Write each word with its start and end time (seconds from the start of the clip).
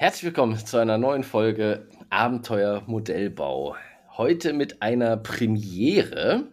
Herzlich 0.00 0.26
willkommen 0.26 0.56
zu 0.56 0.76
einer 0.76 0.96
neuen 0.96 1.24
Folge 1.24 1.88
Abenteuer 2.08 2.84
Modellbau. 2.86 3.74
Heute 4.16 4.52
mit 4.52 4.80
einer 4.80 5.16
Premiere. 5.16 6.52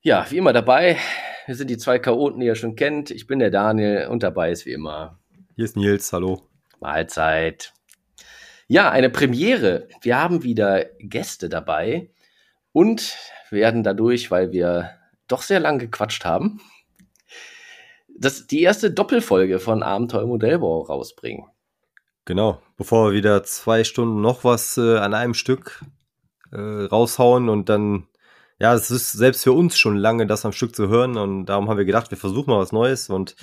Ja, 0.00 0.24
wie 0.30 0.36
immer 0.36 0.52
dabei. 0.52 0.96
Wir 1.46 1.56
sind 1.56 1.70
die 1.70 1.76
zwei 1.76 1.98
Chaoten, 1.98 2.38
die 2.38 2.46
ihr 2.46 2.54
schon 2.54 2.76
kennt. 2.76 3.10
Ich 3.10 3.26
bin 3.26 3.40
der 3.40 3.50
Daniel 3.50 4.06
und 4.06 4.22
dabei 4.22 4.52
ist 4.52 4.64
wie 4.64 4.74
immer. 4.74 5.18
Hier 5.56 5.64
ist 5.64 5.76
Nils, 5.76 6.12
hallo. 6.12 6.46
Mahlzeit. 6.78 7.72
Ja, 8.68 8.90
eine 8.90 9.10
Premiere. 9.10 9.88
Wir 10.00 10.16
haben 10.16 10.44
wieder 10.44 10.84
Gäste 11.00 11.48
dabei 11.48 12.10
und 12.70 13.18
werden 13.50 13.82
dadurch, 13.82 14.30
weil 14.30 14.52
wir 14.52 14.90
doch 15.26 15.42
sehr 15.42 15.58
lang 15.58 15.80
gequatscht 15.80 16.24
haben, 16.24 16.60
das, 18.16 18.46
die 18.46 18.62
erste 18.62 18.92
Doppelfolge 18.92 19.58
von 19.58 19.82
Abenteuer 19.82 20.28
Modellbau 20.28 20.82
rausbringen. 20.82 21.46
Genau, 22.24 22.62
bevor 22.76 23.10
wir 23.10 23.16
wieder 23.16 23.42
zwei 23.44 23.84
Stunden 23.84 24.20
noch 24.20 24.44
was 24.44 24.76
äh, 24.76 24.98
an 24.98 25.14
einem 25.14 25.34
Stück 25.34 25.80
äh, 26.52 26.58
raushauen 26.58 27.48
und 27.48 27.68
dann, 27.68 28.06
ja, 28.58 28.74
es 28.74 28.90
ist 28.90 29.12
selbst 29.12 29.44
für 29.44 29.52
uns 29.52 29.78
schon 29.78 29.96
lange, 29.96 30.26
das 30.26 30.44
am 30.44 30.52
Stück 30.52 30.76
zu 30.76 30.88
hören 30.88 31.16
und 31.16 31.46
darum 31.46 31.68
haben 31.68 31.78
wir 31.78 31.84
gedacht, 31.84 32.10
wir 32.10 32.18
versuchen 32.18 32.50
mal 32.50 32.60
was 32.60 32.72
Neues 32.72 33.08
und 33.08 33.36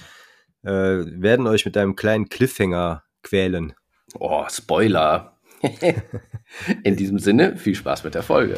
äh, 0.64 0.70
werden 0.70 1.48
euch 1.48 1.66
mit 1.66 1.76
einem 1.78 1.96
kleinen 1.96 2.30
Cliffhanger 2.30 3.04
quälen. 3.24 3.74
Oh, 4.20 4.46
Spoiler. 4.50 5.38
In 6.84 6.96
diesem 6.96 7.20
Sinne, 7.20 7.58
viel 7.58 7.76
Spaß 7.76 8.04
mit 8.04 8.16
der 8.16 8.24
Folge. 8.24 8.58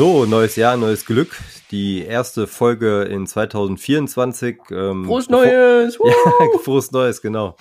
So, 0.00 0.24
neues 0.24 0.56
Jahr, 0.56 0.78
neues 0.78 1.04
Glück. 1.04 1.36
Die 1.70 2.02
erste 2.02 2.46
Folge 2.46 3.02
in 3.02 3.26
2024. 3.26 4.56
Ähm, 4.70 5.04
frohes 5.04 5.28
Neues! 5.28 5.98
ja, 6.02 6.58
frohes 6.64 6.90
Neues, 6.90 7.20
genau. 7.20 7.54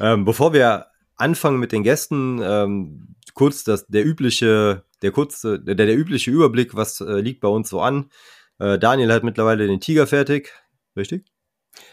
Ähm, 0.00 0.24
bevor 0.24 0.52
wir 0.52 0.86
anfangen 1.14 1.60
mit 1.60 1.70
den 1.70 1.84
Gästen, 1.84 2.40
ähm, 2.42 3.14
kurz 3.32 3.62
das, 3.62 3.86
der 3.86 4.04
übliche, 4.04 4.82
der 5.02 5.12
kurze, 5.12 5.60
der, 5.60 5.76
der 5.76 5.96
übliche 5.96 6.32
Überblick, 6.32 6.74
was 6.74 7.00
äh, 7.00 7.20
liegt 7.20 7.40
bei 7.40 7.46
uns 7.46 7.68
so 7.68 7.80
an. 7.80 8.10
Äh, 8.58 8.80
Daniel 8.80 9.12
hat 9.12 9.22
mittlerweile 9.22 9.68
den 9.68 9.78
Tiger 9.78 10.08
fertig, 10.08 10.52
richtig? 10.96 11.26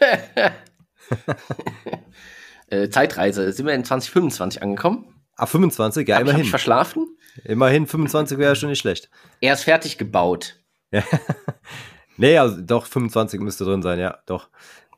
äh, 2.66 2.88
Zeitreise, 2.88 3.52
sind 3.52 3.66
wir 3.66 3.74
in 3.74 3.84
2025 3.84 4.62
angekommen? 4.62 5.15
Ah, 5.36 5.46
25, 5.46 6.08
ja, 6.08 6.16
hab 6.16 6.22
immerhin. 6.22 6.40
Ich, 6.40 6.44
hab 6.44 6.46
ich 6.46 6.50
verschlafen? 6.50 7.16
Immerhin 7.44 7.86
25 7.86 8.38
wäre 8.38 8.56
schon 8.56 8.70
nicht 8.70 8.78
schlecht. 8.78 9.10
Er 9.40 9.52
ist 9.52 9.64
fertig 9.64 9.98
gebaut. 9.98 10.60
Ja. 10.90 11.02
nee, 12.16 12.38
also 12.38 12.60
doch, 12.60 12.86
25 12.86 13.40
müsste 13.40 13.64
drin 13.64 13.82
sein, 13.82 13.98
ja, 13.98 14.18
doch. 14.26 14.48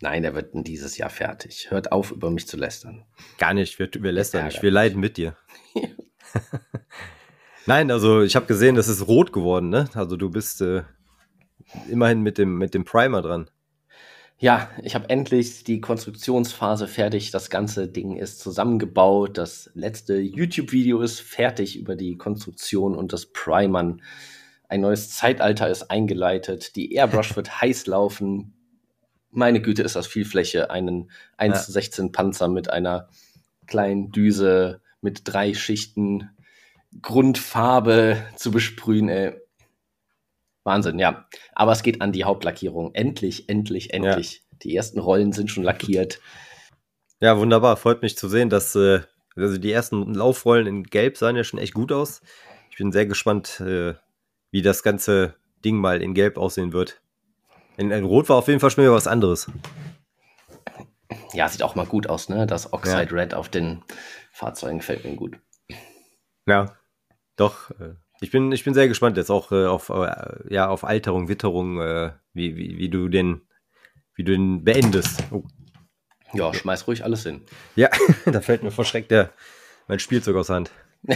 Nein, 0.00 0.22
er 0.22 0.34
wird 0.34 0.50
dieses 0.52 0.96
Jahr 0.96 1.10
fertig. 1.10 1.70
Hört 1.70 1.90
auf, 1.90 2.12
über 2.12 2.30
mich 2.30 2.46
zu 2.46 2.56
lästern. 2.56 3.04
Gar 3.38 3.54
nicht, 3.54 3.80
wir, 3.80 3.90
wir 3.92 4.12
lästern 4.12 4.44
nicht, 4.44 4.62
wir 4.62 4.70
leiden 4.70 5.00
mit 5.00 5.16
dir. 5.16 5.36
Nein, 7.66 7.90
also 7.90 8.22
ich 8.22 8.36
habe 8.36 8.46
gesehen, 8.46 8.76
das 8.76 8.88
ist 8.88 9.06
rot 9.06 9.32
geworden, 9.32 9.68
ne? 9.68 9.88
Also 9.94 10.16
du 10.16 10.30
bist 10.30 10.60
äh, 10.60 10.82
immerhin 11.88 12.22
mit 12.22 12.38
dem, 12.38 12.58
mit 12.58 12.74
dem 12.74 12.84
Primer 12.84 13.22
dran. 13.22 13.50
Ja, 14.40 14.70
ich 14.84 14.94
habe 14.94 15.10
endlich 15.10 15.64
die 15.64 15.80
Konstruktionsphase 15.80 16.86
fertig. 16.86 17.32
Das 17.32 17.50
ganze 17.50 17.88
Ding 17.88 18.16
ist 18.16 18.38
zusammengebaut. 18.38 19.36
Das 19.36 19.68
letzte 19.74 20.18
YouTube-Video 20.18 21.00
ist 21.00 21.20
fertig 21.20 21.76
über 21.76 21.96
die 21.96 22.16
Konstruktion 22.16 22.94
und 22.94 23.12
das 23.12 23.26
Primern. 23.26 24.00
Ein 24.68 24.82
neues 24.82 25.10
Zeitalter 25.10 25.68
ist 25.68 25.90
eingeleitet. 25.90 26.76
Die 26.76 26.94
Airbrush 26.94 27.34
wird 27.36 27.60
heiß 27.60 27.86
laufen. 27.86 28.54
Meine 29.30 29.60
Güte, 29.60 29.82
ist 29.82 29.96
das 29.96 30.06
viel 30.06 30.24
Fläche. 30.24 30.70
Einen 30.70 31.10
1 31.36 31.66
zu 31.66 31.72
16 31.72 32.12
Panzer 32.12 32.46
mit 32.46 32.70
einer 32.70 33.08
kleinen 33.66 34.12
Düse 34.12 34.80
mit 35.00 35.22
drei 35.24 35.52
Schichten 35.52 36.30
Grundfarbe 37.02 38.22
zu 38.36 38.52
besprühen. 38.52 39.08
Ey. 39.08 39.34
Wahnsinn, 40.68 40.98
ja. 40.98 41.26
Aber 41.54 41.72
es 41.72 41.82
geht 41.82 42.00
an 42.00 42.12
die 42.12 42.24
Hauptlackierung. 42.24 42.94
Endlich, 42.94 43.48
endlich, 43.48 43.92
endlich. 43.92 44.34
Ja. 44.34 44.58
Die 44.62 44.76
ersten 44.76 44.98
Rollen 44.98 45.32
sind 45.32 45.50
schon 45.50 45.64
lackiert. 45.64 46.20
Ja, 47.20 47.38
wunderbar. 47.38 47.76
Freut 47.76 48.02
mich 48.02 48.16
zu 48.16 48.28
sehen, 48.28 48.50
dass 48.50 48.74
äh, 48.76 49.00
also 49.34 49.58
die 49.58 49.72
ersten 49.72 50.14
Laufrollen 50.14 50.66
in 50.66 50.84
Gelb 50.84 51.16
sahen 51.16 51.36
ja 51.36 51.44
schon 51.44 51.58
echt 51.58 51.74
gut 51.74 51.92
aus. 51.92 52.20
Ich 52.70 52.76
bin 52.76 52.92
sehr 52.92 53.06
gespannt, 53.06 53.60
äh, 53.60 53.94
wie 54.50 54.62
das 54.62 54.82
ganze 54.82 55.34
Ding 55.64 55.76
mal 55.76 56.02
in 56.02 56.14
Gelb 56.14 56.38
aussehen 56.38 56.72
wird. 56.72 57.00
In, 57.76 57.90
in, 57.90 58.04
Rot 58.04 58.28
war 58.28 58.36
auf 58.36 58.48
jeden 58.48 58.60
Fall 58.60 58.70
schon 58.70 58.84
wieder 58.84 58.94
was 58.94 59.06
anderes. 59.06 59.50
Ja, 61.32 61.48
sieht 61.48 61.62
auch 61.62 61.74
mal 61.74 61.86
gut 61.86 62.08
aus, 62.08 62.28
ne? 62.28 62.46
Das 62.46 62.72
Oxide 62.72 63.10
ja. 63.10 63.20
Red 63.20 63.34
auf 63.34 63.48
den 63.48 63.82
Fahrzeugen 64.32 64.78
gefällt 64.78 65.04
mir 65.04 65.16
gut. 65.16 65.38
Ja, 66.46 66.76
doch. 67.36 67.70
Äh, 67.72 67.94
ich 68.20 68.30
bin, 68.30 68.50
ich 68.52 68.64
bin 68.64 68.74
sehr 68.74 68.88
gespannt 68.88 69.16
jetzt 69.16 69.30
auch 69.30 69.52
äh, 69.52 69.66
auf, 69.66 69.90
äh, 69.90 70.52
ja, 70.52 70.68
auf 70.68 70.84
Alterung, 70.84 71.28
Witterung, 71.28 71.80
äh, 71.80 72.12
wie, 72.32 72.56
wie, 72.56 72.78
wie 72.78 72.88
du 72.88 73.08
den, 73.08 73.42
wie 74.14 74.24
du 74.24 74.32
den 74.32 74.64
beendest. 74.64 75.22
Oh. 75.30 75.44
Ja, 76.32 76.52
schmeiß 76.52 76.86
ruhig 76.86 77.04
alles 77.04 77.22
hin. 77.22 77.42
Ja, 77.76 77.88
da 78.26 78.40
fällt 78.40 78.62
mir 78.62 78.70
verschreckt 78.70 79.10
der, 79.10 79.30
mein 79.86 79.98
Spielzeug 79.98 80.36
aus 80.36 80.50
Hand. 80.50 80.70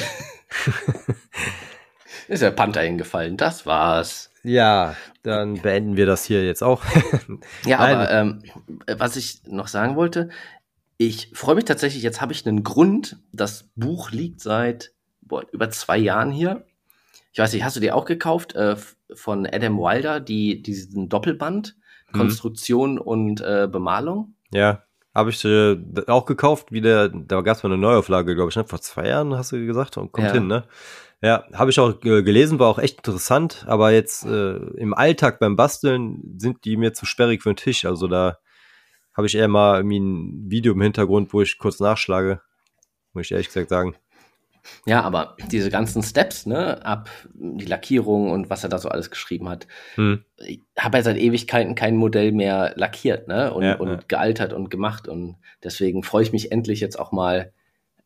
ist 2.28 2.42
der 2.42 2.52
Panther 2.52 2.82
hingefallen, 2.82 3.36
das 3.36 3.66
war's. 3.66 4.30
Ja, 4.44 4.96
dann 5.22 5.60
beenden 5.60 5.96
wir 5.96 6.06
das 6.06 6.24
hier 6.24 6.44
jetzt 6.44 6.62
auch. 6.62 6.84
ja, 7.66 7.78
Nein. 7.78 7.96
aber 7.96 8.10
ähm, 8.10 8.42
was 8.86 9.16
ich 9.16 9.42
noch 9.46 9.68
sagen 9.68 9.96
wollte, 9.96 10.30
ich 10.98 11.30
freue 11.34 11.56
mich 11.56 11.64
tatsächlich, 11.64 12.02
jetzt 12.02 12.20
habe 12.20 12.32
ich 12.32 12.46
einen 12.46 12.62
Grund. 12.62 13.18
Das 13.32 13.68
Buch 13.74 14.12
liegt 14.12 14.40
seit 14.40 14.92
boah, 15.20 15.44
über 15.52 15.70
zwei 15.70 15.98
Jahren 15.98 16.30
hier 16.30 16.64
ich 17.32 17.38
weiß 17.38 17.52
nicht, 17.54 17.64
hast 17.64 17.76
du 17.76 17.80
dir 17.80 17.96
auch 17.96 18.04
gekauft 18.04 18.54
äh, 18.54 18.76
von 19.14 19.46
Adam 19.46 19.78
Wilder, 19.78 20.20
die, 20.20 20.62
diesen 20.62 21.08
Doppelband, 21.08 21.76
mhm. 22.12 22.18
Konstruktion 22.18 22.98
und 22.98 23.40
äh, 23.40 23.68
Bemalung? 23.70 24.34
Ja, 24.52 24.84
habe 25.14 25.30
ich 25.30 25.44
äh, 25.44 25.78
auch 26.08 26.26
gekauft, 26.26 26.72
wieder, 26.72 27.08
da 27.08 27.40
gab 27.40 27.56
es 27.56 27.62
mal 27.62 27.72
eine 27.72 27.80
Neuauflage, 27.80 28.34
glaube 28.34 28.50
ich, 28.50 28.56
ne? 28.56 28.64
vor 28.64 28.80
zwei 28.80 29.08
Jahren 29.08 29.34
hast 29.34 29.52
du 29.52 29.64
gesagt, 29.64 29.96
und 29.96 30.12
kommt 30.12 30.28
ja. 30.28 30.34
hin, 30.34 30.46
ne? 30.46 30.64
Ja, 31.24 31.44
habe 31.54 31.70
ich 31.70 31.78
auch 31.78 32.02
äh, 32.04 32.22
gelesen, 32.22 32.58
war 32.58 32.68
auch 32.68 32.80
echt 32.80 32.98
interessant, 32.98 33.64
aber 33.68 33.92
jetzt 33.92 34.26
äh, 34.26 34.56
im 34.56 34.92
Alltag 34.92 35.38
beim 35.38 35.54
Basteln 35.54 36.36
sind 36.36 36.64
die 36.64 36.76
mir 36.76 36.92
zu 36.92 37.06
sperrig 37.06 37.42
für 37.42 37.50
den 37.50 37.56
Tisch, 37.56 37.84
also 37.84 38.08
da 38.08 38.38
habe 39.14 39.26
ich 39.26 39.34
eher 39.34 39.48
mal 39.48 39.76
irgendwie 39.76 40.00
ein 40.00 40.50
Video 40.50 40.72
im 40.72 40.80
Hintergrund, 40.80 41.32
wo 41.32 41.40
ich 41.42 41.58
kurz 41.58 41.80
nachschlage, 41.80 42.40
muss 43.12 43.26
ich 43.26 43.32
ehrlich 43.32 43.46
gesagt 43.48 43.68
sagen. 43.68 43.94
Ja, 44.86 45.02
aber 45.02 45.36
diese 45.50 45.70
ganzen 45.70 46.02
Steps, 46.02 46.46
ne, 46.46 46.84
ab 46.84 47.10
die 47.34 47.64
Lackierung 47.64 48.30
und 48.30 48.50
was 48.50 48.62
er 48.62 48.70
da 48.70 48.78
so 48.78 48.88
alles 48.88 49.10
geschrieben 49.10 49.48
hat, 49.48 49.66
hm. 49.96 50.24
habe 50.78 50.98
ja 50.98 51.02
seit 51.02 51.16
Ewigkeiten 51.16 51.74
kein 51.74 51.96
Modell 51.96 52.32
mehr 52.32 52.72
lackiert, 52.76 53.28
ne, 53.28 53.52
und, 53.52 53.64
ja, 53.64 53.74
und 53.76 53.88
ja. 53.88 54.00
gealtert 54.08 54.52
und 54.52 54.70
gemacht 54.70 55.08
und 55.08 55.36
deswegen 55.62 56.02
freue 56.02 56.22
ich 56.22 56.32
mich 56.32 56.52
endlich 56.52 56.80
jetzt 56.80 56.98
auch 56.98 57.12
mal 57.12 57.52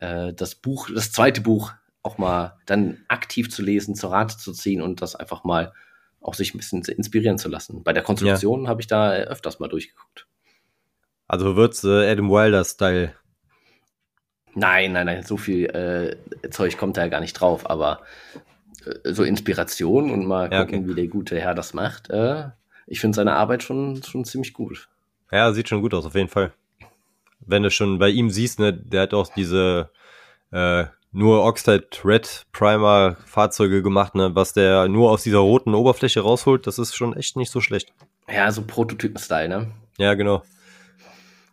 äh, 0.00 0.32
das 0.32 0.54
Buch, 0.54 0.88
das 0.94 1.12
zweite 1.12 1.40
Buch 1.40 1.72
auch 2.02 2.18
mal 2.18 2.56
dann 2.66 2.98
aktiv 3.08 3.50
zu 3.50 3.62
lesen, 3.62 3.94
zur 3.94 4.12
Rate 4.12 4.38
zu 4.38 4.52
ziehen 4.52 4.80
und 4.80 5.02
das 5.02 5.16
einfach 5.16 5.44
mal 5.44 5.72
auch 6.20 6.34
sich 6.34 6.54
ein 6.54 6.58
bisschen 6.58 6.82
inspirieren 6.82 7.38
zu 7.38 7.48
lassen. 7.48 7.82
Bei 7.82 7.92
der 7.92 8.02
Konstruktion 8.02 8.64
ja. 8.64 8.68
habe 8.68 8.80
ich 8.80 8.86
da 8.86 9.12
öfters 9.12 9.58
mal 9.58 9.68
durchgeguckt. 9.68 10.26
Also 11.28 11.56
wird's 11.56 11.84
äh, 11.84 12.10
Adam 12.10 12.30
Wilder 12.30 12.64
Style 12.64 13.12
Nein, 14.58 14.92
nein, 14.92 15.04
nein, 15.04 15.22
so 15.22 15.36
viel 15.36 15.66
äh, 15.66 16.50
Zeug 16.50 16.78
kommt 16.78 16.96
da 16.96 17.02
ja 17.02 17.08
gar 17.08 17.20
nicht 17.20 17.34
drauf, 17.34 17.68
aber 17.68 18.00
äh, 18.86 19.12
so 19.12 19.22
Inspiration 19.22 20.10
und 20.10 20.26
mal 20.26 20.50
ja, 20.50 20.64
gucken, 20.64 20.80
okay. 20.80 20.88
wie 20.88 20.94
der 20.94 21.08
gute 21.08 21.38
Herr 21.38 21.54
das 21.54 21.74
macht. 21.74 22.08
Äh, 22.08 22.44
ich 22.86 23.00
finde 23.00 23.16
seine 23.16 23.34
Arbeit 23.34 23.62
schon, 23.62 24.02
schon 24.02 24.24
ziemlich 24.24 24.54
gut. 24.54 24.88
Ja, 25.30 25.52
sieht 25.52 25.68
schon 25.68 25.82
gut 25.82 25.92
aus, 25.92 26.06
auf 26.06 26.14
jeden 26.14 26.30
Fall. 26.30 26.52
Wenn 27.40 27.64
du 27.64 27.70
schon 27.70 27.98
bei 27.98 28.08
ihm 28.08 28.30
siehst, 28.30 28.58
ne, 28.58 28.72
der 28.72 29.02
hat 29.02 29.12
auch 29.12 29.28
diese 29.34 29.90
äh, 30.52 30.84
nur 31.12 31.44
Oxide 31.44 31.86
Red 32.02 32.46
Primer 32.52 33.16
Fahrzeuge 33.26 33.82
gemacht, 33.82 34.14
ne, 34.14 34.34
was 34.34 34.54
der 34.54 34.88
nur 34.88 35.10
aus 35.10 35.22
dieser 35.22 35.38
roten 35.38 35.74
Oberfläche 35.74 36.20
rausholt, 36.20 36.66
das 36.66 36.78
ist 36.78 36.96
schon 36.96 37.14
echt 37.14 37.36
nicht 37.36 37.50
so 37.50 37.60
schlecht. 37.60 37.92
Ja, 38.26 38.50
so 38.50 38.62
Prototypen-Style, 38.62 39.48
ne? 39.50 39.70
Ja, 39.98 40.14
genau. 40.14 40.42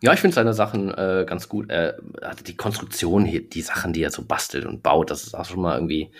Ja, 0.00 0.12
ich 0.12 0.20
finde 0.20 0.34
seine 0.34 0.54
Sachen 0.54 0.92
äh, 0.92 1.24
ganz 1.26 1.48
gut. 1.48 1.70
Er 1.70 1.98
hat 2.22 2.46
die 2.46 2.56
Konstruktion, 2.56 3.24
hier, 3.24 3.48
die 3.48 3.62
Sachen, 3.62 3.92
die 3.92 4.02
er 4.02 4.10
so 4.10 4.24
bastelt 4.24 4.66
und 4.66 4.82
baut, 4.82 5.10
das 5.10 5.24
ist 5.24 5.34
auch 5.34 5.46
schon 5.46 5.60
mal 5.60 5.76
irgendwie 5.76 6.10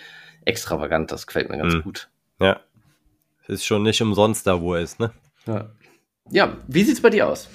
extravagant. 0.45 1.11
Das 1.11 1.27
gefällt 1.27 1.49
mir 1.49 1.57
ganz 1.57 1.75
mhm. 1.75 1.83
gut. 1.83 2.09
Ja. 2.39 2.59
ist 3.47 3.65
schon 3.65 3.83
nicht 3.83 4.01
umsonst 4.01 4.47
da, 4.47 4.61
wo 4.61 4.73
er 4.73 4.81
ist, 4.81 4.99
ne? 4.99 5.11
Ja, 5.45 5.69
ja 6.31 6.57
wie 6.67 6.83
sieht's 6.83 7.01
bei 7.01 7.09
dir 7.09 7.27
aus? 7.27 7.49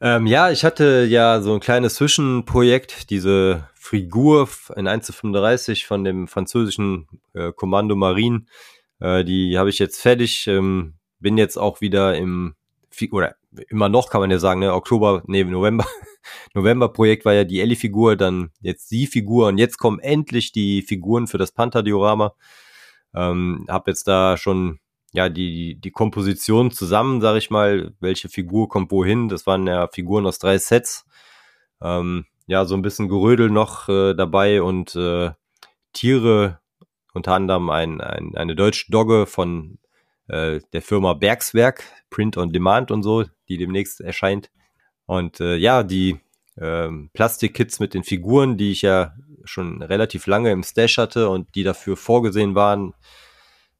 Ähm, 0.00 0.26
ja, 0.26 0.50
ich 0.50 0.64
hatte 0.64 1.06
ja 1.08 1.40
so 1.40 1.54
ein 1.54 1.60
kleines 1.60 1.94
Zwischenprojekt, 1.94 3.10
diese 3.10 3.68
Figur 3.74 4.48
in 4.74 4.88
1 4.88 5.06
zu 5.06 5.12
35 5.12 5.86
von 5.86 6.04
dem 6.04 6.28
französischen 6.28 7.06
äh, 7.34 7.52
Kommando 7.52 7.96
Marine. 7.96 8.44
Äh, 9.00 9.24
die 9.24 9.58
habe 9.58 9.70
ich 9.70 9.78
jetzt 9.78 10.00
fertig. 10.00 10.46
Ähm, 10.46 10.94
bin 11.18 11.38
jetzt 11.38 11.56
auch 11.56 11.80
wieder 11.80 12.16
im, 12.16 12.54
oder 13.10 13.36
immer 13.68 13.88
noch 13.88 14.10
kann 14.10 14.20
man 14.20 14.30
ja 14.30 14.38
sagen, 14.38 14.60
ne, 14.60 14.74
Oktober, 14.74 15.22
nee, 15.26 15.44
November. 15.44 15.86
November-Projekt 16.54 17.24
war 17.24 17.34
ja 17.34 17.44
die 17.44 17.60
Ellie-Figur, 17.60 18.16
dann 18.16 18.50
jetzt 18.60 18.90
die 18.90 19.06
Figur 19.06 19.48
und 19.48 19.58
jetzt 19.58 19.78
kommen 19.78 20.00
endlich 20.00 20.52
die 20.52 20.82
Figuren 20.82 21.26
für 21.26 21.38
das 21.38 21.52
Panther-Diorama. 21.52 22.34
Ähm, 23.14 23.66
hab 23.68 23.86
jetzt 23.88 24.08
da 24.08 24.36
schon 24.36 24.80
ja, 25.12 25.28
die, 25.28 25.76
die 25.80 25.90
Komposition 25.90 26.70
zusammen, 26.70 27.20
sag 27.20 27.36
ich 27.36 27.50
mal, 27.50 27.94
welche 28.00 28.28
Figur 28.28 28.68
kommt 28.68 28.90
wohin. 28.90 29.28
Das 29.28 29.46
waren 29.46 29.66
ja 29.66 29.88
Figuren 29.88 30.26
aus 30.26 30.38
drei 30.38 30.58
Sets. 30.58 31.06
Ähm, 31.80 32.26
ja, 32.46 32.64
so 32.64 32.74
ein 32.74 32.82
bisschen 32.82 33.08
Gerödel 33.08 33.50
noch 33.50 33.88
äh, 33.88 34.14
dabei 34.14 34.62
und 34.62 34.94
äh, 34.94 35.30
Tiere, 35.92 36.60
unter 37.14 37.32
anderem 37.32 37.70
ein, 37.70 38.00
ein, 38.00 38.36
eine 38.36 38.54
deutsche 38.54 38.90
Dogge 38.90 39.26
von 39.26 39.78
äh, 40.28 40.60
der 40.72 40.82
Firma 40.82 41.14
Bergswerk, 41.14 41.84
Print 42.10 42.36
on 42.36 42.52
Demand 42.52 42.90
und 42.90 43.02
so, 43.02 43.24
die 43.48 43.58
demnächst 43.58 44.00
erscheint. 44.00 44.50
Und 45.06 45.40
äh, 45.40 45.56
ja, 45.56 45.82
die 45.82 46.20
äh, 46.56 46.88
Plastikkits 47.12 47.80
mit 47.80 47.94
den 47.94 48.02
Figuren, 48.02 48.56
die 48.56 48.72
ich 48.72 48.82
ja 48.82 49.14
schon 49.44 49.82
relativ 49.82 50.26
lange 50.26 50.50
im 50.50 50.62
Stash 50.62 50.98
hatte 50.98 51.28
und 51.28 51.54
die 51.54 51.62
dafür 51.62 51.96
vorgesehen 51.96 52.54
waren, 52.54 52.94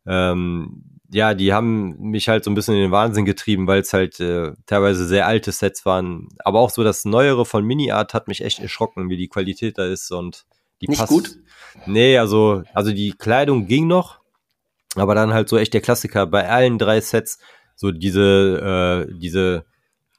ähm, 0.06 0.96
ja, 1.10 1.34
die 1.34 1.52
haben 1.52 1.96
mich 1.98 2.28
halt 2.28 2.44
so 2.44 2.50
ein 2.50 2.54
bisschen 2.54 2.74
in 2.74 2.80
den 2.80 2.90
Wahnsinn 2.90 3.24
getrieben, 3.24 3.66
weil 3.66 3.80
es 3.80 3.92
halt 3.92 4.18
äh, 4.20 4.52
teilweise 4.66 5.06
sehr 5.06 5.26
alte 5.26 5.52
Sets 5.52 5.86
waren. 5.86 6.28
Aber 6.38 6.60
auch 6.60 6.70
so 6.70 6.82
das 6.82 7.04
Neuere 7.04 7.44
von 7.44 7.64
Mini-Art 7.64 8.14
hat 8.14 8.28
mich 8.28 8.42
echt 8.42 8.58
erschrocken, 8.58 9.08
wie 9.08 9.16
die 9.16 9.28
Qualität 9.28 9.78
da 9.78 9.86
ist 9.86 10.10
und 10.10 10.46
die 10.80 10.88
Nicht 10.88 10.98
passt. 10.98 11.12
gut? 11.12 11.36
Nee, 11.86 12.18
also, 12.18 12.62
also 12.74 12.92
die 12.92 13.12
Kleidung 13.12 13.66
ging 13.66 13.86
noch, 13.86 14.20
aber 14.96 15.14
dann 15.14 15.32
halt 15.32 15.48
so 15.48 15.56
echt 15.56 15.74
der 15.74 15.80
Klassiker 15.80 16.26
bei 16.26 16.48
allen 16.48 16.78
drei 16.78 17.00
Sets, 17.00 17.38
so 17.74 17.90
diese, 17.92 19.06
äh, 19.08 19.14
diese 19.18 19.64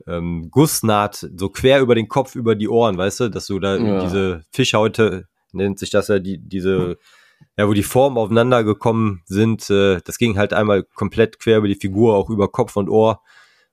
ähm, 0.06 0.50
Gussnaht 0.52 1.28
so 1.36 1.50
quer 1.50 1.82
über 1.82 1.96
den 1.96 2.08
Kopf, 2.08 2.36
über 2.36 2.56
die 2.56 2.70
Ohren, 2.70 2.98
weißt 2.98 3.20
du, 3.22 3.30
dass 3.30 3.48
du 3.48 3.60
da 3.60 3.78
ja. 3.78 4.02
diese 4.02 4.44
Fischhaute, 4.52 5.26
nennt 5.52 5.80
sich 5.80 5.90
das 5.90 6.08
ja, 6.08 6.20
die, 6.20 6.38
diese 6.38 6.98
ja, 7.58 7.68
wo 7.68 7.74
die 7.74 7.84
Formen 7.84 8.18
aufeinander 8.18 8.64
gekommen 8.64 9.22
sind, 9.26 9.70
äh, 9.70 10.00
das 10.06 10.18
ging 10.18 10.38
halt 10.38 10.54
einmal 10.54 10.84
komplett 10.84 11.40
quer 11.40 11.58
über 11.58 11.68
die 11.68 11.76
Figur, 11.76 12.16
auch 12.16 12.30
über 12.30 12.50
Kopf 12.50 12.76
und 12.76 12.90
Ohr. 12.90 13.22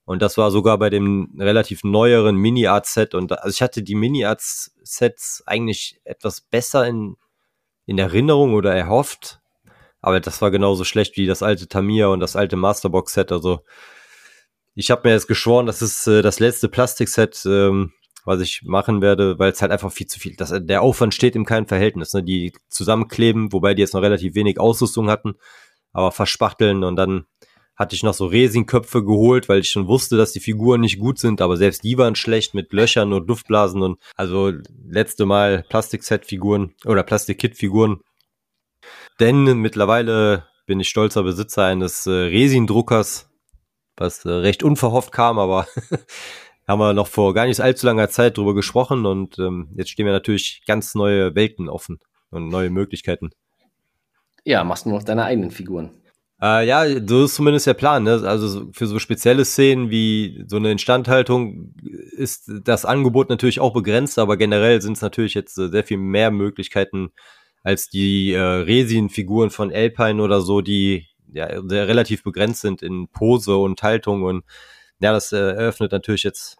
Und 0.06 0.20
das 0.20 0.36
war 0.36 0.50
sogar 0.50 0.78
bei 0.78 0.90
dem 0.90 1.34
relativ 1.38 1.82
neueren 1.82 2.36
Mini-Art-Set. 2.36 3.14
Und 3.14 3.32
also 3.32 3.54
ich 3.54 3.62
hatte 3.62 3.82
die 3.82 3.94
Mini-Art-Sets 3.94 5.44
eigentlich 5.46 6.00
etwas 6.04 6.42
besser 6.42 6.86
in, 6.86 7.16
in 7.86 7.98
Erinnerung 7.98 8.54
oder 8.54 8.74
erhofft. 8.74 9.40
Aber 10.04 10.20
das 10.20 10.42
war 10.42 10.50
genauso 10.50 10.84
schlecht 10.84 11.16
wie 11.16 11.26
das 11.26 11.42
alte 11.42 11.66
Tamiya 11.66 12.08
und 12.08 12.20
das 12.20 12.36
alte 12.36 12.56
Masterbox-Set. 12.56 13.32
Also 13.32 13.60
ich 14.74 14.90
habe 14.90 15.08
mir 15.08 15.14
jetzt 15.14 15.28
geschworen, 15.28 15.64
das 15.64 15.80
ist 15.80 16.06
äh, 16.06 16.20
das 16.20 16.40
letzte 16.40 16.68
Plastikset, 16.68 17.42
ähm, 17.46 17.92
was 18.26 18.42
ich 18.42 18.60
machen 18.64 19.00
werde, 19.00 19.38
weil 19.38 19.52
es 19.52 19.62
halt 19.62 19.72
einfach 19.72 19.90
viel 19.90 20.06
zu 20.06 20.20
viel, 20.20 20.36
das, 20.36 20.52
der 20.54 20.82
Aufwand 20.82 21.14
steht 21.14 21.34
im 21.36 21.46
keinem 21.46 21.66
Verhältnis. 21.66 22.12
Ne? 22.12 22.22
Die 22.22 22.52
zusammenkleben, 22.68 23.50
wobei 23.50 23.72
die 23.72 23.80
jetzt 23.80 23.94
noch 23.94 24.02
relativ 24.02 24.34
wenig 24.34 24.60
Ausrüstung 24.60 25.08
hatten, 25.08 25.36
aber 25.94 26.12
verspachteln 26.12 26.84
und 26.84 26.96
dann 26.96 27.24
hatte 27.74 27.96
ich 27.96 28.02
noch 28.02 28.12
so 28.12 28.26
Resinköpfe 28.26 29.02
geholt, 29.04 29.48
weil 29.48 29.60
ich 29.60 29.70
schon 29.70 29.88
wusste, 29.88 30.18
dass 30.18 30.32
die 30.32 30.40
Figuren 30.40 30.82
nicht 30.82 30.98
gut 30.98 31.18
sind, 31.18 31.40
aber 31.40 31.56
selbst 31.56 31.82
die 31.82 31.96
waren 31.96 32.14
schlecht 32.14 32.52
mit 32.52 32.74
Löchern 32.74 33.14
und 33.14 33.26
Duftblasen 33.26 33.80
und 33.80 33.98
also 34.16 34.52
letzte 34.86 35.24
Mal 35.24 35.64
Plastikset-Figuren 35.70 36.74
oder 36.84 37.02
Plastikkit-Figuren. 37.02 38.02
Denn 39.20 39.44
mittlerweile 39.58 40.46
bin 40.66 40.80
ich 40.80 40.88
stolzer 40.88 41.22
Besitzer 41.22 41.64
eines 41.64 42.06
äh, 42.06 42.10
Resindruckers, 42.10 43.30
was 43.96 44.24
äh, 44.24 44.30
recht 44.30 44.62
unverhofft 44.62 45.12
kam, 45.12 45.38
aber 45.38 45.66
haben 46.66 46.80
wir 46.80 46.92
noch 46.92 47.06
vor 47.06 47.34
gar 47.34 47.46
nicht 47.46 47.60
allzu 47.60 47.86
langer 47.86 48.08
Zeit 48.08 48.36
drüber 48.36 48.54
gesprochen 48.54 49.06
und 49.06 49.38
ähm, 49.38 49.68
jetzt 49.76 49.90
stehen 49.90 50.06
wir 50.06 50.12
natürlich 50.12 50.62
ganz 50.66 50.94
neue 50.94 51.34
Welten 51.34 51.68
offen 51.68 52.00
und 52.30 52.48
neue 52.48 52.70
Möglichkeiten. 52.70 53.30
Ja, 54.44 54.64
machst 54.64 54.86
du 54.86 54.90
noch 54.90 55.02
deine 55.02 55.24
eigenen 55.24 55.50
Figuren. 55.50 55.90
Äh, 56.42 56.66
ja, 56.66 56.84
so 57.06 57.24
ist 57.24 57.36
zumindest 57.36 57.66
der 57.66 57.74
Plan. 57.74 58.02
Ne? 58.02 58.22
Also 58.24 58.70
für 58.72 58.86
so 58.86 58.98
spezielle 58.98 59.44
Szenen 59.44 59.90
wie 59.90 60.44
so 60.48 60.56
eine 60.56 60.72
Instandhaltung 60.72 61.74
ist 62.12 62.50
das 62.64 62.84
Angebot 62.84 63.30
natürlich 63.30 63.60
auch 63.60 63.72
begrenzt, 63.72 64.18
aber 64.18 64.36
generell 64.36 64.82
sind 64.82 64.94
es 64.94 65.02
natürlich 65.02 65.34
jetzt 65.34 65.56
äh, 65.58 65.68
sehr 65.68 65.84
viel 65.84 65.98
mehr 65.98 66.30
Möglichkeiten 66.30 67.12
als 67.64 67.88
die 67.88 68.32
äh, 68.32 68.40
Resin-Figuren 68.40 69.50
von 69.50 69.72
Alpine 69.72 70.22
oder 70.22 70.40
so, 70.40 70.60
die 70.60 71.08
ja 71.32 71.48
sehr 71.66 71.88
relativ 71.88 72.22
begrenzt 72.22 72.60
sind 72.60 72.82
in 72.82 73.08
Pose 73.08 73.56
und 73.56 73.82
Haltung 73.82 74.22
und 74.22 74.44
ja, 75.00 75.12
das 75.12 75.32
äh, 75.32 75.38
eröffnet 75.38 75.90
natürlich 75.90 76.22
jetzt 76.22 76.58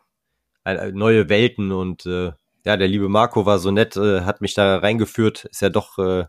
äh, 0.65 0.91
neue 0.91 1.29
Welten 1.29 1.71
und 1.71 2.07
äh, 2.07 2.33
ja, 2.65 2.77
der 2.77 2.89
liebe 2.89 3.09
Marco 3.09 3.47
war 3.47 3.59
so 3.59 3.71
nett, 3.71 3.97
äh, 3.97 4.23
hat 4.23 4.41
mich 4.41 4.55
da 4.55 4.79
reingeführt, 4.79 5.45
ist 5.45 5.61
ja 5.61 5.69
doch, 5.69 5.99
äh, 5.99 6.25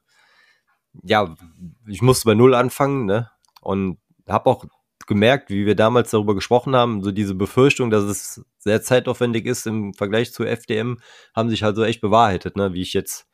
ja, 1.03 1.33
ich 1.87 2.01
musste 2.01 2.25
bei 2.25 2.35
Null 2.35 2.53
anfangen, 2.53 3.05
ne? 3.05 3.31
Und 3.61 3.99
habe 4.27 4.49
auch 4.49 4.65
gemerkt, 5.07 5.49
wie 5.49 5.65
wir 5.65 5.75
damals 5.75 6.11
darüber 6.11 6.35
gesprochen 6.35 6.75
haben, 6.75 7.03
so 7.03 7.11
diese 7.11 7.35
Befürchtung, 7.35 7.89
dass 7.89 8.03
es 8.03 8.45
sehr 8.59 8.81
zeitaufwendig 8.81 9.45
ist 9.45 9.65
im 9.67 9.93
Vergleich 9.93 10.33
zu 10.33 10.43
FDM, 10.43 10.99
haben 11.35 11.49
sich 11.49 11.63
halt 11.63 11.75
so 11.75 11.83
echt 11.83 12.01
bewahrheitet, 12.01 12.57
ne? 12.57 12.73
Wie 12.73 12.81
ich 12.81 12.93
jetzt 12.93 13.27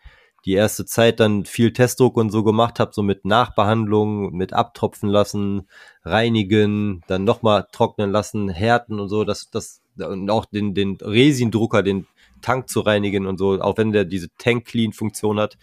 die 0.46 0.54
erste 0.54 0.86
Zeit 0.86 1.20
dann 1.20 1.46
viel 1.46 1.72
Testdruck 1.74 2.18
und 2.18 2.32
so 2.32 2.44
gemacht 2.44 2.80
habe, 2.80 2.94
so 2.94 3.04
mit 3.04 3.26
Nachbehandlung, 3.26 4.34
mit 4.34 4.54
abtropfen 4.54 5.10
lassen, 5.10 5.68
reinigen, 6.04 7.04
dann 7.08 7.24
nochmal 7.24 7.68
trocknen 7.72 8.12
lassen, 8.12 8.50
härten 8.50 9.00
und 9.00 9.10
so, 9.10 9.24
das, 9.24 9.50
das, 9.52 9.82
und 9.98 10.30
auch 10.30 10.46
den, 10.46 10.74
den 10.74 10.98
Resindrucker, 11.00 11.84
den 11.84 12.08
Tank 12.42 12.70
zu 12.70 12.80
reinigen 12.82 13.28
und 13.28 13.38
so, 13.38 13.62
auch 13.62 13.78
wenn 13.78 13.92
der 13.92 14.06
diese 14.06 14.30
Tank-Clean-Funktion 14.38 15.40
hat, 15.40 15.58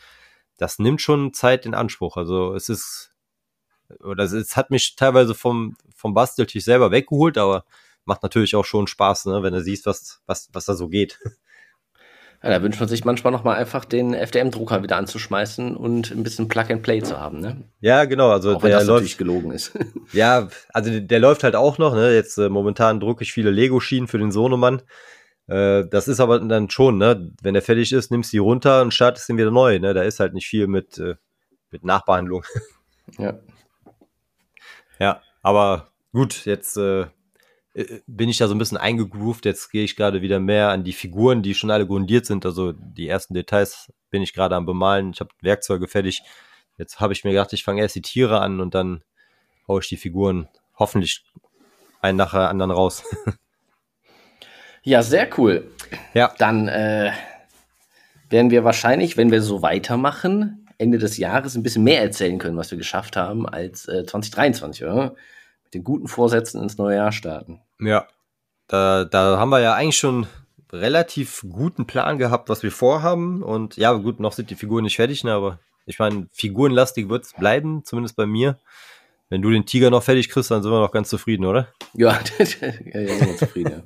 das 0.59 0.79
nimmt 0.79 1.01
schon 1.01 1.33
Zeit 1.33 1.67
in 1.67 1.75
Anspruch. 1.75 2.17
Also 2.17 2.55
es 2.55 2.69
ist, 2.69 3.13
oder 4.01 4.25
es, 4.25 4.32
es 4.32 4.56
hat 4.56 4.70
mich 4.70 4.97
teilweise 4.97 5.35
vom, 5.35 5.77
vom 5.94 6.15
Basteltisch 6.15 6.65
selber 6.65 6.91
weggeholt, 6.93 7.37
aber 7.37 7.65
macht 8.05 8.23
natürlich 8.23 8.55
auch 8.55 8.65
schon 8.65 8.87
Spaß, 8.87 9.27
ne, 9.27 9.43
wenn 9.43 9.53
du 9.53 9.63
siehst, 9.63 9.87
was, 9.87 10.23
was, 10.27 10.49
was 10.53 10.67
da 10.67 10.75
so 10.75 10.89
geht. 10.89 11.19
Ja, 12.43 12.51
da 12.51 12.63
wünscht 12.63 12.79
man 12.79 12.89
sich 12.89 13.05
manchmal 13.05 13.33
noch 13.33 13.43
mal 13.43 13.57
einfach 13.57 13.85
den 13.85 14.15
FDM-Drucker 14.15 14.83
wieder 14.83 14.97
anzuschmeißen 14.97 15.77
und 15.77 16.13
ein 16.13 16.23
bisschen 16.23 16.47
Plug 16.47 16.67
and 16.71 16.83
Play 16.83 17.03
zu 17.03 17.19
haben, 17.19 17.41
ne? 17.41 17.65
Ja, 17.81 18.05
genau. 18.05 18.31
Also 18.31 18.55
auch 18.55 18.63
wenn 18.63 18.71
der 18.71 18.79
das 18.79 18.87
läuft, 18.87 18.99
natürlich 18.99 19.19
gelogen 19.19 19.51
ist. 19.51 19.73
ja, 20.13 20.49
also 20.73 20.91
der, 20.91 21.01
der 21.01 21.19
läuft 21.19 21.43
halt 21.43 21.57
auch 21.57 21.79
noch. 21.79 21.95
Ne? 21.95 22.15
Jetzt 22.15 22.39
äh, 22.39 22.49
momentan 22.49 23.01
drucke 23.01 23.25
ich 23.25 23.33
viele 23.33 23.51
Lego-Schienen 23.51 24.07
für 24.07 24.19
den 24.19 24.31
Sohnemann. 24.31 24.83
Äh, 25.49 25.87
das 25.91 26.07
ist 26.07 26.21
aber 26.21 26.39
dann 26.39 26.71
schon, 26.71 26.99
ne? 26.99 27.33
Wenn 27.43 27.55
der 27.55 27.63
fertig 27.63 27.93
ist, 27.93 28.13
nimmst 28.13 28.33
du 28.33 28.37
die 28.37 28.39
runter 28.39 28.83
und 28.83 28.95
startest 28.95 29.29
ihn 29.29 29.37
wieder 29.37 29.51
neu. 29.51 29.81
Ne? 29.81 29.93
Da 29.93 30.03
ist 30.03 30.21
halt 30.21 30.35
nicht 30.35 30.47
viel 30.47 30.69
mit 30.69 30.99
äh, 30.99 31.17
mit 31.71 31.85
Nachbehandlung. 31.85 32.45
Ja. 33.19 33.39
Ja, 34.99 35.23
aber 35.43 35.89
gut. 36.13 36.45
Jetzt 36.45 36.77
äh, 36.77 37.07
bin 38.06 38.29
ich 38.29 38.39
da 38.39 38.49
so 38.49 38.55
ein 38.55 38.58
bisschen 38.58 38.79
eingegroovt. 38.79 39.44
Jetzt 39.44 39.70
gehe 39.70 39.85
ich 39.85 39.97
gerade 39.97 40.23
wieder 40.23 40.41
mehr 40.41 40.70
an 40.70 40.85
die 40.85 40.93
Figuren, 40.93 41.43
die 41.43 41.55
schon 41.55 41.70
alle 41.70 41.87
grundiert 41.87 42.27
sind. 42.27 42.44
Also 42.44 42.73
die 42.73 43.08
ersten 43.08 43.35
Details 43.35 43.93
bin 44.11 44.23
ich 44.23 44.32
gerade 44.32 44.56
am 44.56 44.67
Bemalen. 44.67 45.11
Ich 45.13 45.20
habe 45.20 45.31
Werkzeuge 45.43 45.87
fertig. 45.87 46.23
Jetzt 46.77 47.01
habe 47.01 47.13
ich 47.13 47.25
mir 47.25 47.31
gedacht, 47.31 47.53
ich 47.53 47.65
fange 47.65 47.81
erst 47.81 47.94
die 47.94 48.03
Tiere 48.03 48.41
an 48.41 48.61
und 48.61 48.75
dann 48.75 49.03
haue 49.67 49.81
ich 49.81 49.89
die 49.89 49.97
Figuren 49.97 50.49
hoffentlich 50.77 51.25
einen 52.01 52.19
nach 52.19 52.32
der 52.32 52.49
anderen 52.49 52.70
raus. 52.70 53.05
ja, 54.82 55.03
sehr 55.03 55.29
cool. 55.39 55.70
Ja. 56.15 56.35
Dann 56.39 56.69
äh, 56.69 57.13
werden 58.31 58.51
wir 58.51 58.65
wahrscheinlich, 58.65 59.17
wenn 59.17 59.31
wir 59.31 59.43
so 59.43 59.63
weitermachen, 59.63 60.67
Ende 60.79 60.99
des 60.99 61.17
Jahres 61.17 61.56
ein 61.56 61.63
bisschen 61.63 61.82
mehr 61.82 62.03
erzählen 62.03 62.39
können, 62.39 62.56
was 62.56 62.70
wir 62.70 62.79
geschafft 62.79 63.17
haben, 63.17 63.49
als 63.49 63.89
äh, 63.89 64.06
2023, 64.06 64.85
oder? 64.85 65.17
Mit 65.65 65.75
den 65.75 65.85
guten 65.85 66.08
Vorsätzen 66.08 66.63
ins 66.63 66.79
neue 66.79 66.97
Jahr 66.97 67.13
starten. 67.13 67.61
Ja, 67.81 68.06
da, 68.67 69.05
da 69.05 69.39
haben 69.39 69.51
wir 69.51 69.61
ja 69.61 69.75
eigentlich 69.75 69.99
schon 69.99 70.27
relativ 70.73 71.44
guten 71.49 71.87
Plan 71.87 72.19
gehabt, 72.19 72.49
was 72.49 72.63
wir 72.63 72.73
vorhaben. 72.73 73.43
Und 73.43 73.77
ja, 73.77 73.93
gut, 73.93 74.20
noch 74.20 74.32
sind 74.32 74.51
die 74.51 74.55
Figuren 74.55 74.85
nicht 74.85 74.97
fertig, 74.97 75.25
ne, 75.25 75.32
aber 75.32 75.58
ich 75.87 75.99
meine, 75.99 76.29
figurenlastig 76.32 77.08
wird 77.08 77.25
es 77.25 77.32
bleiben, 77.32 77.82
zumindest 77.85 78.17
bei 78.17 78.27
mir. 78.27 78.58
Wenn 79.31 79.43
du 79.43 79.51
den 79.51 79.67
Tiger 79.67 79.91
noch 79.91 80.03
fertig 80.03 80.29
kriegst, 80.29 80.51
dann 80.51 80.63
sind 80.63 80.73
wir 80.73 80.81
noch 80.81 80.93
ganz 80.93 81.08
zufrieden, 81.08 81.44
oder? 81.44 81.69
Ja, 81.94 82.19
ja, 82.39 82.69
ja 83.01 83.17
sind 83.17 83.29
wir 83.29 83.37
zufrieden, 83.37 83.73
ja. 83.73 83.82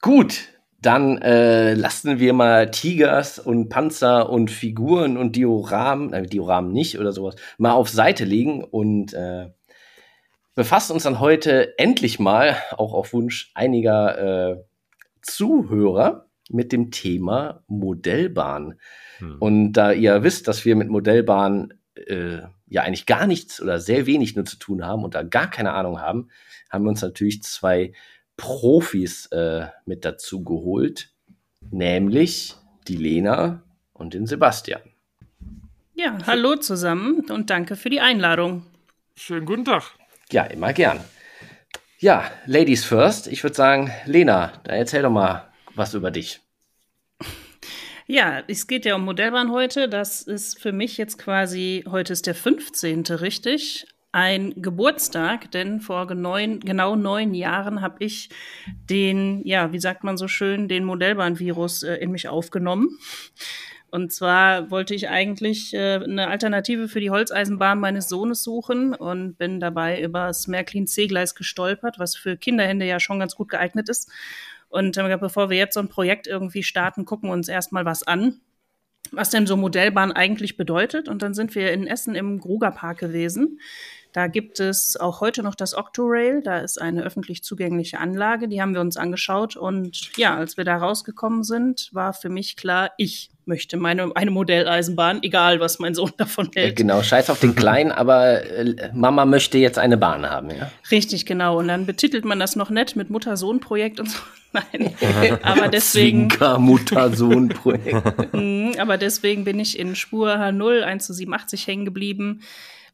Gut, 0.00 0.48
dann 0.80 1.18
äh, 1.18 1.74
lassen 1.74 2.18
wir 2.18 2.32
mal 2.32 2.70
Tigers 2.70 3.38
und 3.38 3.68
Panzer 3.68 4.30
und 4.30 4.50
Figuren 4.50 5.18
und 5.18 5.36
Dioramen, 5.36 6.12
äh, 6.14 6.22
Dioramen 6.22 6.72
nicht 6.72 6.98
oder 6.98 7.12
sowas, 7.12 7.36
mal 7.58 7.72
auf 7.72 7.90
Seite 7.90 8.24
legen 8.24 8.64
und 8.64 9.12
äh, 9.12 9.50
befassen 10.54 10.92
uns 10.92 11.04
dann 11.04 11.20
heute 11.20 11.78
endlich 11.78 12.18
mal, 12.18 12.56
auch 12.72 12.92
auf 12.92 13.12
Wunsch 13.12 13.50
einiger 13.54 14.52
äh, 14.52 14.64
Zuhörer, 15.22 16.26
mit 16.50 16.72
dem 16.72 16.90
Thema 16.90 17.62
Modellbahn. 17.68 18.78
Hm. 19.18 19.36
Und 19.38 19.72
da 19.74 19.92
ihr 19.92 20.22
wisst, 20.22 20.48
dass 20.48 20.64
wir 20.64 20.76
mit 20.76 20.88
Modellbahn 20.88 21.74
äh, 21.94 22.40
ja 22.66 22.82
eigentlich 22.82 23.06
gar 23.06 23.26
nichts 23.26 23.60
oder 23.60 23.78
sehr 23.78 24.06
wenig 24.06 24.36
nur 24.36 24.44
zu 24.44 24.56
tun 24.56 24.84
haben 24.84 25.04
und 25.04 25.14
da 25.14 25.22
gar 25.22 25.48
keine 25.48 25.72
Ahnung 25.72 26.00
haben, 26.00 26.28
haben 26.70 26.84
wir 26.84 26.90
uns 26.90 27.02
natürlich 27.02 27.42
zwei 27.42 27.92
Profis 28.36 29.26
äh, 29.26 29.66
mit 29.86 30.04
dazu 30.04 30.44
geholt, 30.44 31.12
nämlich 31.70 32.56
die 32.88 32.96
Lena 32.96 33.62
und 33.92 34.14
den 34.14 34.26
Sebastian. 34.26 34.80
Ja, 35.94 36.16
hallo 36.26 36.56
zusammen 36.56 37.26
und 37.30 37.50
danke 37.50 37.76
für 37.76 37.90
die 37.90 38.00
Einladung. 38.00 38.64
Schönen 39.14 39.44
guten 39.44 39.66
Tag. 39.66 39.99
Ja, 40.32 40.44
immer 40.44 40.72
gern. 40.72 41.00
Ja, 41.98 42.30
Ladies 42.46 42.84
first. 42.84 43.26
Ich 43.26 43.42
würde 43.42 43.56
sagen, 43.56 43.90
Lena, 44.06 44.52
dann 44.64 44.76
erzähl 44.76 45.02
doch 45.02 45.10
mal 45.10 45.50
was 45.74 45.94
über 45.94 46.10
dich. 46.10 46.40
Ja, 48.06 48.42
es 48.48 48.66
geht 48.66 48.84
ja 48.84 48.94
um 48.94 49.04
Modellbahn 49.04 49.52
heute. 49.52 49.88
Das 49.88 50.22
ist 50.22 50.60
für 50.60 50.72
mich 50.72 50.96
jetzt 50.98 51.18
quasi, 51.18 51.84
heute 51.88 52.12
ist 52.12 52.26
der 52.26 52.34
15. 52.34 53.02
richtig? 53.02 53.86
Ein 54.12 54.54
Geburtstag, 54.56 55.50
denn 55.52 55.80
vor 55.80 56.12
neun, 56.14 56.58
genau 56.58 56.96
neun 56.96 57.34
Jahren 57.34 57.80
habe 57.80 58.04
ich 58.04 58.30
den, 58.88 59.46
ja, 59.46 59.72
wie 59.72 59.78
sagt 59.78 60.02
man 60.02 60.16
so 60.16 60.26
schön, 60.26 60.66
den 60.66 60.84
Modellbahnvirus 60.84 61.84
äh, 61.84 61.94
in 61.96 62.10
mich 62.10 62.28
aufgenommen. 62.28 62.98
Und 63.90 64.12
zwar 64.12 64.70
wollte 64.70 64.94
ich 64.94 65.08
eigentlich 65.08 65.74
äh, 65.74 65.96
eine 65.96 66.28
Alternative 66.28 66.86
für 66.86 67.00
die 67.00 67.10
Holzeisenbahn 67.10 67.80
meines 67.80 68.08
Sohnes 68.08 68.42
suchen 68.42 68.94
und 68.94 69.36
bin 69.36 69.58
dabei 69.58 70.00
über 70.00 70.26
das 70.26 70.46
Märklin 70.46 70.86
C-Gleis 70.86 71.34
gestolpert, 71.34 71.98
was 71.98 72.14
für 72.14 72.36
Kinderhände 72.36 72.86
ja 72.86 73.00
schon 73.00 73.18
ganz 73.18 73.34
gut 73.34 73.48
geeignet 73.48 73.88
ist. 73.88 74.10
Und 74.68 74.96
äh, 74.96 75.18
bevor 75.18 75.50
wir 75.50 75.56
jetzt 75.56 75.74
so 75.74 75.80
ein 75.80 75.88
Projekt 75.88 76.28
irgendwie 76.28 76.62
starten, 76.62 77.04
gucken 77.04 77.28
wir 77.28 77.32
uns 77.32 77.48
erstmal 77.48 77.84
was 77.84 78.04
an, 78.04 78.40
was 79.10 79.30
denn 79.30 79.48
so 79.48 79.56
Modellbahn 79.56 80.12
eigentlich 80.12 80.56
bedeutet. 80.56 81.08
Und 81.08 81.22
dann 81.22 81.34
sind 81.34 81.56
wir 81.56 81.72
in 81.72 81.88
Essen 81.88 82.14
im 82.14 82.38
Grugerpark 82.38 82.98
gewesen. 82.98 83.58
Da 84.12 84.26
gibt 84.26 84.58
es 84.60 84.96
auch 84.96 85.20
heute 85.20 85.42
noch 85.42 85.54
das 85.54 85.74
Octorail. 85.74 86.42
Da 86.42 86.58
ist 86.58 86.80
eine 86.80 87.02
öffentlich 87.02 87.44
zugängliche 87.44 87.98
Anlage. 87.98 88.48
Die 88.48 88.60
haben 88.60 88.74
wir 88.74 88.80
uns 88.80 88.96
angeschaut. 88.96 89.56
Und 89.56 90.16
ja, 90.16 90.36
als 90.36 90.56
wir 90.56 90.64
da 90.64 90.76
rausgekommen 90.76 91.44
sind, 91.44 91.90
war 91.92 92.12
für 92.12 92.28
mich 92.28 92.56
klar, 92.56 92.90
ich 92.96 93.30
möchte 93.50 93.76
meine 93.76 94.14
eine 94.14 94.30
Modelleisenbahn, 94.30 95.22
egal 95.22 95.60
was 95.60 95.78
mein 95.78 95.94
Sohn 95.94 96.12
davon 96.16 96.50
hält. 96.54 96.68
Ja, 96.68 96.74
genau, 96.74 97.02
scheiß 97.02 97.30
auf 97.30 97.40
den 97.40 97.54
Kleinen, 97.54 97.90
aber 97.90 98.42
äh, 98.44 98.90
Mama 98.94 99.24
möchte 99.24 99.58
jetzt 99.58 99.78
eine 99.78 99.96
Bahn 99.96 100.28
haben, 100.28 100.50
ja. 100.50 100.70
Richtig, 100.90 101.26
genau. 101.26 101.58
Und 101.58 101.68
dann 101.68 101.84
betitelt 101.84 102.24
man 102.24 102.38
das 102.38 102.56
noch 102.56 102.70
nett 102.70 102.96
mit 102.96 103.10
Mutter-Sohn-Projekt 103.10 104.00
und 104.00 104.10
so. 104.10 104.18
Nein, 104.52 104.94
aber 105.42 105.68
deswegen. 105.68 106.28
Mutter-Sohn-Projekt. 106.58 108.32
Mhm, 108.32 108.74
aber 108.78 108.96
deswegen 108.96 109.44
bin 109.44 109.58
ich 109.58 109.78
in 109.78 109.96
Spur 109.96 110.30
H0 110.36 110.82
1 110.82 111.06
zu 111.06 111.12
87 111.12 111.66
hängen 111.66 111.84
geblieben. 111.84 112.42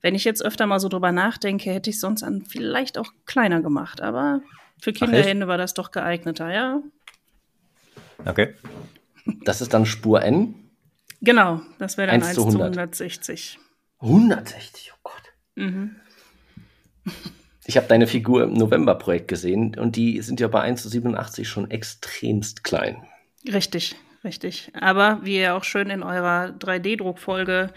Wenn 0.03 0.15
ich 0.15 0.25
jetzt 0.25 0.45
öfter 0.45 0.67
mal 0.67 0.81
so 0.81 0.89
drüber 0.89 1.13
nachdenke, 1.13 1.73
hätte 1.73 1.91
ich 1.91 2.01
sonst 2.01 2.23
an 2.23 2.45
vielleicht 2.47 2.99
auch 2.99 3.13
kleiner 3.25 3.63
gemacht. 3.63 4.01
Aber 4.01 4.41
für 4.79 4.93
Kinderhände 4.93 5.49
war 5.49 5.59
das 5.59 5.75
doch 5.75 5.91
geeigneter, 5.91 6.53
ja. 6.53 6.83
Okay. 8.25 8.55
Das 9.45 9.61
ist 9.61 9.75
dann 9.75 9.87
Spur 9.87 10.23
N? 10.23 10.55
Genau, 11.21 11.61
das 11.79 11.97
wäre 11.97 12.09
dann 12.09 12.23
1, 12.23 12.27
1 12.29 12.35
zu 12.37 12.47
160. 12.47 13.59
160, 14.01 14.93
oh 14.95 14.99
Gott. 15.03 15.23
Mhm. 15.55 15.97
Ich 17.65 17.77
habe 17.77 17.89
deine 17.89 18.07
Figur 18.07 18.45
im 18.45 18.55
November-Projekt 18.55 19.29
gesehen 19.29 19.77
und 19.77 19.97
die 19.97 20.21
sind 20.23 20.39
ja 20.41 20.49
bei 20.49 20.61
1 20.61 20.83
zu 20.83 20.89
87 20.89 21.49
schon 21.49 21.71
extremst 21.71 22.63
klein. 22.63 23.03
Richtig, 23.53 23.97
richtig. 24.23 24.71
Aber 24.79 25.21
wie 25.23 25.39
ihr 25.39 25.57
auch 25.57 25.65
schön 25.65 25.91
in 25.91 26.03
eurer 26.03 26.55
3D-Druckfolge 26.59 27.71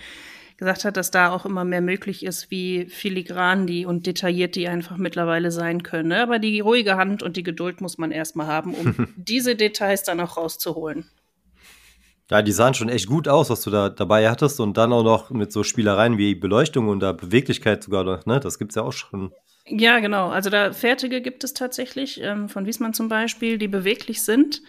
gesagt 0.59 0.83
hat, 0.83 0.97
dass 0.97 1.09
da 1.09 1.31
auch 1.31 1.45
immer 1.45 1.63
mehr 1.63 1.81
möglich 1.81 2.23
ist, 2.23 2.51
wie 2.51 2.85
filigran 2.85 3.65
die 3.65 3.85
und 3.85 4.05
detailliert 4.05 4.55
die 4.55 4.67
einfach 4.67 4.97
mittlerweile 4.97 5.51
sein 5.51 5.83
können. 5.83 6.09
Ne? 6.09 6.21
Aber 6.21 6.37
die 6.37 6.59
ruhige 6.59 6.97
Hand 6.97 7.23
und 7.23 7.37
die 7.37 7.43
Geduld 7.43 7.79
muss 7.79 7.97
man 7.97 8.11
erstmal 8.11 8.47
haben, 8.47 8.73
um 8.73 9.07
diese 9.15 9.55
Details 9.55 10.03
dann 10.03 10.19
auch 10.19 10.35
rauszuholen. 10.35 11.09
Ja, 12.29 12.41
die 12.41 12.51
sahen 12.51 12.73
schon 12.73 12.89
echt 12.89 13.07
gut 13.07 13.27
aus, 13.27 13.49
was 13.49 13.61
du 13.61 13.71
da 13.71 13.89
dabei 13.89 14.29
hattest 14.29 14.59
und 14.59 14.77
dann 14.77 14.93
auch 14.93 15.03
noch 15.03 15.31
mit 15.31 15.51
so 15.51 15.63
Spielereien 15.63 16.17
wie 16.17 16.35
Beleuchtung 16.35 16.89
und 16.89 16.99
da 16.99 17.13
Beweglichkeit 17.13 17.81
sogar 17.81 18.03
noch, 18.03 18.25
ne? 18.27 18.39
Das 18.39 18.59
gibt's 18.59 18.75
ja 18.75 18.83
auch 18.83 18.93
schon. 18.93 19.31
Ja, 19.65 19.99
genau. 19.99 20.29
Also 20.29 20.49
da 20.49 20.73
fertige 20.73 21.21
gibt 21.21 21.43
es 21.43 21.53
tatsächlich, 21.53 22.21
ähm, 22.21 22.49
von 22.49 22.65
Wiesmann 22.65 22.93
zum 22.93 23.07
Beispiel, 23.07 23.57
die 23.57 23.67
beweglich 23.67 24.21
sind. 24.23 24.61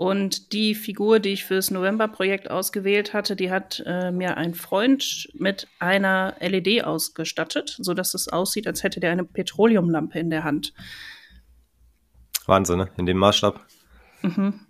Und 0.00 0.54
die 0.54 0.74
Figur, 0.74 1.20
die 1.20 1.28
ich 1.28 1.44
fürs 1.44 1.70
November-Projekt 1.70 2.50
ausgewählt 2.50 3.12
hatte, 3.12 3.36
die 3.36 3.50
hat 3.50 3.82
äh, 3.84 4.10
mir 4.10 4.38
ein 4.38 4.54
Freund 4.54 5.28
mit 5.34 5.68
einer 5.78 6.36
LED 6.40 6.84
ausgestattet, 6.84 7.76
sodass 7.78 8.14
es 8.14 8.26
aussieht, 8.28 8.66
als 8.66 8.82
hätte 8.82 8.98
der 8.98 9.10
eine 9.10 9.24
Petroleumlampe 9.24 10.18
in 10.18 10.30
der 10.30 10.42
Hand. 10.42 10.72
Wahnsinn, 12.46 12.78
ne? 12.78 12.88
In 12.96 13.04
dem 13.04 13.18
Maßstab. 13.18 13.60
Mhm. 14.22 14.60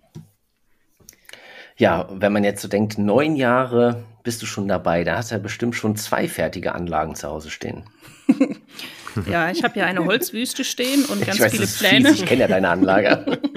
Ja, 1.77 2.09
wenn 2.11 2.33
man 2.33 2.43
jetzt 2.43 2.61
so 2.61 2.67
denkt, 2.67 2.99
neun 2.99 3.37
Jahre 3.37 4.03
bist 4.25 4.43
du 4.43 4.47
schon 4.47 4.67
dabei, 4.67 5.05
da 5.05 5.19
hast 5.19 5.31
du 5.31 5.37
ja 5.37 5.41
bestimmt 5.41 5.77
schon 5.77 5.95
zwei 5.95 6.27
fertige 6.27 6.75
Anlagen 6.75 7.15
zu 7.15 7.29
Hause 7.29 7.51
stehen. 7.51 7.85
ja, 9.31 9.53
ich 9.53 9.63
habe 9.63 9.79
ja 9.79 9.87
eine 9.87 10.05
Holzwüste 10.05 10.65
stehen 10.65 11.05
und 11.05 11.25
ganz 11.25 11.39
weiß, 11.39 11.53
viele 11.53 11.69
Pläne. 11.69 12.09
Fies. 12.09 12.23
Ich 12.23 12.27
kenne 12.27 12.41
ja 12.41 12.49
deine 12.49 12.69
Anlage. 12.69 13.41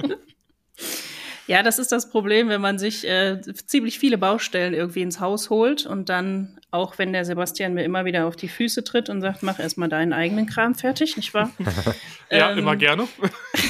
ja, 1.46 1.62
das 1.62 1.78
ist 1.78 1.92
das 1.92 2.08
Problem, 2.08 2.48
wenn 2.48 2.60
man 2.60 2.78
sich 2.78 3.06
äh, 3.06 3.40
ziemlich 3.66 3.98
viele 3.98 4.16
Baustellen 4.18 4.72
irgendwie 4.72 5.02
ins 5.02 5.20
Haus 5.20 5.50
holt 5.50 5.84
und 5.84 6.08
dann, 6.08 6.58
auch 6.70 6.98
wenn 6.98 7.12
der 7.12 7.24
Sebastian 7.24 7.74
mir 7.74 7.84
immer 7.84 8.04
wieder 8.04 8.26
auf 8.26 8.36
die 8.36 8.48
Füße 8.48 8.82
tritt 8.84 9.10
und 9.10 9.20
sagt, 9.20 9.42
mach 9.42 9.58
erstmal 9.58 9.88
deinen 9.88 10.12
eigenen 10.12 10.46
Kram 10.46 10.74
fertig, 10.74 11.16
nicht 11.16 11.34
wahr? 11.34 11.50
ja, 12.30 12.52
ähm, 12.52 12.58
immer 12.58 12.76
gerne. 12.76 13.06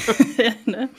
ne? 0.65 0.89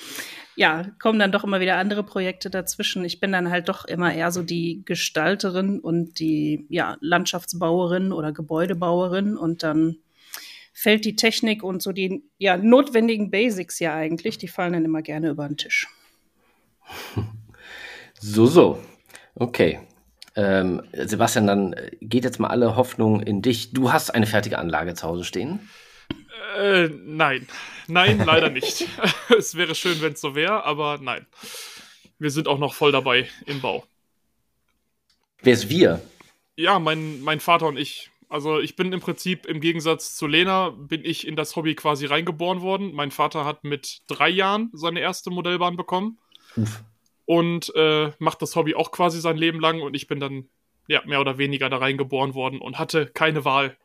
ja, 0.55 0.87
kommen 0.99 1.19
dann 1.19 1.33
doch 1.33 1.45
immer 1.45 1.61
wieder 1.61 1.77
andere 1.77 2.03
Projekte 2.03 2.51
dazwischen. 2.51 3.05
Ich 3.05 3.21
bin 3.21 3.33
dann 3.33 3.51
halt 3.51 3.69
doch 3.69 3.85
immer 3.85 4.13
eher 4.13 4.31
so 4.31 4.43
die 4.43 4.83
Gestalterin 4.85 5.81
und 5.81 6.19
die 6.19 6.67
ja, 6.69 6.97
Landschaftsbauerin 7.01 8.13
oder 8.13 8.33
Gebäudebauerin 8.33 9.37
und 9.37 9.63
dann 9.63 9.97
fällt 10.75 11.07
die 11.07 11.17
Technik 11.17 11.63
und 11.63 11.83
so 11.83 11.93
die 11.93 12.23
ja, 12.37 12.59
notwendigen 12.59 13.31
Basics 13.31 13.79
ja 13.79 13.95
eigentlich, 13.95 14.37
die 14.37 14.49
fallen 14.49 14.75
dann 14.75 14.85
immer 14.85 15.01
gerne 15.01 15.31
über 15.31 15.49
den 15.49 15.57
Tisch. 15.57 15.89
So, 18.19 18.47
so. 18.47 18.83
Okay. 19.35 19.79
Ähm, 20.35 20.83
Sebastian, 20.93 21.47
dann 21.47 21.77
geht 22.01 22.25
jetzt 22.25 22.41
mal 22.41 22.49
alle 22.49 22.75
Hoffnung 22.75 23.21
in 23.21 23.43
dich. 23.43 23.73
Du 23.73 23.93
hast 23.93 24.11
eine 24.11 24.27
fertige 24.27 24.59
Anlage 24.59 24.95
zu 24.95 25.07
Hause 25.07 25.25
stehen? 25.25 25.69
Äh, 26.57 26.89
nein. 26.89 27.47
Nein, 27.87 28.23
leider 28.25 28.51
nicht. 28.51 28.89
es 29.39 29.55
wäre 29.55 29.75
schön, 29.75 30.01
wenn 30.01 30.15
es 30.15 30.21
so 30.21 30.35
wäre, 30.35 30.65
aber 30.65 30.99
nein. 31.01 31.27
Wir 32.19 32.31
sind 32.31 32.49
auch 32.49 32.59
noch 32.59 32.75
voll 32.75 32.93
dabei 32.93 33.29
im 33.47 33.61
Bau. 33.61 33.85
Wer 35.43 35.53
ist 35.53 35.69
wir? 35.69 36.01
Ja, 36.57 36.79
mein, 36.79 37.21
mein 37.21 37.41
Vater 37.41 37.67
und 37.67 37.77
ich. 37.77 38.11
Also 38.29 38.59
ich 38.59 38.75
bin 38.75 38.93
im 38.93 39.01
Prinzip 39.01 39.47
im 39.47 39.61
Gegensatz 39.61 40.17
zu 40.17 40.27
Lena, 40.27 40.71
bin 40.71 41.05
ich 41.05 41.27
in 41.27 41.37
das 41.37 41.55
Hobby 41.55 41.77
quasi 41.77 42.07
reingeboren 42.07 42.61
worden. 42.61 42.93
Mein 42.93 43.13
Vater 43.13 43.45
hat 43.45 43.63
mit 43.63 44.01
drei 44.09 44.29
Jahren 44.29 44.71
seine 44.73 45.01
erste 45.01 45.31
Modellbahn 45.31 45.77
bekommen. 45.77 46.19
Uff. 46.57 46.83
Und 47.25 47.73
äh, 47.75 48.13
macht 48.19 48.43
das 48.43 48.55
Hobby 48.57 48.75
auch 48.75 48.93
quasi 48.93 49.21
sein 49.21 49.37
Leben 49.37 49.61
lang 49.61 49.83
und 49.83 49.95
ich 49.95 50.07
bin 50.07 50.21
dann 50.21 50.49
ja 50.89 51.03
mehr 51.05 51.21
oder 51.21 51.39
weniger 51.39 51.69
da 51.69 51.79
reingeboren 51.79 52.35
worden 52.35 52.61
und 52.61 52.79
hatte 52.79 53.07
keine 53.07 53.45
Wahl. 53.45 53.77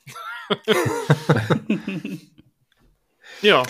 ja. 3.42 3.64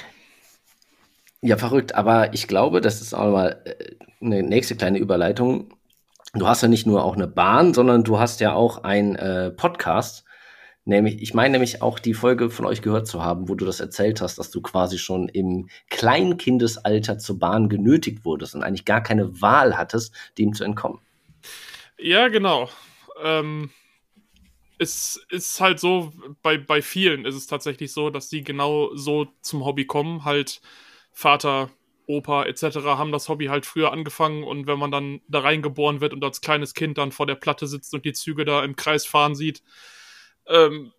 Ja, 1.41 1.57
verrückt. 1.57 1.95
Aber 1.95 2.33
ich 2.33 2.47
glaube, 2.47 2.81
das 2.81 3.01
ist 3.01 3.13
auch 3.13 3.31
mal 3.31 3.61
äh, 3.65 3.95
eine 4.23 4.43
nächste 4.43 4.75
kleine 4.75 4.99
Überleitung. 4.99 5.73
Du 6.33 6.47
hast 6.47 6.61
ja 6.61 6.67
nicht 6.67 6.85
nur 6.85 7.03
auch 7.03 7.15
eine 7.15 7.27
Bahn, 7.27 7.73
sondern 7.73 8.03
du 8.03 8.19
hast 8.19 8.39
ja 8.39 8.53
auch 8.53 8.83
einen 8.83 9.15
äh, 9.15 9.51
Podcast. 9.51 10.25
Nämlich, 10.91 11.21
ich 11.21 11.33
meine 11.33 11.53
nämlich 11.53 11.81
auch 11.81 11.99
die 11.99 12.13
Folge 12.13 12.49
von 12.49 12.65
euch 12.65 12.81
gehört 12.81 13.07
zu 13.07 13.23
haben, 13.23 13.47
wo 13.47 13.55
du 13.55 13.63
das 13.63 13.79
erzählt 13.79 14.19
hast, 14.19 14.37
dass 14.37 14.51
du 14.51 14.61
quasi 14.61 14.97
schon 14.99 15.29
im 15.29 15.69
Kleinkindesalter 15.89 17.17
zur 17.17 17.39
Bahn 17.39 17.69
genötigt 17.69 18.25
wurdest 18.25 18.55
und 18.55 18.63
eigentlich 18.63 18.83
gar 18.83 19.01
keine 19.01 19.41
Wahl 19.41 19.77
hattest, 19.77 20.13
dem 20.37 20.51
zu 20.53 20.65
entkommen. 20.65 20.99
Ja, 21.97 22.27
genau. 22.27 22.69
Ähm, 23.23 23.69
es 24.79 25.25
ist 25.29 25.61
halt 25.61 25.79
so, 25.79 26.11
bei, 26.41 26.57
bei 26.57 26.81
vielen 26.81 27.23
ist 27.23 27.35
es 27.35 27.47
tatsächlich 27.47 27.93
so, 27.93 28.09
dass 28.09 28.27
die 28.27 28.43
genau 28.43 28.93
so 28.93 29.27
zum 29.39 29.63
Hobby 29.63 29.85
kommen. 29.85 30.25
Halt 30.25 30.59
Vater, 31.13 31.69
Opa 32.05 32.43
etc. 32.43 32.79
haben 32.83 33.13
das 33.13 33.29
Hobby 33.29 33.45
halt 33.45 33.65
früher 33.65 33.93
angefangen 33.93 34.43
und 34.43 34.67
wenn 34.67 34.77
man 34.77 34.91
dann 34.91 35.21
da 35.29 35.39
reingeboren 35.39 36.01
wird 36.01 36.11
und 36.11 36.21
als 36.21 36.41
kleines 36.41 36.73
Kind 36.73 36.97
dann 36.97 37.13
vor 37.13 37.27
der 37.27 37.35
Platte 37.35 37.65
sitzt 37.65 37.93
und 37.93 38.03
die 38.03 38.11
Züge 38.11 38.43
da 38.43 38.61
im 38.65 38.75
Kreis 38.75 39.05
fahren 39.05 39.35
sieht, 39.35 39.63
ähm, 40.51 40.91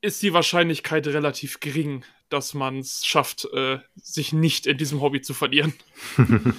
ist 0.00 0.22
die 0.22 0.32
Wahrscheinlichkeit 0.32 1.06
relativ 1.06 1.60
gering, 1.60 2.04
dass 2.28 2.54
man 2.54 2.78
es 2.78 3.06
schafft, 3.06 3.48
äh, 3.52 3.78
sich 3.96 4.32
nicht 4.32 4.66
in 4.66 4.76
diesem 4.76 5.00
Hobby 5.00 5.22
zu 5.22 5.34
verlieren. 5.34 5.72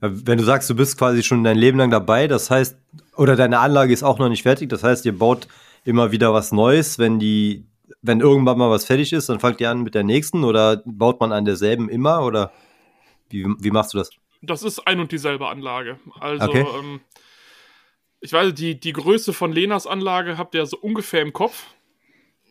Wenn 0.00 0.38
du 0.38 0.44
sagst, 0.44 0.68
du 0.68 0.74
bist 0.74 0.98
quasi 0.98 1.22
schon 1.22 1.44
dein 1.44 1.56
Leben 1.56 1.78
lang 1.78 1.90
dabei, 1.90 2.28
das 2.28 2.50
heißt, 2.50 2.76
oder 3.16 3.36
deine 3.36 3.60
Anlage 3.60 3.92
ist 3.92 4.02
auch 4.02 4.18
noch 4.18 4.28
nicht 4.28 4.42
fertig, 4.42 4.68
das 4.68 4.82
heißt, 4.82 5.06
ihr 5.06 5.16
baut 5.18 5.48
immer 5.84 6.12
wieder 6.12 6.34
was 6.34 6.52
Neues, 6.52 6.98
wenn 6.98 7.18
die, 7.18 7.64
wenn 8.02 8.20
irgendwann 8.20 8.58
mal 8.58 8.70
was 8.70 8.84
fertig 8.84 9.12
ist, 9.12 9.28
dann 9.28 9.40
fangt 9.40 9.60
ihr 9.60 9.70
an 9.70 9.82
mit 9.82 9.94
der 9.94 10.04
nächsten 10.04 10.44
oder 10.44 10.82
baut 10.84 11.20
man 11.20 11.32
an 11.32 11.44
derselben 11.44 11.88
immer 11.88 12.24
oder 12.24 12.52
wie, 13.30 13.46
wie 13.58 13.70
machst 13.70 13.94
du 13.94 13.98
das? 13.98 14.10
Das 14.42 14.62
ist 14.62 14.86
ein 14.86 15.00
und 15.00 15.12
dieselbe 15.12 15.48
Anlage. 15.48 15.98
Also, 16.20 16.48
okay. 16.48 16.66
ähm, 16.78 17.00
ich 18.24 18.32
weiß, 18.32 18.54
die, 18.54 18.80
die 18.80 18.94
Größe 18.94 19.34
von 19.34 19.52
Lenas 19.52 19.86
Anlage 19.86 20.38
habt 20.38 20.54
ihr 20.54 20.64
so 20.64 20.78
ungefähr 20.78 21.20
im 21.20 21.34
Kopf. 21.34 21.66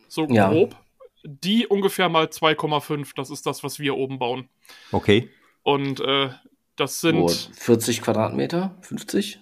So 0.08 0.27
ja. 0.27 0.50
grob. 0.50 0.75
Die 1.24 1.65
ungefähr 1.65 2.10
mal 2.10 2.25
2,5, 2.25 3.13
das 3.15 3.32
ist 3.32 3.48
das, 3.48 3.63
was 3.63 3.80
wir 3.80 3.96
oben 3.96 4.20
bauen. 4.20 4.50
Okay. 4.92 5.32
Und 5.63 6.00
äh, 6.00 6.30
das 6.75 7.01
sind. 7.01 7.18
Oh, 7.18 7.27
40 7.27 8.03
Quadratmeter? 8.03 8.77
50? 8.82 9.39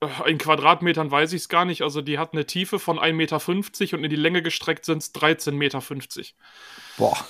Äh, 0.00 0.30
in 0.30 0.38
Quadratmetern 0.38 1.10
weiß 1.10 1.32
ich 1.32 1.42
es 1.42 1.48
gar 1.48 1.64
nicht. 1.64 1.82
Also 1.82 2.00
die 2.00 2.18
hat 2.18 2.32
eine 2.32 2.46
Tiefe 2.46 2.78
von 2.78 3.00
1,50 3.00 3.12
Meter 3.14 3.98
und 3.98 4.04
in 4.04 4.10
die 4.10 4.16
Länge 4.16 4.42
gestreckt 4.42 4.84
sind 4.84 4.98
es 4.98 5.12
13,50 5.14 5.52
Meter. 5.52 5.82
Boah. 6.96 7.26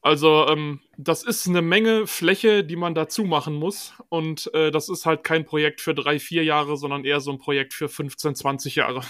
Also 0.00 0.46
ähm, 0.48 0.80
das 0.96 1.22
ist 1.22 1.48
eine 1.48 1.60
Menge 1.60 2.06
Fläche, 2.06 2.64
die 2.64 2.76
man 2.76 2.94
dazu 2.94 3.24
machen 3.24 3.54
muss. 3.54 3.94
Und 4.08 4.52
äh, 4.54 4.70
das 4.70 4.88
ist 4.88 5.06
halt 5.06 5.24
kein 5.24 5.44
Projekt 5.44 5.80
für 5.80 5.94
drei, 5.94 6.18
vier 6.18 6.44
Jahre, 6.44 6.76
sondern 6.76 7.04
eher 7.04 7.20
so 7.20 7.32
ein 7.32 7.38
Projekt 7.38 7.74
für 7.74 7.88
15, 7.88 8.34
20 8.34 8.76
Jahre. 8.76 9.00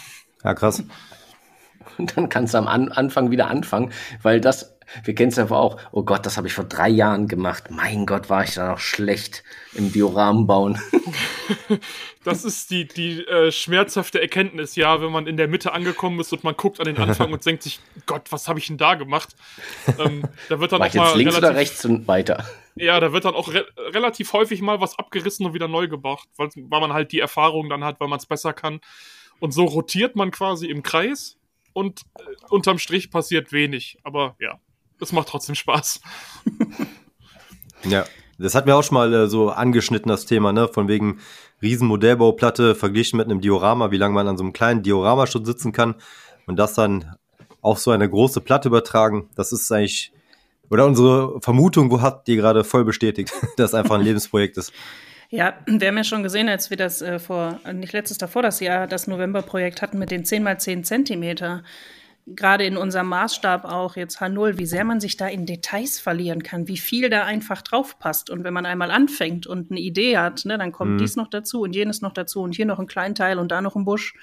Ja, 0.45 0.55
krass. 0.55 0.83
Und 1.99 2.13
dann 2.17 2.29
kannst 2.29 2.55
du 2.55 2.59
am 2.59 2.67
An 2.67 2.91
Anfang 2.91 3.31
wieder 3.31 3.49
anfangen, 3.49 3.93
weil 4.23 4.41
das 4.41 4.78
wir 5.05 5.15
kennen 5.15 5.31
es 5.31 5.37
ja 5.37 5.51
auch, 5.51 5.79
oh 5.93 6.03
Gott, 6.03 6.27
das 6.27 6.37
habe 6.37 6.47
ich 6.47 6.55
vor 6.55 6.65
drei 6.65 6.89
Jahren 6.89 7.29
gemacht. 7.29 7.65
Mein 7.71 8.07
Gott, 8.07 8.31
war 8.31 8.45
ich 8.45 8.55
da 8.55 8.71
noch 8.71 8.79
schlecht 8.79 9.43
im 9.75 9.93
Dioramen 9.93 10.47
bauen. 10.47 10.79
das 12.25 12.45
ist 12.45 12.71
die, 12.71 12.87
die 12.87 13.25
äh, 13.27 13.53
schmerzhafte 13.53 14.21
Erkenntnis, 14.21 14.77
ja, 14.77 15.01
wenn 15.01 15.13
man 15.13 15.27
in 15.27 15.37
der 15.37 15.49
Mitte 15.49 15.73
angekommen 15.73 16.21
ist 16.21 16.33
und 16.33 16.45
man 16.45 16.57
guckt 16.57 16.81
an 16.81 16.87
den 16.87 16.99
Anfang 16.99 17.33
und 17.33 17.45
denkt 17.45 17.63
sich, 17.63 17.81
Gott, 18.07 18.31
was 18.31 18.49
habe 18.49 18.59
ich 18.59 18.67
denn 18.67 18.79
da 18.79 18.95
gemacht? 18.95 19.37
Ähm, 19.99 20.23
da 20.49 20.61
wird 20.61 20.73
dann 20.73 20.83
auch 20.83 20.95
mal 20.95 21.17
links 21.17 21.35
relativ, 21.35 21.39
oder 21.39 21.55
rechts 21.55 21.85
und 21.85 22.09
weiter. 22.09 22.45
Ja, 22.77 23.01
da 23.01 23.13
wird 23.13 23.25
dann 23.25 23.35
auch 23.35 23.53
re 23.53 23.67
relativ 23.93 24.33
häufig 24.33 24.63
mal 24.63 24.81
was 24.81 24.99
abgerissen 24.99 25.45
und 25.47 25.55
wieder 25.55 25.69
neu 25.69 25.89
gebracht, 25.89 26.29
weil, 26.37 26.49
weil 26.55 26.81
man 26.81 26.93
halt 26.93 27.13
die 27.13 27.21
Erfahrung 27.21 27.69
dann 27.69 27.85
hat, 27.85 28.01
weil 28.01 28.09
man 28.09 28.19
es 28.19 28.27
besser 28.27 28.53
kann. 28.53 28.81
Und 29.41 29.53
so 29.53 29.65
rotiert 29.65 30.17
man 30.17 30.31
quasi 30.31 30.67
im 30.67 30.83
Kreis 30.83 31.37
und 31.73 32.03
äh, 32.19 32.23
unterm 32.51 32.79
Strich 32.79 33.11
passiert 33.11 33.53
wenig. 33.53 33.99
Aber 34.03 34.37
ja, 34.41 34.61
es 35.01 35.13
macht 35.13 35.29
trotzdem 35.29 35.55
Spaß. 35.55 36.01
ja, 37.85 38.05
das 38.39 38.55
hat 38.55 38.67
mir 38.67 38.77
auch 38.77 38.83
schon 38.83 38.95
mal 38.95 39.13
äh, 39.13 39.29
so 39.29 39.51
angeschnitten, 39.51 40.09
das 40.09 40.27
Thema, 40.27 40.53
ne? 40.53 40.69
Von 40.69 40.89
wegen 40.89 41.19
Riesenmodellbauplatte 41.61 42.75
verglichen 42.75 43.17
mit 43.17 43.27
einem 43.27 43.41
Diorama, 43.41 43.91
wie 43.91 43.97
lange 43.97 44.15
man 44.15 44.29
an 44.29 44.37
so 44.37 44.45
einem 44.45 44.53
kleinen 44.53 44.83
Diorama 44.83 45.27
schon 45.27 45.45
sitzen 45.45 45.73
kann 45.73 45.97
und 46.47 46.57
das 46.57 46.75
dann 46.75 47.17
auf 47.61 47.79
so 47.79 47.91
eine 47.91 48.09
große 48.09 48.41
Platte 48.41 48.69
übertragen. 48.69 49.29
Das 49.35 49.53
ist 49.53 49.71
eigentlich, 49.73 50.13
oder 50.71 50.87
unsere 50.87 51.41
Vermutung, 51.41 51.91
wo 51.91 52.01
hat 52.01 52.29
die 52.29 52.37
gerade 52.37 52.65
voll 52.65 52.85
bestätigt, 52.85 53.33
dass 53.57 53.71
es 53.71 53.75
einfach 53.75 53.97
ein 53.97 54.03
Lebensprojekt 54.05 54.57
ist. 54.57 54.73
Ja, 55.31 55.59
wir 55.67 55.89
haben 55.89 55.97
ja 55.97 56.05
schon 56.05 56.23
gesehen, 56.23 56.49
als 56.49 56.71
wir 56.71 56.79
das 56.79 57.03
äh, 57.03 57.19
vor, 57.19 57.61
nicht 57.73 57.93
letztes 57.93 58.17
davor 58.17 58.43
das 58.43 58.61
Jahr, 58.61 58.87
das 58.87 59.07
Novemberprojekt 59.09 59.83
hatten 59.83 59.99
mit 59.99 60.11
den 60.11 60.25
10 60.25 60.43
mal 60.43 60.59
10 60.59 60.85
Zentimeter 60.85 61.65
gerade 62.35 62.65
in 62.65 62.77
unserem 62.77 63.09
Maßstab 63.09 63.65
auch 63.65 63.97
jetzt 63.97 64.21
H0, 64.21 64.59
wie 64.59 64.67
sehr 64.67 64.85
man 64.85 65.01
sich 65.01 65.17
da 65.17 65.27
in 65.29 65.47
Details 65.47 65.99
verlieren 65.99 66.43
kann, 66.43 66.69
wie 66.69 66.77
viel 66.77 67.11
da 67.11 67.25
einfach 67.25 67.63
drauf 67.63 67.99
passt. 67.99 68.31
Und 68.31 68.45
wenn 68.45 68.55
man 68.55 68.67
einmal 68.67 68.91
anfängt 68.91 69.47
und 69.47 69.71
eine 69.71 69.81
Idee 69.81 70.19
hat, 70.19 70.45
ne, 70.45 70.59
dann 70.59 70.73
kommt 70.73 70.93
mhm. 70.93 70.99
dies 70.99 71.17
noch 71.17 71.29
dazu 71.29 71.63
und 71.63 71.75
jenes 71.75 72.01
noch 72.01 72.13
dazu 72.13 72.43
und 72.43 72.55
hier 72.55 72.67
noch 72.67 72.79
ein 72.79 72.87
Kleinteil 72.87 73.39
und 73.39 73.51
da 73.51 73.61
noch 73.61 73.77
ein 73.77 73.85
Busch. 73.85 74.15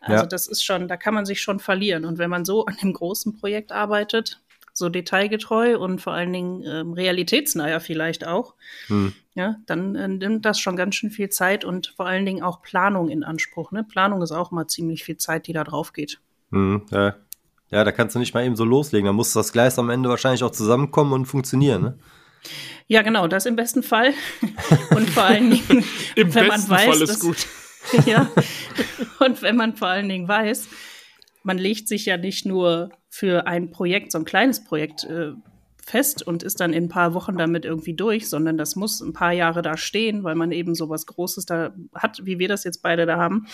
Also 0.00 0.22
ja. 0.22 0.26
das 0.26 0.46
ist 0.46 0.64
schon, 0.64 0.88
da 0.88 0.96
kann 0.96 1.14
man 1.14 1.26
sich 1.26 1.42
schon 1.42 1.60
verlieren. 1.60 2.04
Und 2.04 2.18
wenn 2.18 2.30
man 2.30 2.44
so 2.44 2.64
an 2.66 2.76
dem 2.82 2.92
großen 2.92 3.38
Projekt 3.38 3.72
arbeitet, 3.72 4.40
so 4.72 4.88
detailgetreu 4.88 5.78
und 5.78 6.00
vor 6.00 6.14
allen 6.14 6.32
Dingen 6.32 6.62
ähm, 6.64 6.92
realitätsnaher 6.92 7.80
vielleicht 7.80 8.26
auch, 8.26 8.54
mhm. 8.88 9.12
ja, 9.34 9.56
dann 9.66 9.94
äh, 9.94 10.08
nimmt 10.08 10.44
das 10.44 10.58
schon 10.58 10.76
ganz 10.76 10.94
schön 10.94 11.10
viel 11.10 11.28
Zeit 11.28 11.64
und 11.64 11.88
vor 11.96 12.06
allen 12.06 12.24
Dingen 12.24 12.42
auch 12.42 12.62
Planung 12.62 13.08
in 13.08 13.24
Anspruch. 13.24 13.72
Ne? 13.72 13.84
Planung 13.84 14.22
ist 14.22 14.32
auch 14.32 14.50
mal 14.50 14.66
ziemlich 14.68 15.04
viel 15.04 15.18
Zeit, 15.18 15.46
die 15.46 15.52
da 15.52 15.64
drauf 15.64 15.92
geht. 15.92 16.20
Mhm, 16.50 16.86
ja, 16.90 17.16
ja, 17.70 17.84
da 17.84 17.92
kannst 17.92 18.14
du 18.14 18.18
nicht 18.18 18.34
mal 18.34 18.44
eben 18.44 18.56
so 18.56 18.64
loslegen. 18.64 19.06
Da 19.06 19.12
muss 19.12 19.32
das 19.32 19.52
Gleis 19.52 19.78
am 19.78 19.90
Ende 19.90 20.08
wahrscheinlich 20.08 20.42
auch 20.42 20.50
zusammenkommen 20.50 21.12
und 21.12 21.26
funktionieren, 21.26 21.82
ne? 21.82 21.98
Ja, 22.88 23.02
genau, 23.02 23.28
das 23.28 23.46
im 23.46 23.54
besten 23.54 23.84
Fall. 23.84 24.12
Und 24.96 25.08
vor 25.10 25.22
allen 25.24 25.50
Dingen, 25.50 25.84
Im 26.16 26.34
wenn 26.34 26.48
man 26.48 26.68
weiß, 26.68 26.84
Fall 26.84 27.02
ist 27.02 27.08
dass, 27.08 27.20
gut. 27.20 27.46
ja, 28.06 28.30
und 29.20 29.40
wenn 29.42 29.56
man 29.56 29.74
vor 29.74 29.88
allen 29.88 30.08
Dingen 30.08 30.28
weiß, 30.28 30.68
man 31.44 31.56
legt 31.56 31.88
sich 31.88 32.04
ja 32.04 32.16
nicht 32.18 32.44
nur 32.44 32.90
für 33.08 33.46
ein 33.46 33.70
Projekt, 33.70 34.12
so 34.12 34.18
ein 34.18 34.26
kleines 34.26 34.64
Projekt 34.64 35.04
äh, 35.04 35.32
fest 35.82 36.26
und 36.26 36.42
ist 36.42 36.60
dann 36.60 36.72
in 36.72 36.84
ein 36.84 36.88
paar 36.88 37.14
Wochen 37.14 37.38
damit 37.38 37.64
irgendwie 37.64 37.94
durch, 37.94 38.28
sondern 38.28 38.58
das 38.58 38.76
muss 38.76 39.00
ein 39.00 39.14
paar 39.14 39.32
Jahre 39.32 39.62
da 39.62 39.76
stehen, 39.76 40.24
weil 40.24 40.34
man 40.34 40.52
eben 40.52 40.74
so 40.74 40.88
was 40.88 41.06
Großes 41.06 41.46
da 41.46 41.72
hat, 41.94 42.20
wie 42.24 42.38
wir 42.38 42.48
das 42.48 42.64
jetzt 42.64 42.82
beide 42.82 43.06
da 43.06 43.16
haben 43.16 43.46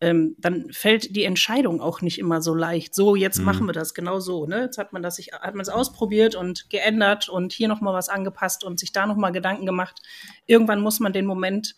ähm, 0.00 0.36
dann 0.38 0.70
fällt 0.72 1.16
die 1.16 1.24
Entscheidung 1.24 1.80
auch 1.80 2.02
nicht 2.02 2.18
immer 2.18 2.42
so 2.42 2.54
leicht. 2.54 2.94
So, 2.94 3.16
jetzt 3.16 3.38
mhm. 3.38 3.44
machen 3.44 3.66
wir 3.66 3.72
das 3.72 3.94
genau 3.94 4.20
so. 4.20 4.46
Ne? 4.46 4.62
Jetzt 4.62 4.78
hat 4.78 4.92
man 4.92 5.02
das 5.02 5.16
sich, 5.16 5.32
hat 5.32 5.54
man 5.54 5.62
es 5.62 5.68
ausprobiert 5.68 6.34
und 6.34 6.68
geändert 6.68 7.28
und 7.28 7.52
hier 7.52 7.68
noch 7.68 7.80
mal 7.80 7.94
was 7.94 8.08
angepasst 8.08 8.62
und 8.62 8.78
sich 8.78 8.92
da 8.92 9.06
noch 9.06 9.16
mal 9.16 9.30
Gedanken 9.30 9.64
gemacht. 9.64 10.02
Irgendwann 10.46 10.80
muss 10.80 11.00
man 11.00 11.12
den 11.12 11.24
Moment, 11.24 11.76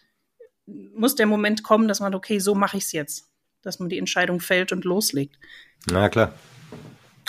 muss 0.67 1.15
der 1.15 1.27
Moment 1.27 1.63
kommen, 1.63 1.87
dass 1.87 2.01
man 2.01 2.15
okay, 2.15 2.41
so 2.41 2.55
mache 2.55 2.77
ich 2.77 2.85
es 2.85 2.93
jetzt, 2.93 3.31
dass 3.63 3.79
man 3.79 3.89
die 3.89 3.99
Entscheidung 3.99 4.41
fällt 4.41 4.73
und 4.73 4.85
loslegt. 4.85 5.39
Na 5.87 6.09
klar. 6.09 6.35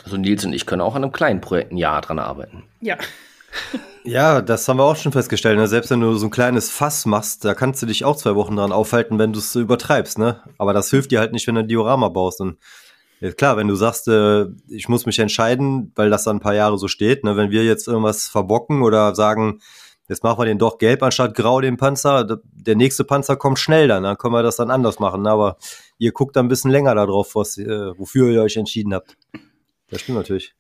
Also 0.03 0.17
Nils 0.17 0.45
und 0.45 0.53
ich 0.53 0.65
können 0.65 0.81
auch 0.81 0.95
an 0.95 1.03
einem 1.03 1.11
kleinen 1.11 1.41
Projekt 1.41 1.71
ein 1.71 1.77
Jahr 1.77 2.01
dran 2.01 2.19
arbeiten. 2.19 2.63
Ja. 2.81 2.97
Ja, 4.03 4.41
das 4.41 4.67
haben 4.67 4.77
wir 4.77 4.83
auch 4.83 4.95
schon 4.95 5.11
festgestellt. 5.11 5.57
Ne? 5.57 5.67
Selbst 5.67 5.91
wenn 5.91 5.99
du 5.99 6.13
so 6.15 6.27
ein 6.27 6.31
kleines 6.31 6.69
Fass 6.69 7.05
machst, 7.05 7.43
da 7.43 7.53
kannst 7.53 7.81
du 7.81 7.85
dich 7.85 8.05
auch 8.05 8.15
zwei 8.15 8.35
Wochen 8.35 8.55
dran 8.55 8.71
aufhalten, 8.71 9.19
wenn 9.19 9.33
du 9.33 9.39
es 9.39 9.55
übertreibst. 9.55 10.17
Ne? 10.17 10.41
Aber 10.57 10.73
das 10.73 10.89
hilft 10.89 11.11
dir 11.11 11.19
halt 11.19 11.33
nicht, 11.33 11.47
wenn 11.47 11.55
du 11.55 11.61
ein 11.61 11.67
Diorama 11.67 12.09
baust. 12.09 12.39
Und 12.41 12.57
ja, 13.19 13.31
klar, 13.31 13.57
wenn 13.57 13.67
du 13.67 13.75
sagst, 13.75 14.07
äh, 14.07 14.45
ich 14.69 14.87
muss 14.87 15.05
mich 15.05 15.19
entscheiden, 15.19 15.91
weil 15.95 16.09
das 16.09 16.23
dann 16.23 16.37
ein 16.37 16.41
paar 16.41 16.55
Jahre 16.55 16.77
so 16.77 16.87
steht. 16.87 17.23
Ne? 17.23 17.35
Wenn 17.35 17.51
wir 17.51 17.65
jetzt 17.65 17.87
irgendwas 17.87 18.27
verbocken 18.29 18.81
oder 18.81 19.13
sagen, 19.15 19.59
jetzt 20.07 20.23
machen 20.23 20.39
wir 20.39 20.45
den 20.45 20.59
doch 20.59 20.77
gelb 20.77 21.03
anstatt 21.03 21.35
grau, 21.35 21.59
den 21.59 21.77
Panzer, 21.77 22.39
der 22.53 22.75
nächste 22.75 23.03
Panzer 23.03 23.35
kommt 23.35 23.59
schnell 23.59 23.87
dann, 23.87 24.03
dann 24.03 24.17
können 24.17 24.33
wir 24.33 24.43
das 24.43 24.55
dann 24.55 24.71
anders 24.71 24.99
machen. 24.99 25.27
Aber 25.27 25.57
ihr 25.97 26.13
guckt 26.13 26.35
dann 26.35 26.45
ein 26.45 26.49
bisschen 26.49 26.71
länger 26.71 26.95
darauf, 26.95 27.35
was, 27.35 27.57
äh, 27.57 27.97
wofür 27.97 28.29
ihr 28.29 28.41
euch 28.41 28.55
entschieden 28.55 28.93
habt. 28.93 29.17
Das 29.89 30.01
stimmt 30.01 30.17
natürlich. 30.17 30.55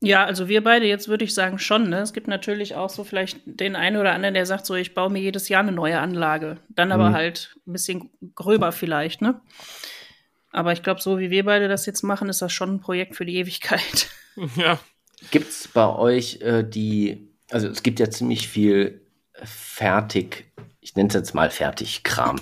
Ja, 0.00 0.24
also 0.24 0.48
wir 0.48 0.62
beide 0.62 0.86
jetzt 0.86 1.08
würde 1.08 1.24
ich 1.24 1.34
sagen 1.34 1.58
schon. 1.58 1.88
Ne? 1.88 1.98
Es 2.00 2.12
gibt 2.12 2.28
natürlich 2.28 2.76
auch 2.76 2.90
so 2.90 3.02
vielleicht 3.02 3.40
den 3.44 3.74
einen 3.74 3.96
oder 3.96 4.12
anderen, 4.12 4.34
der 4.34 4.46
sagt 4.46 4.64
so, 4.64 4.74
ich 4.74 4.94
baue 4.94 5.10
mir 5.10 5.20
jedes 5.20 5.48
Jahr 5.48 5.62
eine 5.62 5.72
neue 5.72 5.98
Anlage. 5.98 6.58
Dann 6.68 6.92
aber 6.92 7.10
mhm. 7.10 7.14
halt 7.14 7.56
ein 7.66 7.72
bisschen 7.72 8.10
gröber 8.34 8.70
vielleicht, 8.70 9.22
ne? 9.22 9.40
Aber 10.50 10.72
ich 10.72 10.82
glaube, 10.82 11.00
so 11.00 11.18
wie 11.18 11.30
wir 11.30 11.44
beide 11.44 11.68
das 11.68 11.84
jetzt 11.84 12.02
machen, 12.02 12.28
ist 12.28 12.40
das 12.40 12.52
schon 12.52 12.76
ein 12.76 12.80
Projekt 12.80 13.16
für 13.16 13.26
die 13.26 13.36
Ewigkeit. 13.36 14.08
Ja. 14.54 14.78
Gibt 15.32 15.48
es 15.48 15.66
bei 15.66 15.84
euch 15.84 16.40
äh, 16.42 16.62
die, 16.62 17.28
also 17.50 17.66
es 17.66 17.82
gibt 17.82 17.98
ja 17.98 18.08
ziemlich 18.08 18.46
viel 18.46 19.00
fertig, 19.42 20.44
ich 20.80 20.94
nenne 20.94 21.08
es 21.08 21.14
jetzt 21.14 21.34
mal 21.34 21.50
Fertigkram 21.50 22.36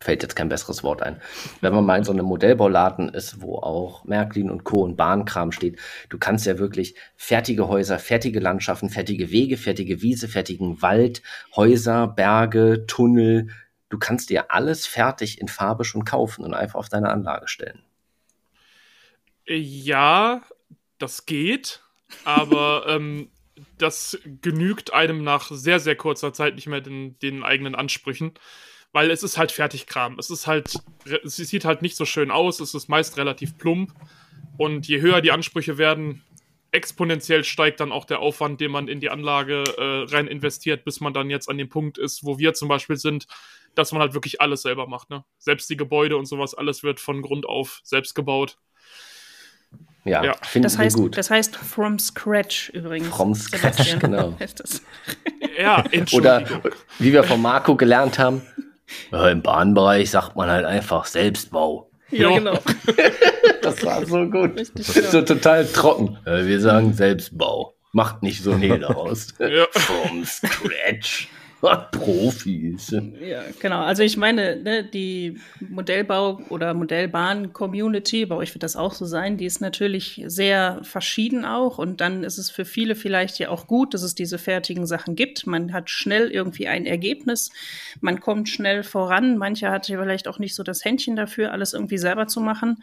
fällt 0.00 0.22
jetzt 0.22 0.36
kein 0.36 0.48
besseres 0.48 0.82
Wort 0.82 1.02
ein. 1.02 1.20
Wenn 1.60 1.74
man 1.74 1.84
mal 1.84 1.98
in 1.98 2.04
so 2.04 2.12
einem 2.12 2.26
Modellbauladen 2.26 3.08
ist, 3.08 3.40
wo 3.40 3.56
auch 3.56 4.04
Märklin 4.04 4.50
und 4.50 4.64
Co. 4.64 4.82
und 4.82 4.96
Bahnkram 4.96 5.52
steht, 5.52 5.78
du 6.08 6.18
kannst 6.18 6.46
ja 6.46 6.58
wirklich 6.58 6.94
fertige 7.16 7.68
Häuser, 7.68 7.98
fertige 7.98 8.40
Landschaften, 8.40 8.90
fertige 8.90 9.30
Wege, 9.30 9.56
fertige 9.56 10.00
Wiese, 10.02 10.28
fertigen 10.28 10.80
Wald, 10.82 11.22
Häuser, 11.56 12.06
Berge, 12.06 12.84
Tunnel, 12.86 13.48
du 13.88 13.98
kannst 13.98 14.30
dir 14.30 14.50
alles 14.50 14.86
fertig 14.86 15.40
in 15.40 15.48
Farbe 15.48 15.84
schon 15.84 16.04
kaufen 16.04 16.44
und 16.44 16.54
einfach 16.54 16.78
auf 16.78 16.88
deine 16.88 17.10
Anlage 17.10 17.48
stellen. 17.48 17.82
Ja, 19.46 20.42
das 20.98 21.26
geht, 21.26 21.82
aber 22.24 22.84
ähm, 22.88 23.30
das 23.78 24.18
genügt 24.42 24.92
einem 24.92 25.24
nach 25.24 25.50
sehr, 25.50 25.80
sehr 25.80 25.96
kurzer 25.96 26.32
Zeit 26.32 26.54
nicht 26.54 26.68
mehr 26.68 26.80
den, 26.80 27.18
den 27.18 27.42
eigenen 27.42 27.74
Ansprüchen 27.74 28.32
weil 28.92 29.10
es 29.10 29.22
ist 29.22 29.38
halt 29.38 29.52
Fertigkram. 29.52 30.18
Es 30.18 30.30
ist 30.30 30.46
halt, 30.46 30.74
es 31.24 31.36
sieht 31.36 31.64
halt 31.64 31.82
nicht 31.82 31.96
so 31.96 32.04
schön 32.04 32.30
aus, 32.30 32.60
es 32.60 32.74
ist 32.74 32.88
meist 32.88 33.16
relativ 33.16 33.56
plump. 33.58 33.92
Und 34.56 34.88
je 34.88 35.00
höher 35.00 35.20
die 35.20 35.30
Ansprüche 35.30 35.78
werden, 35.78 36.22
exponentiell 36.72 37.44
steigt 37.44 37.80
dann 37.80 37.92
auch 37.92 38.04
der 38.04 38.18
Aufwand, 38.20 38.60
den 38.60 38.70
man 38.70 38.88
in 38.88 39.00
die 39.00 39.08
Anlage 39.10 39.64
äh, 39.78 40.14
rein 40.14 40.26
investiert, 40.26 40.84
bis 40.84 41.00
man 41.00 41.14
dann 41.14 41.30
jetzt 41.30 41.48
an 41.48 41.58
dem 41.58 41.68
Punkt 41.68 41.96
ist, 41.98 42.24
wo 42.24 42.38
wir 42.38 42.54
zum 42.54 42.68
Beispiel 42.68 42.96
sind, 42.96 43.26
dass 43.74 43.92
man 43.92 44.00
halt 44.02 44.14
wirklich 44.14 44.40
alles 44.40 44.62
selber 44.62 44.86
macht. 44.86 45.10
Ne? 45.10 45.24
Selbst 45.38 45.70
die 45.70 45.76
Gebäude 45.76 46.16
und 46.16 46.26
sowas, 46.26 46.54
alles 46.54 46.82
wird 46.82 47.00
von 47.00 47.22
Grund 47.22 47.46
auf 47.46 47.80
selbst 47.84 48.14
gebaut. 48.14 48.58
Ja, 50.04 50.24
Ja. 50.24 50.34
finden 50.42 50.64
Das 50.64 50.78
heißt, 50.78 50.96
gut. 50.96 51.16
das 51.16 51.30
heißt 51.30 51.56
from 51.56 51.98
scratch 51.98 52.70
übrigens. 52.70 53.08
From 53.08 53.34
scratch, 53.34 53.76
Sebastian. 53.76 53.98
genau. 54.00 54.36
Ja, 55.58 55.84
Oder 56.12 56.62
wie 57.00 57.12
wir 57.12 57.24
von 57.24 57.42
Marco 57.42 57.74
gelernt 57.74 58.18
haben, 58.18 58.42
ja, 59.12 59.28
im 59.28 59.42
Bahnbereich 59.42 60.10
sagt 60.10 60.36
man 60.36 60.50
halt 60.50 60.64
einfach 60.64 61.04
Selbstbau. 61.06 61.90
Ja, 62.10 62.28
Jo. 62.30 62.34
genau. 62.36 62.58
Das 63.62 63.84
war 63.84 64.06
so 64.06 64.24
gut. 64.26 64.56
Richtig, 64.56 64.86
So 64.86 65.20
total 65.20 65.66
trocken. 65.66 66.16
Wir 66.24 66.60
sagen 66.60 66.94
Selbstbau. 66.94 67.74
Macht 67.92 68.22
nicht 68.22 68.42
so 68.42 68.52
ein 68.52 68.60
Hehl 68.60 68.78
daraus. 68.80 69.34
Ja. 69.38 69.66
From 69.72 70.24
scratch. 70.24 71.28
Profis. 71.92 72.90
Ja, 72.90 73.42
genau. 73.58 73.80
Also 73.80 74.02
ich 74.02 74.16
meine, 74.16 74.56
ne, 74.56 74.84
die 74.84 75.38
Modellbau- 75.60 76.40
oder 76.50 76.72
Modellbahn-Community, 76.74 78.26
bei 78.26 78.36
euch 78.36 78.54
wird 78.54 78.62
das 78.62 78.76
auch 78.76 78.94
so 78.94 79.06
sein, 79.06 79.36
die 79.36 79.46
ist 79.46 79.60
natürlich 79.60 80.22
sehr 80.26 80.80
verschieden 80.82 81.44
auch. 81.44 81.78
Und 81.78 82.00
dann 82.00 82.22
ist 82.22 82.38
es 82.38 82.50
für 82.50 82.64
viele 82.64 82.94
vielleicht 82.94 83.38
ja 83.38 83.48
auch 83.48 83.66
gut, 83.66 83.94
dass 83.94 84.02
es 84.02 84.14
diese 84.14 84.38
fertigen 84.38 84.86
Sachen 84.86 85.16
gibt. 85.16 85.46
Man 85.46 85.72
hat 85.72 85.90
schnell 85.90 86.30
irgendwie 86.30 86.68
ein 86.68 86.86
Ergebnis, 86.86 87.50
man 88.00 88.20
kommt 88.20 88.48
schnell 88.48 88.84
voran. 88.84 89.36
Manche 89.36 89.70
hat 89.70 89.88
ja 89.88 90.00
vielleicht 90.00 90.28
auch 90.28 90.38
nicht 90.38 90.54
so 90.54 90.62
das 90.62 90.84
Händchen 90.84 91.16
dafür, 91.16 91.52
alles 91.52 91.72
irgendwie 91.72 91.98
selber 91.98 92.28
zu 92.28 92.40
machen. 92.40 92.82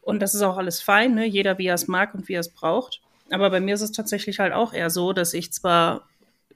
Und 0.00 0.20
das 0.20 0.34
ist 0.34 0.42
auch 0.42 0.56
alles 0.56 0.80
fein, 0.80 1.14
ne? 1.14 1.26
jeder 1.26 1.58
wie 1.58 1.66
er 1.66 1.74
es 1.74 1.88
mag 1.88 2.14
und 2.14 2.28
wie 2.28 2.34
er 2.34 2.40
es 2.40 2.48
braucht. 2.48 3.00
Aber 3.30 3.50
bei 3.50 3.60
mir 3.60 3.74
ist 3.74 3.82
es 3.82 3.92
tatsächlich 3.92 4.38
halt 4.38 4.52
auch 4.52 4.72
eher 4.72 4.90
so, 4.90 5.12
dass 5.12 5.34
ich 5.34 5.52
zwar 5.52 6.08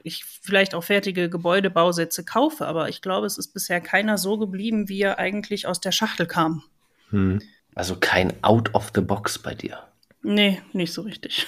ich 0.02 0.24
vielleicht 0.24 0.74
auch 0.74 0.84
fertige 0.84 1.28
Gebäudebausätze 1.28 2.24
kaufe, 2.24 2.66
aber 2.66 2.88
ich 2.88 3.02
glaube, 3.02 3.26
es 3.26 3.38
ist 3.38 3.52
bisher 3.52 3.80
keiner 3.80 4.18
so 4.18 4.38
geblieben, 4.38 4.88
wie 4.88 5.02
er 5.02 5.18
eigentlich 5.18 5.66
aus 5.66 5.80
der 5.80 5.92
Schachtel 5.92 6.26
kam. 6.26 6.62
Hm. 7.10 7.40
Also 7.74 7.96
kein 7.96 8.32
Out 8.42 8.74
of 8.74 8.90
the 8.94 9.00
Box 9.00 9.38
bei 9.38 9.54
dir. 9.54 9.78
Nee, 10.22 10.60
nicht 10.72 10.92
so 10.92 11.02
richtig. 11.02 11.46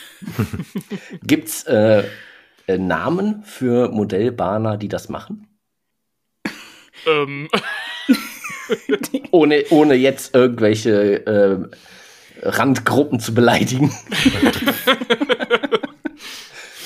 Gibt's 1.23 1.65
äh, 1.65 2.05
äh, 2.67 2.79
Namen 2.79 3.43
für 3.45 3.88
Modellbahner, 3.91 4.77
die 4.77 4.88
das 4.88 5.09
machen? 5.09 5.49
Ähm, 7.07 7.49
Ohne, 9.31 9.65
ohne 9.71 9.95
jetzt 9.95 10.35
irgendwelche 10.35 11.27
äh, 11.27 11.59
Randgruppen 12.43 13.21
zu 13.21 13.35
beleidigen. 13.35 13.91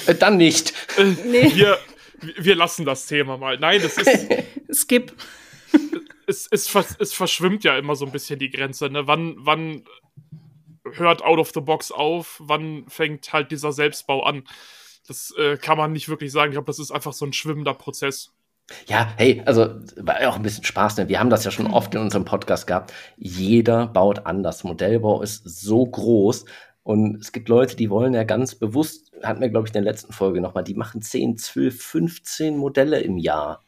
Äh, 0.07 0.15
Dann 0.15 0.37
nicht. 0.37 0.73
Nee, 1.25 1.53
wir, 1.55 1.79
wir 2.39 2.55
lassen 2.55 2.85
das 2.85 3.07
Thema 3.07 3.37
mal. 3.37 3.59
Nein, 3.59 3.81
das 3.83 3.97
ist, 3.99 4.27
skip. 4.73 5.13
es, 6.27 6.49
es, 6.51 6.75
es 6.99 7.13
verschwimmt 7.13 7.65
ja 7.65 7.77
immer 7.77 7.97
so 7.97 8.07
ein 8.07 8.13
bisschen 8.13 8.39
die 8.39 8.51
Grenze. 8.51 8.89
Ne? 8.89 9.07
Wann, 9.07 9.37
wann 9.39 9.85
hört 10.93 11.23
Out 11.23 11.39
of 11.39 11.51
the 11.55 11.61
Box 11.61 11.93
auf? 11.93 12.37
Wann 12.39 12.85
fängt 12.89 13.33
halt 13.33 13.51
dieser 13.51 13.73
Selbstbau 13.73 14.23
an? 14.23 14.45
Das 15.07 15.33
äh, 15.39 15.57
kann 15.57 15.79
man 15.79 15.93
nicht 15.93 16.09
wirklich 16.09 16.33
sagen. 16.33 16.51
Ich 16.51 16.55
glaube, 16.55 16.67
das 16.67 16.79
ist 16.79 16.91
einfach 16.91 17.13
so 17.13 17.25
ein 17.25 17.33
schwimmender 17.33 17.75
Prozess. 17.75 18.33
Ja, 18.89 19.13
hey, 19.17 19.43
also 19.47 19.77
war 19.97 20.21
ja 20.21 20.29
auch 20.29 20.37
ein 20.37 20.43
bisschen 20.43 20.65
Spaß. 20.65 20.97
Ne? 20.97 21.09
Wir 21.09 21.21
haben 21.21 21.31
das 21.31 21.45
ja 21.45 21.53
schon 21.53 21.69
oft 21.69 21.95
in 21.95 22.01
unserem 22.01 22.25
Podcast 22.25 22.67
gehabt. 22.67 22.93
Jeder 23.17 23.87
baut 23.87 24.27
anders. 24.27 24.65
Modellbau 24.65 25.23
ist 25.23 25.43
so 25.45 25.87
groß. 25.87 26.45
Und 26.87 27.17
es 27.17 27.33
gibt 27.33 27.49
Leute, 27.49 27.75
die 27.75 27.91
wollen 27.91 28.15
ja 28.15 28.23
ganz 28.23 28.55
bewusst, 28.55 29.11
hatten 29.21 29.41
wir, 29.41 29.49
glaube 29.49 29.67
ich, 29.67 29.75
in 29.75 29.83
der 29.83 29.93
letzten 29.93 30.13
Folge 30.13 30.41
nochmal, 30.41 30.63
die 30.63 30.75
machen 30.75 31.03
10, 31.03 31.37
12, 31.37 31.83
15 31.83 32.57
Modelle 32.57 33.01
im 33.01 33.19
Jahr. 33.19 33.61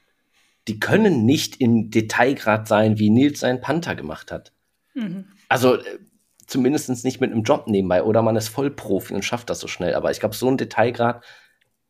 Die 0.69 0.79
können 0.79 1.27
nicht 1.27 1.61
im 1.61 1.91
Detailgrad 1.91 2.69
sein, 2.69 3.01
wie 3.01 3.11
Nils 3.11 3.41
seinen 3.41 3.61
Panther 3.61 3.97
gemacht 3.97 4.31
hat. 4.31 4.53
Mhm. 4.95 5.25
Also 5.49 5.79
äh, 5.79 5.99
zumindest 6.47 7.05
nicht 7.05 7.21
mit 7.21 7.33
einem 7.33 7.43
Job 7.43 7.67
nebenbei. 7.67 8.05
Oder 8.05 8.23
man 8.23 8.37
ist 8.37 8.51
Vollprofi 8.51 9.15
und 9.15 9.25
schafft 9.25 9.51
das 9.51 9.59
so 9.59 9.67
schnell. 9.67 9.97
Aber 9.97 10.13
ich 10.13 10.21
glaube, 10.21 10.37
so 10.37 10.47
einen 10.47 10.57
Detailgrad 10.57 11.25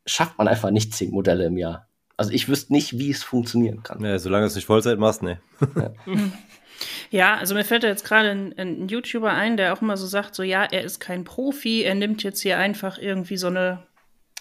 schafft 0.07 0.39
man 0.39 0.49
einfach 0.49 0.71
nicht 0.71 0.95
10 0.95 1.11
Modelle 1.11 1.45
im 1.45 1.59
Jahr. 1.59 1.89
Also 2.17 2.33
ich 2.33 2.49
wüsste 2.49 2.73
nicht, 2.73 2.99
wie 2.99 3.11
es 3.11 3.23
funktionieren 3.23 3.83
kann. 3.83 4.03
Ja, 4.03 4.19
solange 4.19 4.45
du 4.45 4.47
es 4.47 4.55
nicht 4.55 4.65
Vollzeit 4.65 4.99
machst, 4.99 5.23
ne. 5.23 5.43
Ja, 5.77 5.93
also 7.37 7.55
mir 7.55 7.65
fällt 7.65 7.83
da 7.83 7.89
jetzt 7.89 8.05
gerade 8.05 8.31
ein, 8.31 8.55
ein 8.59 8.89
YouTuber 8.89 9.33
ein, 9.33 9.57
der 9.57 9.73
auch 9.73 9.83
immer 9.83 9.97
so 9.97 10.07
sagt, 10.07 10.35
so 10.35 10.43
ja, 10.43 10.65
er 10.65 10.83
ist 10.83 11.01
kein 11.01 11.25
Profi, 11.25 11.83
er 11.83 11.95
nimmt 11.95 12.23
jetzt 12.23 12.41
hier 12.41 12.59
einfach 12.59 12.99
irgendwie 12.99 13.37
so 13.37 13.49
eine, 13.49 13.87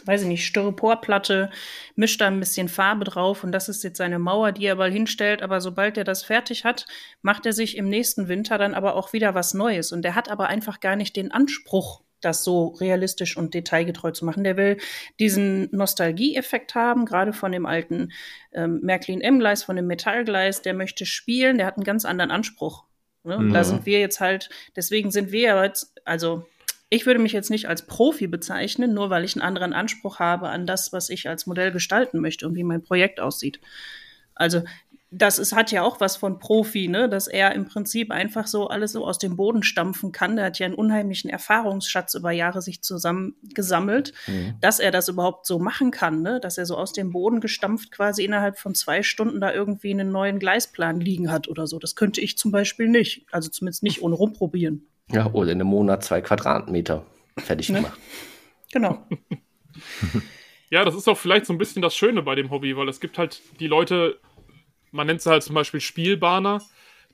weiß 0.05 0.21
ich 0.21 0.27
nicht, 0.27 0.45
Styroporplatte, 0.45 1.49
mischt 1.95 2.21
da 2.21 2.27
ein 2.27 2.39
bisschen 2.39 2.69
Farbe 2.69 3.05
drauf 3.05 3.43
und 3.43 3.51
das 3.51 3.69
ist 3.69 3.83
jetzt 3.83 3.97
seine 3.97 4.19
Mauer, 4.19 4.51
die 4.51 4.65
er 4.65 4.75
mal 4.75 4.91
hinstellt, 4.91 5.41
aber 5.41 5.61
sobald 5.61 5.97
er 5.97 6.03
das 6.03 6.23
fertig 6.23 6.63
hat, 6.63 6.85
macht 7.21 7.45
er 7.45 7.53
sich 7.53 7.77
im 7.77 7.89
nächsten 7.89 8.27
Winter 8.27 8.57
dann 8.57 8.73
aber 8.73 8.95
auch 8.95 9.13
wieder 9.13 9.33
was 9.33 9.53
Neues. 9.53 9.91
Und 9.91 10.03
der 10.03 10.15
hat 10.15 10.29
aber 10.29 10.47
einfach 10.47 10.79
gar 10.79 10.95
nicht 10.95 11.15
den 11.15 11.31
Anspruch, 11.31 12.01
das 12.21 12.43
so 12.43 12.67
realistisch 12.79 13.37
und 13.37 13.53
detailgetreu 13.53 14.11
zu 14.11 14.25
machen. 14.25 14.43
Der 14.43 14.57
will 14.57 14.77
diesen 15.19 15.69
Nostalgieeffekt 15.71 16.75
haben, 16.75 17.05
gerade 17.05 17.33
von 17.33 17.51
dem 17.51 17.65
alten 17.65 18.11
ähm, 18.53 18.79
Märklin 18.81 19.21
M-Gleis, 19.21 19.63
von 19.63 19.75
dem 19.75 19.87
Metallgleis. 19.87 20.61
Der 20.61 20.73
möchte 20.73 21.05
spielen, 21.05 21.57
der 21.57 21.67
hat 21.67 21.77
einen 21.77 21.83
ganz 21.83 22.05
anderen 22.05 22.31
Anspruch. 22.31 22.85
Ne? 23.23 23.37
Und 23.37 23.53
Da 23.53 23.59
Mhm. 23.59 23.63
sind 23.63 23.85
wir 23.85 23.99
jetzt 23.99 24.19
halt, 24.19 24.49
deswegen 24.75 25.11
sind 25.11 25.31
wir 25.31 25.63
jetzt, 25.63 25.93
also 26.05 26.45
ich 26.89 27.05
würde 27.05 27.19
mich 27.19 27.33
jetzt 27.33 27.49
nicht 27.49 27.67
als 27.67 27.85
Profi 27.85 28.27
bezeichnen, 28.27 28.93
nur 28.93 29.09
weil 29.09 29.25
ich 29.25 29.35
einen 29.35 29.41
anderen 29.41 29.73
Anspruch 29.73 30.19
habe 30.19 30.49
an 30.49 30.65
das, 30.65 30.93
was 30.93 31.09
ich 31.09 31.27
als 31.27 31.45
Modell 31.45 31.71
gestalten 31.71 32.19
möchte 32.19 32.47
und 32.47 32.55
wie 32.55 32.63
mein 32.63 32.81
Projekt 32.81 33.19
aussieht. 33.19 33.59
Also 34.35 34.61
das 35.09 35.39
ist, 35.39 35.55
hat 35.55 35.71
ja 35.71 35.83
auch 35.83 36.01
was 36.01 36.17
von 36.17 36.37
Profi, 36.37 36.89
ne? 36.89 37.07
dass 37.07 37.27
er 37.27 37.55
im 37.55 37.65
Prinzip 37.65 38.11
einfach 38.11 38.45
so 38.45 38.67
alles 38.67 38.91
so 38.91 39.05
aus 39.05 39.17
dem 39.17 39.37
Boden 39.37 39.63
stampfen 39.63 40.11
kann. 40.11 40.35
Der 40.35 40.45
hat 40.45 40.59
ja 40.59 40.65
einen 40.65 40.75
unheimlichen 40.75 41.29
Erfahrungsschatz 41.29 42.13
über 42.15 42.31
Jahre 42.31 42.61
sich 42.61 42.81
zusammen 42.81 43.35
gesammelt, 43.53 44.13
dass 44.59 44.79
er 44.79 44.91
das 44.91 45.07
überhaupt 45.07 45.45
so 45.45 45.59
machen 45.59 45.91
kann, 45.91 46.21
ne? 46.21 46.39
dass 46.41 46.57
er 46.57 46.65
so 46.65 46.75
aus 46.75 46.91
dem 46.91 47.11
Boden 47.11 47.39
gestampft 47.39 47.91
quasi 47.91 48.25
innerhalb 48.25 48.57
von 48.59 48.75
zwei 48.75 49.01
Stunden 49.01 49.39
da 49.39 49.53
irgendwie 49.53 49.91
einen 49.91 50.11
neuen 50.11 50.39
Gleisplan 50.39 50.99
liegen 50.99 51.31
hat 51.31 51.47
oder 51.47 51.67
so. 51.67 51.79
Das 51.79 51.95
könnte 51.95 52.19
ich 52.19 52.37
zum 52.37 52.51
Beispiel 52.51 52.89
nicht. 52.89 53.25
Also 53.31 53.49
zumindest 53.49 53.83
nicht 53.83 54.01
ohne 54.01 54.15
rumprobieren. 54.15 54.87
Ja, 55.09 55.31
oder 55.31 55.51
in 55.53 55.61
einem 55.61 55.69
Monat 55.69 56.03
zwei 56.03 56.19
Quadratmeter 56.19 57.05
fertig 57.37 57.69
Ne? 57.69 57.77
gemacht. 57.77 57.99
Genau. 58.73 58.97
Ja, 60.69 60.83
das 60.83 60.95
ist 60.95 61.07
auch 61.07 61.17
vielleicht 61.17 61.45
so 61.45 61.53
ein 61.53 61.57
bisschen 61.57 61.81
das 61.81 61.95
Schöne 61.95 62.21
bei 62.21 62.35
dem 62.35 62.51
Hobby, 62.51 62.75
weil 62.75 62.89
es 62.89 62.99
gibt 62.99 63.17
halt 63.17 63.41
die 63.59 63.67
Leute, 63.67 64.19
man 64.91 65.07
nennt 65.07 65.21
sie 65.21 65.29
halt 65.29 65.43
zum 65.43 65.55
Beispiel 65.55 65.81
Spielbahner, 65.81 66.61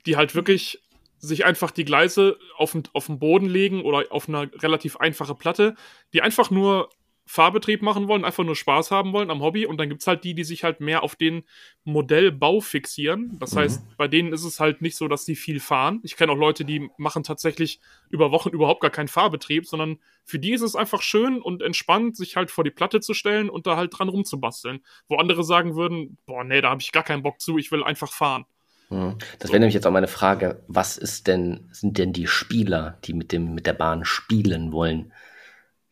die 0.06 0.16
halt 0.16 0.34
wirklich 0.34 0.82
sich 1.18 1.44
einfach 1.44 1.70
die 1.70 1.84
Gleise 1.84 2.38
auf 2.56 2.72
den, 2.72 2.84
auf 2.92 3.06
den 3.06 3.18
Boden 3.18 3.46
legen 3.46 3.82
oder 3.82 4.04
auf 4.10 4.28
eine 4.28 4.50
relativ 4.62 4.96
einfache 4.96 5.34
Platte, 5.34 5.74
die 6.12 6.22
einfach 6.22 6.50
nur 6.50 6.90
Fahrbetrieb 7.26 7.80
machen 7.80 8.06
wollen, 8.06 8.24
einfach 8.24 8.44
nur 8.44 8.56
Spaß 8.56 8.90
haben 8.90 9.12
wollen 9.12 9.30
am 9.30 9.40
Hobby. 9.40 9.64
Und 9.64 9.78
dann 9.78 9.88
gibt 9.88 10.02
es 10.02 10.06
halt 10.06 10.24
die, 10.24 10.34
die 10.34 10.44
sich 10.44 10.62
halt 10.62 10.80
mehr 10.80 11.02
auf 11.02 11.16
den 11.16 11.44
Modellbau 11.84 12.60
fixieren. 12.60 13.38
Das 13.38 13.56
heißt, 13.56 13.96
bei 13.96 14.08
denen 14.08 14.32
ist 14.32 14.44
es 14.44 14.60
halt 14.60 14.82
nicht 14.82 14.96
so, 14.96 15.08
dass 15.08 15.24
die 15.24 15.34
viel 15.34 15.58
fahren. 15.58 16.00
Ich 16.02 16.16
kenne 16.16 16.32
auch 16.32 16.36
Leute, 16.36 16.64
die 16.64 16.90
machen 16.98 17.22
tatsächlich 17.22 17.80
über 18.10 18.30
Wochen 18.30 18.50
überhaupt 18.50 18.82
gar 18.82 18.90
keinen 18.90 19.08
Fahrbetrieb, 19.08 19.66
sondern 19.66 19.98
für 20.24 20.38
die 20.38 20.52
ist 20.52 20.60
es 20.60 20.76
einfach 20.76 21.00
schön 21.00 21.40
und 21.40 21.62
entspannt, 21.62 22.16
sich 22.16 22.36
halt 22.36 22.50
vor 22.50 22.64
die 22.64 22.70
Platte 22.70 23.00
zu 23.00 23.14
stellen 23.14 23.48
und 23.48 23.66
da 23.66 23.76
halt 23.76 23.98
dran 23.98 24.10
rumzubasteln. 24.10 24.80
Wo 25.08 25.16
andere 25.16 25.44
sagen 25.44 25.76
würden, 25.76 26.18
boah, 26.26 26.44
nee, 26.44 26.60
da 26.60 26.70
habe 26.70 26.82
ich 26.82 26.92
gar 26.92 27.04
keinen 27.04 27.22
Bock 27.22 27.40
zu, 27.40 27.56
ich 27.56 27.72
will 27.72 27.82
einfach 27.82 28.12
fahren. 28.12 28.44
Mhm. 28.90 29.16
Das 29.38 29.50
wäre 29.50 29.60
nämlich 29.60 29.74
jetzt 29.74 29.86
auch 29.86 29.92
meine 29.92 30.08
Frage, 30.08 30.62
was 30.68 30.98
ist 30.98 31.26
denn, 31.26 31.68
sind 31.72 31.96
denn 31.96 32.12
die 32.12 32.26
Spieler, 32.26 32.98
die 33.04 33.14
mit 33.14 33.32
dem, 33.32 33.54
mit 33.54 33.66
der 33.66 33.72
Bahn 33.72 34.04
spielen 34.04 34.72
wollen? 34.72 35.12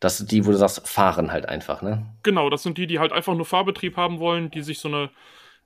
Das 0.03 0.17
sind 0.17 0.31
die, 0.31 0.45
wo 0.45 0.51
du 0.51 0.57
sagst, 0.57 0.85
fahren 0.85 1.31
halt 1.31 1.47
einfach, 1.47 1.81
ne? 1.81 2.05
Genau, 2.23 2.49
das 2.49 2.63
sind 2.63 2.77
die, 2.77 2.87
die 2.87 2.99
halt 2.99 3.13
einfach 3.13 3.35
nur 3.35 3.45
Fahrbetrieb 3.45 3.95
haben 3.95 4.19
wollen, 4.19 4.51
die 4.51 4.61
sich 4.61 4.79
so 4.79 4.89
eine 4.89 5.09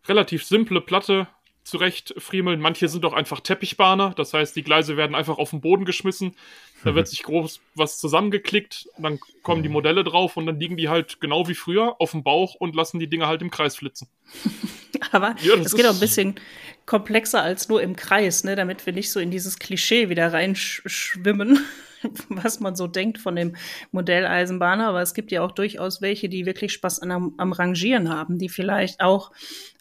relativ 0.07 0.45
simple 0.45 0.79
Platte 0.79 1.27
zurecht 1.63 2.13
friemeln. 2.19 2.59
Manche 2.59 2.87
sind 2.87 3.03
auch 3.05 3.13
einfach 3.13 3.39
Teppichbahner, 3.39 4.13
das 4.15 4.35
heißt, 4.35 4.55
die 4.55 4.61
Gleise 4.61 4.95
werden 4.95 5.15
einfach 5.15 5.39
auf 5.39 5.49
den 5.49 5.61
Boden 5.61 5.85
geschmissen. 5.85 6.35
Da 6.83 6.93
wird 6.93 7.07
sich 7.07 7.23
groß 7.23 7.61
was 7.73 7.97
zusammengeklickt, 7.97 8.87
dann 8.99 9.19
kommen 9.41 9.63
die 9.63 9.69
Modelle 9.69 10.03
drauf 10.03 10.37
und 10.37 10.45
dann 10.45 10.59
liegen 10.59 10.77
die 10.77 10.87
halt 10.87 11.19
genau 11.19 11.47
wie 11.47 11.55
früher 11.55 11.95
auf 11.99 12.11
dem 12.11 12.23
Bauch 12.23 12.53
und 12.53 12.75
lassen 12.75 12.99
die 12.99 13.09
Dinger 13.09 13.25
halt 13.25 13.41
im 13.41 13.49
Kreis 13.49 13.75
flitzen. 13.75 14.07
Aber 15.11 15.35
Ja, 15.41 15.55
es 15.55 15.75
geht 15.75 15.85
auch 15.85 15.93
ein 15.93 15.99
bisschen 15.99 16.35
komplexer 16.85 17.41
als 17.41 17.67
nur 17.69 17.81
im 17.81 17.95
Kreis, 17.95 18.43
ne? 18.43 18.55
damit 18.55 18.85
wir 18.85 18.93
nicht 18.93 19.11
so 19.11 19.19
in 19.19 19.31
dieses 19.31 19.59
Klischee 19.59 20.09
wieder 20.09 20.31
reinschwimmen, 20.31 21.59
was 22.29 22.59
man 22.59 22.75
so 22.75 22.87
denkt 22.87 23.17
von 23.17 23.35
dem 23.35 23.55
Modelleisenbahner. 23.91 24.87
Aber 24.87 25.01
es 25.01 25.13
gibt 25.13 25.31
ja 25.31 25.41
auch 25.41 25.51
durchaus 25.51 26.01
welche, 26.01 26.29
die 26.29 26.45
wirklich 26.45 26.73
Spaß 26.73 27.01
an, 27.01 27.33
am 27.37 27.51
Rangieren 27.51 28.09
haben, 28.09 28.39
die 28.39 28.49
vielleicht 28.49 29.01
auch 29.01 29.31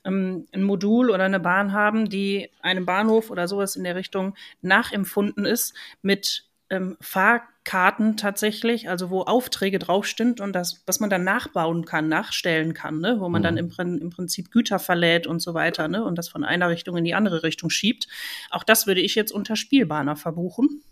ähm, 0.04 0.46
ein 0.52 0.62
Modul 0.62 1.10
oder 1.10 1.24
eine 1.24 1.40
Bahn 1.40 1.72
haben, 1.72 2.08
die 2.08 2.50
einem 2.60 2.86
Bahnhof 2.86 3.30
oder 3.30 3.48
sowas 3.48 3.76
in 3.76 3.84
der 3.84 3.96
Richtung 3.96 4.34
nachempfunden 4.62 5.44
ist 5.44 5.74
mit 6.02 6.44
ähm, 6.70 6.96
Fahrkarten 7.00 8.16
tatsächlich, 8.16 8.88
also 8.88 9.10
wo 9.10 9.22
Aufträge 9.22 9.78
draufstimmt 9.78 10.40
und 10.40 10.52
das, 10.52 10.82
was 10.86 11.00
man 11.00 11.10
dann 11.10 11.24
nachbauen 11.24 11.84
kann, 11.84 12.08
nachstellen 12.08 12.74
kann, 12.74 13.00
ne? 13.00 13.16
wo 13.20 13.28
man 13.28 13.42
dann 13.42 13.56
im, 13.56 13.70
im 13.78 14.10
Prinzip 14.10 14.50
Güter 14.50 14.78
verlädt 14.78 15.26
und 15.26 15.40
so 15.40 15.54
weiter 15.54 15.88
ne? 15.88 16.04
und 16.04 16.16
das 16.16 16.28
von 16.28 16.44
einer 16.44 16.68
Richtung 16.68 16.96
in 16.96 17.04
die 17.04 17.14
andere 17.14 17.42
Richtung 17.42 17.70
schiebt. 17.70 18.08
Auch 18.50 18.64
das 18.64 18.86
würde 18.86 19.00
ich 19.00 19.14
jetzt 19.14 19.32
unter 19.32 19.56
Spielbahner 19.56 20.16
verbuchen. 20.16 20.82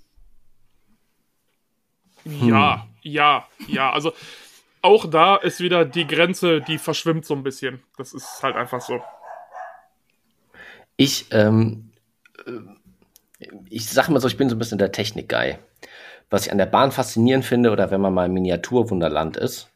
Ja, 2.24 2.84
hm. 2.84 2.90
ja, 3.02 3.48
ja. 3.66 3.92
Also 3.92 4.12
auch 4.80 5.08
da 5.08 5.36
ist 5.36 5.60
wieder 5.60 5.84
die 5.84 6.06
Grenze, 6.06 6.60
die 6.60 6.78
verschwimmt 6.78 7.24
so 7.24 7.34
ein 7.34 7.42
bisschen. 7.42 7.82
Das 7.96 8.12
ist 8.12 8.42
halt 8.42 8.56
einfach 8.56 8.80
so. 8.80 9.02
Ich, 10.96 11.26
ähm, 11.32 11.90
äh, 12.46 12.52
ich 13.70 13.88
sag 13.88 14.08
mal 14.08 14.20
so, 14.20 14.28
ich 14.28 14.36
bin 14.36 14.48
so 14.48 14.56
ein 14.56 14.58
bisschen 14.58 14.78
der 14.78 14.92
Technik-Guy. 14.92 15.56
Was 16.30 16.46
ich 16.46 16.52
an 16.52 16.58
der 16.58 16.66
Bahn 16.66 16.92
faszinierend 16.92 17.44
finde, 17.44 17.70
oder 17.70 17.90
wenn 17.90 18.00
man 18.00 18.14
mal 18.14 18.26
im 18.26 18.32
Miniaturwunderland 18.32 19.36
ist, 19.36 19.68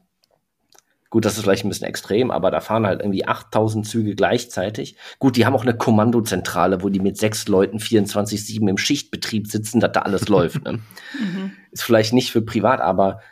Gut, 1.10 1.24
das 1.24 1.38
ist 1.38 1.42
vielleicht 1.42 1.64
ein 1.64 1.70
bisschen 1.70 1.86
extrem, 1.86 2.30
aber 2.30 2.50
da 2.50 2.60
fahren 2.60 2.86
halt 2.86 3.00
irgendwie 3.00 3.26
8000 3.26 3.86
Züge 3.86 4.14
gleichzeitig. 4.14 4.96
Gut, 5.18 5.36
die 5.36 5.46
haben 5.46 5.54
auch 5.54 5.62
eine 5.62 5.76
Kommandozentrale, 5.76 6.82
wo 6.82 6.90
die 6.90 7.00
mit 7.00 7.16
sechs 7.16 7.48
Leuten 7.48 7.78
24-7 7.78 8.68
im 8.68 8.76
Schichtbetrieb 8.76 9.46
sitzen, 9.46 9.80
dass 9.80 9.92
da 9.92 10.00
alles 10.00 10.28
läuft. 10.28 10.64
Ne? 10.64 10.80
Mhm. 11.18 11.52
Ist 11.70 11.82
vielleicht 11.82 12.12
nicht 12.12 12.30
für 12.30 12.42
privat, 12.42 12.80
aber 12.80 13.22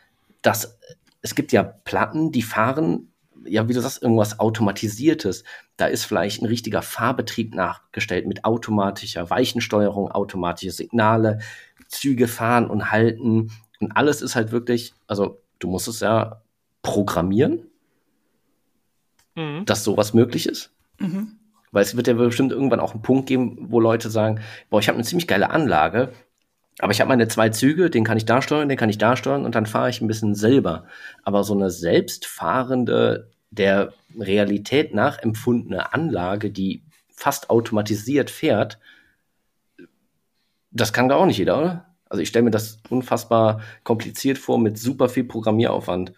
das, 0.41 0.79
es 1.21 1.35
gibt 1.35 1.53
ja 1.53 1.63
Platten, 1.63 2.33
die 2.33 2.43
fahren, 2.43 3.13
ja, 3.49 3.69
wie 3.69 3.73
du 3.73 3.81
sagst, 3.81 4.03
irgendwas 4.03 4.39
Automatisiertes. 4.39 5.45
Da 5.77 5.87
ist 5.87 6.05
vielleicht 6.05 6.43
ein 6.43 6.47
richtiger 6.47 6.83
Fahrbetrieb 6.83 7.55
nachgestellt 7.55 8.27
mit 8.27 8.45
automatischer 8.45 9.31
Weichensteuerung, 9.31 10.11
automatische 10.11 10.73
Signale, 10.73 11.39
Züge 11.89 12.29
fahren 12.29 12.69
und 12.69 12.91
halten. 12.91 13.53
Und 13.81 13.93
alles 13.93 14.23
ist 14.23 14.37
halt 14.37 14.53
wirklich, 14.53 14.95
also 15.07 15.41
du 15.59 15.69
musst 15.69 15.89
es 15.89 16.01
ja 16.01 16.43
programmieren, 16.83 17.67
mhm. 19.35 19.65
dass 19.65 19.85
sowas 19.85 20.15
möglich 20.15 20.49
ist. 20.49 20.73
Mhm. 20.99 21.39
Weil 21.73 21.83
es 21.83 21.97
wird 21.97 22.07
ja 22.07 22.15
bestimmt 22.15 22.53
irgendwann 22.53 22.81
auch 22.81 22.93
einen 22.93 23.03
Punkt 23.03 23.27
geben, 23.27 23.67
wo 23.71 23.81
Leute 23.81 24.09
sagen, 24.09 24.41
boah, 24.71 24.81
ich 24.81 24.89
habe 24.89 24.97
eine 24.97 25.05
ziemlich 25.05 25.27
geile 25.27 25.51
Anlage, 25.51 26.13
aber 26.79 26.93
ich 26.93 27.01
habe 27.01 27.09
meine 27.09 27.29
zwei 27.29 27.49
Züge, 27.49 27.89
den 27.89 28.05
kann 28.05 28.19
ich 28.19 28.27
da 28.27 28.43
steuern, 28.43 28.69
den 28.69 28.77
kann 28.77 28.91
ich 28.91 28.99
da 28.99 29.17
steuern 29.17 29.45
und 29.45 29.55
dann 29.55 29.67
fahre 29.67 29.89
ich 29.89 30.01
ein 30.01 30.09
bisschen 30.09 30.35
selber. 30.35 30.85
Aber 31.23 31.43
so 31.43 31.55
eine 31.55 31.71
selbstfahrende, 31.71 33.31
der 33.59 33.93
Realität 34.19 34.95
nachempfundene 34.95 35.93
Anlage, 35.93 36.51
die 36.51 36.83
fast 37.11 37.51
automatisiert 37.51 38.31
fährt, 38.31 38.79
das 40.71 40.93
kann 40.93 41.09
da 41.09 41.17
auch 41.17 41.27
nicht 41.27 41.39
jeder, 41.39 41.59
oder? 41.59 41.87
Also 42.09 42.23
ich 42.23 42.29
stelle 42.29 42.45
mir 42.45 42.51
das 42.51 42.79
unfassbar 42.89 43.61
kompliziert 43.83 44.39
vor 44.39 44.59
mit 44.59 44.79
super 44.79 45.09
viel 45.09 45.25
Programmieraufwand. 45.25 46.13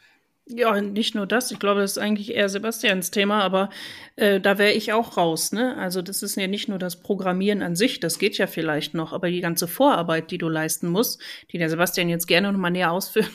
Ja, 0.51 0.81
nicht 0.81 1.14
nur 1.14 1.27
das. 1.27 1.51
Ich 1.51 1.59
glaube, 1.59 1.83
das 1.83 1.92
ist 1.92 1.98
eigentlich 1.98 2.35
eher 2.35 2.48
Sebastians 2.48 3.11
Thema, 3.11 3.42
aber 3.42 3.68
äh, 4.16 4.40
da 4.40 4.57
wäre 4.57 4.72
ich 4.72 4.94
auch 4.94 5.18
raus. 5.18 5.53
Ne? 5.53 5.77
Also 5.77 6.01
das 6.01 6.22
ist 6.22 6.37
ja 6.37 6.46
nicht 6.46 6.68
nur 6.68 6.79
das 6.79 7.01
Programmieren 7.01 7.62
an 7.62 7.77
sich, 7.77 8.01
das 8.01 8.18
geht 8.18 8.38
ja 8.38 8.46
vielleicht 8.46 8.94
noch, 8.94 9.12
aber 9.12 9.29
die 9.29 9.42
ganze 9.42 9.68
Vorarbeit, 9.68 10.31
die 10.31 10.38
du 10.38 10.48
leisten 10.48 10.88
musst, 10.88 11.20
die 11.53 11.59
der 11.59 11.68
Sebastian 11.68 12.09
jetzt 12.09 12.27
gerne 12.27 12.51
noch 12.51 12.59
mal 12.59 12.70
näher 12.70 12.92
ausführen 12.92 13.29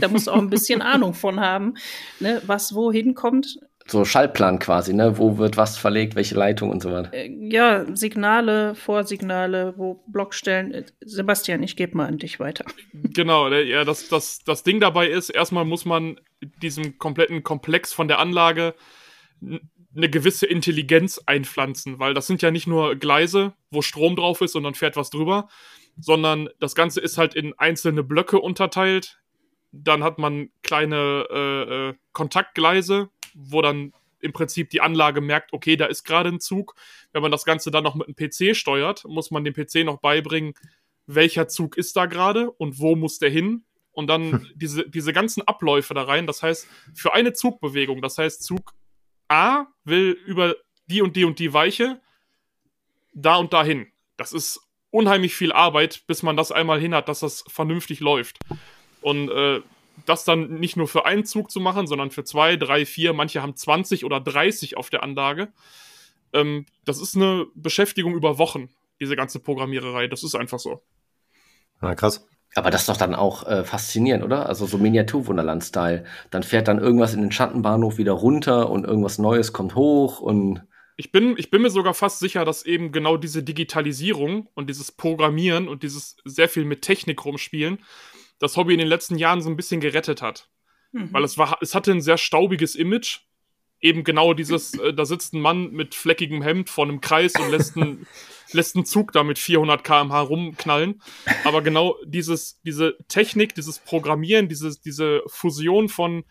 da 0.00 0.08
musst 0.08 0.26
du 0.26 0.32
auch 0.32 0.38
ein 0.38 0.50
bisschen 0.50 0.82
Ahnung 0.82 1.14
von 1.14 1.40
haben, 1.40 1.74
ne? 2.20 2.42
was 2.46 2.74
wohin 2.74 3.14
kommt 3.14 3.58
so 3.88 4.04
Schaltplan 4.04 4.58
quasi, 4.58 4.92
ne? 4.92 5.16
Wo 5.16 5.38
wird 5.38 5.56
was 5.56 5.78
verlegt, 5.78 6.16
welche 6.16 6.34
Leitung 6.34 6.70
und 6.70 6.82
so 6.82 6.90
weiter. 6.90 7.12
Äh, 7.14 7.30
ja, 7.30 7.84
Signale, 7.94 8.74
Vorsignale, 8.74 9.74
wo 9.76 10.02
Blockstellen. 10.08 10.74
Äh, 10.74 10.84
Sebastian, 11.04 11.62
ich 11.62 11.76
gebe 11.76 11.96
mal 11.96 12.06
an 12.06 12.18
dich 12.18 12.40
weiter. 12.40 12.64
Genau, 12.92 13.48
ja, 13.48 13.84
das, 13.84 14.08
das, 14.08 14.40
das 14.44 14.64
Ding 14.64 14.80
dabei 14.80 15.08
ist, 15.08 15.30
erstmal 15.30 15.64
muss 15.64 15.84
man 15.84 16.18
diesem 16.62 16.98
kompletten 16.98 17.44
Komplex 17.44 17.92
von 17.92 18.08
der 18.08 18.18
Anlage 18.18 18.74
eine 19.40 20.10
gewisse 20.10 20.46
Intelligenz 20.46 21.22
einpflanzen, 21.24 21.98
weil 21.98 22.12
das 22.12 22.26
sind 22.26 22.42
ja 22.42 22.50
nicht 22.50 22.66
nur 22.66 22.96
Gleise, 22.96 23.54
wo 23.70 23.82
Strom 23.82 24.16
drauf 24.16 24.40
ist 24.40 24.56
und 24.56 24.64
dann 24.64 24.74
fährt 24.74 24.96
was 24.96 25.10
drüber, 25.10 25.48
sondern 25.98 26.48
das 26.60 26.74
Ganze 26.74 27.00
ist 27.00 27.18
halt 27.18 27.34
in 27.34 27.54
einzelne 27.56 28.02
Blöcke 28.02 28.40
unterteilt. 28.40 29.20
Dann 29.82 30.04
hat 30.04 30.18
man 30.18 30.50
kleine 30.62 31.26
äh, 31.30 31.88
äh 31.88 31.94
Kontaktgleise, 32.12 33.10
wo 33.34 33.62
dann 33.62 33.92
im 34.20 34.32
Prinzip 34.32 34.70
die 34.70 34.80
Anlage 34.80 35.20
merkt, 35.20 35.52
okay, 35.52 35.76
da 35.76 35.86
ist 35.86 36.04
gerade 36.04 36.30
ein 36.30 36.40
Zug. 36.40 36.74
Wenn 37.12 37.22
man 37.22 37.30
das 37.30 37.44
Ganze 37.44 37.70
dann 37.70 37.84
noch 37.84 37.94
mit 37.94 38.08
einem 38.08 38.16
PC 38.16 38.56
steuert, 38.56 39.04
muss 39.04 39.30
man 39.30 39.44
dem 39.44 39.54
PC 39.54 39.84
noch 39.84 40.00
beibringen, 40.00 40.54
welcher 41.06 41.48
Zug 41.48 41.76
ist 41.76 41.96
da 41.96 42.06
gerade 42.06 42.50
und 42.50 42.78
wo 42.78 42.96
muss 42.96 43.18
der 43.18 43.30
hin. 43.30 43.64
Und 43.92 44.08
dann 44.08 44.32
hm. 44.32 44.46
diese, 44.54 44.88
diese 44.88 45.12
ganzen 45.12 45.42
Abläufe 45.42 45.94
da 45.94 46.02
rein. 46.02 46.26
Das 46.26 46.42
heißt, 46.42 46.66
für 46.94 47.14
eine 47.14 47.32
Zugbewegung, 47.32 48.02
das 48.02 48.18
heißt, 48.18 48.42
Zug 48.42 48.74
A 49.28 49.66
will 49.84 50.18
über 50.26 50.56
die 50.86 51.02
und 51.02 51.16
die 51.16 51.24
und 51.24 51.38
die 51.38 51.52
Weiche 51.52 52.00
da 53.12 53.36
und 53.36 53.52
dahin. 53.52 53.86
Das 54.16 54.32
ist 54.32 54.60
unheimlich 54.90 55.34
viel 55.34 55.52
Arbeit, 55.52 56.04
bis 56.06 56.22
man 56.22 56.36
das 56.36 56.52
einmal 56.52 56.80
hin 56.80 56.94
hat, 56.94 57.08
dass 57.08 57.20
das 57.20 57.44
vernünftig 57.48 58.00
läuft. 58.00 58.38
Und 59.06 59.28
äh, 59.30 59.60
das 60.04 60.24
dann 60.24 60.58
nicht 60.58 60.76
nur 60.76 60.88
für 60.88 61.06
einen 61.06 61.24
Zug 61.24 61.52
zu 61.52 61.60
machen, 61.60 61.86
sondern 61.86 62.10
für 62.10 62.24
zwei, 62.24 62.56
drei, 62.56 62.84
vier, 62.84 63.12
manche 63.12 63.40
haben 63.40 63.54
20 63.54 64.04
oder 64.04 64.18
30 64.18 64.76
auf 64.76 64.90
der 64.90 65.04
Anlage. 65.04 65.46
Ähm, 66.32 66.66
das 66.84 67.00
ist 67.00 67.14
eine 67.14 67.46
Beschäftigung 67.54 68.14
über 68.16 68.36
Wochen, 68.38 68.68
diese 68.98 69.14
ganze 69.14 69.38
Programmiererei. 69.38 70.08
Das 70.08 70.24
ist 70.24 70.34
einfach 70.34 70.58
so. 70.58 70.82
Na, 71.80 71.94
krass. 71.94 72.26
Aber 72.56 72.72
das 72.72 72.80
ist 72.80 72.88
doch 72.88 72.96
dann 72.96 73.14
auch 73.14 73.46
äh, 73.46 73.62
faszinierend, 73.62 74.24
oder? 74.24 74.48
Also 74.48 74.66
so 74.66 74.76
Miniaturwunderland-Style. 74.76 76.04
Dann 76.32 76.42
fährt 76.42 76.66
dann 76.66 76.80
irgendwas 76.80 77.14
in 77.14 77.20
den 77.20 77.30
Schattenbahnhof 77.30 77.98
wieder 77.98 78.10
runter 78.10 78.70
und 78.70 78.84
irgendwas 78.84 79.18
Neues 79.18 79.52
kommt 79.52 79.76
hoch 79.76 80.18
und. 80.18 80.64
Ich 80.96 81.12
bin, 81.12 81.36
ich 81.38 81.52
bin 81.52 81.62
mir 81.62 81.70
sogar 81.70 81.94
fast 81.94 82.18
sicher, 82.18 82.44
dass 82.44 82.66
eben 82.66 82.90
genau 82.90 83.18
diese 83.18 83.44
Digitalisierung 83.44 84.48
und 84.54 84.68
dieses 84.68 84.90
Programmieren 84.90 85.68
und 85.68 85.84
dieses 85.84 86.16
sehr 86.24 86.48
viel 86.48 86.64
mit 86.64 86.82
Technik 86.82 87.24
rumspielen, 87.24 87.78
das 88.38 88.56
Hobby 88.56 88.74
in 88.74 88.78
den 88.78 88.88
letzten 88.88 89.16
Jahren 89.16 89.40
so 89.40 89.48
ein 89.50 89.56
bisschen 89.56 89.80
gerettet 89.80 90.22
hat. 90.22 90.48
Mhm. 90.92 91.12
Weil 91.12 91.24
es 91.24 91.38
war, 91.38 91.58
es 91.60 91.74
hatte 91.74 91.92
ein 91.92 92.00
sehr 92.00 92.18
staubiges 92.18 92.74
Image. 92.74 93.20
Eben 93.80 94.04
genau 94.04 94.34
dieses, 94.34 94.74
äh, 94.78 94.94
da 94.94 95.04
sitzt 95.04 95.34
ein 95.34 95.40
Mann 95.40 95.70
mit 95.72 95.94
fleckigem 95.94 96.42
Hemd 96.42 96.70
vor 96.70 96.84
einem 96.84 97.00
Kreis 97.00 97.34
und 97.34 97.50
lässt 97.50 97.76
einen, 97.76 98.06
lässt 98.52 98.76
einen 98.76 98.84
Zug 98.84 99.12
da 99.12 99.22
mit 99.22 99.38
400 99.38 99.84
km/h 99.84 100.20
rumknallen. 100.20 101.02
Aber 101.44 101.62
genau 101.62 101.96
dieses, 102.04 102.60
diese 102.62 102.96
Technik, 103.08 103.54
dieses 103.54 103.78
Programmieren, 103.78 104.48
diese, 104.48 104.78
diese 104.80 105.22
Fusion 105.26 105.88
von, 105.88 106.24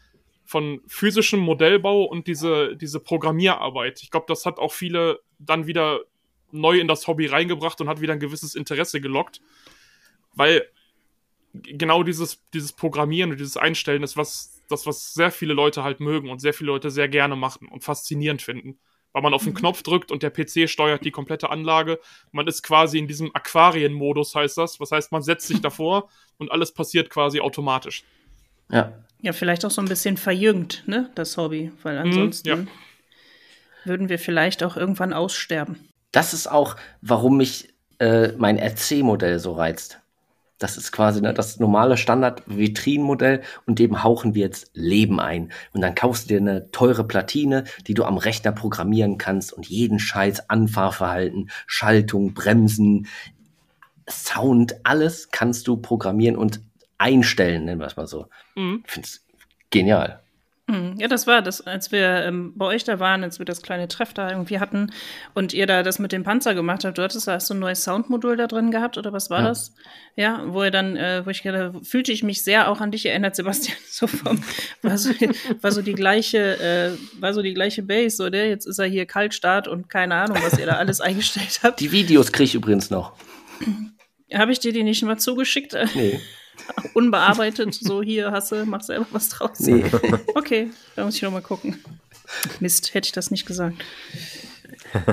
von 0.46 0.82
physischem 0.88 1.40
Modellbau 1.40 2.04
und 2.04 2.28
diese, 2.28 2.76
diese 2.76 3.00
Programmierarbeit. 3.00 4.02
Ich 4.04 4.12
glaube, 4.12 4.26
das 4.28 4.46
hat 4.46 4.60
auch 4.60 4.72
viele 4.72 5.20
dann 5.40 5.68
wieder 5.68 6.02
neu 6.52 6.80
in 6.80 6.88
das 6.88 7.08
Hobby 7.08 7.26
reingebracht 7.26 7.82
und 7.82 7.90
hat 7.90 8.02
wieder 8.02 8.14
ein 8.14 8.20
gewisses 8.20 8.56
Interesse 8.56 9.02
gelockt. 9.02 9.42
Weil 10.34 10.68
genau 11.64 12.04
dieses, 12.04 12.44
dieses 12.54 12.74
Programmieren 12.74 13.32
und 13.32 13.40
dieses 13.40 13.58
Einstellen 13.58 14.04
ist 14.04 14.18
was, 14.18 14.62
das, 14.70 14.86
was 14.86 15.14
sehr 15.14 15.32
viele 15.32 15.54
Leute 15.54 15.84
halt 15.84 16.00
mögen 16.00 16.30
und 16.30 16.40
sehr 16.40 16.54
viele 16.54 16.72
Leute 16.72 16.90
sehr 16.92 17.08
gerne 17.08 17.36
machen 17.36 17.68
und 17.68 17.84
faszinierend 17.84 18.42
finden. 18.42 18.80
Weil 19.14 19.22
man 19.22 19.34
auf 19.34 19.44
den 19.44 19.54
mhm. 19.54 19.58
Knopf 19.58 19.82
drückt 19.82 20.12
und 20.12 20.24
der 20.24 20.30
PC 20.30 20.70
steuert 20.70 21.06
die 21.06 21.12
komplette 21.12 21.50
Anlage. 21.50 22.00
Man 22.32 22.48
ist 22.48 22.64
quasi 22.64 22.98
in 22.98 23.08
diesem 23.08 23.34
Aquarienmodus, 23.34 24.36
heißt 24.36 24.58
das. 24.58 24.80
Was 24.82 24.92
heißt, 24.92 25.12
man 25.12 25.22
setzt 25.22 25.48
sich 25.48 25.62
davor 25.62 26.10
und 26.38 26.52
alles 26.52 26.74
passiert 26.74 27.10
quasi 27.10 27.40
automatisch. 27.40 28.04
Ja. 28.70 28.92
Ja, 29.22 29.32
vielleicht 29.32 29.66
auch 29.66 29.72
so 29.72 29.82
ein 29.82 29.88
bisschen 29.88 30.18
verjüngt, 30.18 30.84
ne, 30.86 31.10
das 31.16 31.38
Hobby. 31.38 31.72
Weil 31.82 31.96
mhm, 31.96 32.12
ansonsten 32.12 32.48
ja. 32.48 32.58
würden 33.86 34.10
wir 34.10 34.20
vielleicht 34.20 34.64
auch 34.64 34.76
irgendwann 34.76 35.14
aussterben. 35.14 35.88
Das 36.12 36.34
ist 36.34 36.48
auch, 36.48 36.76
warum 37.02 37.38
mich 37.38 37.74
äh, 38.00 38.34
mein 38.38 38.58
RC-Modell 38.58 39.40
so 39.40 39.54
reizt. 39.54 40.02
Das 40.58 40.78
ist 40.78 40.92
quasi 40.92 41.22
ne, 41.22 41.34
das 41.34 41.60
normale 41.60 41.98
Standard-Vitrinenmodell 41.98 43.42
und 43.66 43.80
dem 43.80 44.04
hauchen 44.04 44.36
wir 44.36 44.44
jetzt 44.44 44.72
Leben 44.74 45.20
ein. 45.20 45.52
Und 45.74 45.82
dann 45.82 45.96
kaufst 45.96 46.26
du 46.26 46.28
dir 46.30 46.40
eine 46.40 46.72
teure 46.72 47.06
Platine, 47.06 47.66
die 47.88 47.94
du 47.94 48.06
am 48.06 48.18
Rechner 48.18 48.52
programmieren 48.52 49.18
kannst 49.18 49.52
und 49.52 49.68
jeden 49.68 50.00
Scheiß 50.00 50.50
Anfahrverhalten, 50.50 51.50
Schaltung, 51.68 52.34
Bremsen, 52.34 53.08
Sound, 54.10 54.76
alles 54.86 55.30
kannst 55.32 55.68
du 55.68 55.78
programmieren 55.78 56.36
und 56.36 56.62
einstellen, 56.98 57.66
nennen 57.66 57.82
wir 57.82 57.88
es 57.88 57.98
mal 57.98 58.08
so. 58.08 58.28
Mhm. 58.56 58.84
Ich 58.86 58.92
finde 58.92 59.08
es 59.08 59.26
genial. 59.72 60.22
Hm, 60.68 60.96
ja, 60.98 61.08
das 61.08 61.28
war 61.28 61.44
das, 61.44 61.62
als 61.62 61.92
wir 61.92 62.24
ähm, 62.24 62.54
bei 62.56 62.66
euch 62.66 62.84
da 62.84 63.00
waren, 63.00 63.24
als 63.24 63.38
wir 63.38 63.46
das 63.46 63.62
kleine 63.62 63.88
Treff 63.88 64.16
da 64.16 64.32
irgendwie 64.32 64.60
hatten 64.60 64.92
und 65.36 65.54
ihr 65.54 65.68
da 65.68 65.84
das 65.84 66.00
mit 66.00 66.12
dem 66.12 66.24
Panzer 66.24 66.56
gemacht 66.56 66.84
habt. 66.84 66.98
Du 66.98 67.04
hattest 67.04 67.28
da 67.28 67.40
so 67.40 67.54
ein 67.54 67.60
neues 67.60 67.84
Soundmodul 67.84 68.36
da 68.36 68.48
drin 68.48 68.72
gehabt 68.72 68.98
oder 68.98 69.14
was 69.14 69.30
war 69.30 69.42
ja. 69.42 69.50
das? 69.50 69.76
Ja, 70.16 70.44
wo 70.48 70.64
ihr 70.64 70.72
dann, 70.72 70.96
äh, 70.96 71.24
wo 71.24 71.30
ich 71.30 71.44
gerade 71.44 71.80
fühlte 71.84 72.12
ich 72.12 72.24
mich 72.24 72.44
sehr 72.44 72.68
auch 72.68 72.82
an 72.82 72.90
dich 72.90 73.06
erinnert, 73.06 73.36
Sebastian. 73.36 73.78
So 73.96 74.08
vom, 74.08 74.44
war 74.82 74.98
so, 74.98 75.12
war 75.62 75.72
so 75.72 75.82
die 75.82 75.94
gleiche, 75.94 76.60
äh, 76.60 77.22
war 77.22 77.34
so 77.34 77.42
die 77.42 77.54
gleiche 77.54 77.84
Base, 77.84 78.22
oder? 78.22 78.40
Ne? 78.40 78.50
Jetzt 78.50 78.66
ist 78.66 78.80
er 78.80 78.88
hier 78.88 79.06
Kaltstart 79.06 79.68
und 79.70 79.88
keine 79.88 80.16
Ahnung, 80.16 80.38
was 80.42 80.58
ihr 80.58 80.66
da 80.66 80.74
alles 80.74 81.00
eingestellt 81.02 81.60
habt. 81.64 81.80
Die 81.80 81.92
Videos 81.92 82.32
kriege 82.32 82.46
ich 82.46 82.56
übrigens 82.56 82.90
noch. 82.90 83.14
Habe 84.34 84.52
ich 84.52 84.60
dir 84.60 84.74
die 84.74 84.84
nicht 84.84 85.04
mal 85.04 85.18
zugeschickt? 85.18 85.78
Nee. 85.94 86.20
Unbearbeitet, 86.94 87.74
so 87.74 88.02
hier 88.02 88.32
hasse, 88.32 88.66
mach 88.66 88.82
selber 88.82 89.08
was 89.12 89.30
draus. 89.30 89.60
Nee. 89.60 89.86
Okay, 90.34 90.72
da 90.96 91.06
muss 91.06 91.16
ich 91.16 91.22
noch 91.22 91.32
mal 91.32 91.42
gucken. 91.42 91.84
Mist, 92.60 92.94
hätte 92.94 93.08
ich 93.08 93.12
das 93.12 93.32
nicht 93.32 93.46
gesagt. 93.46 93.84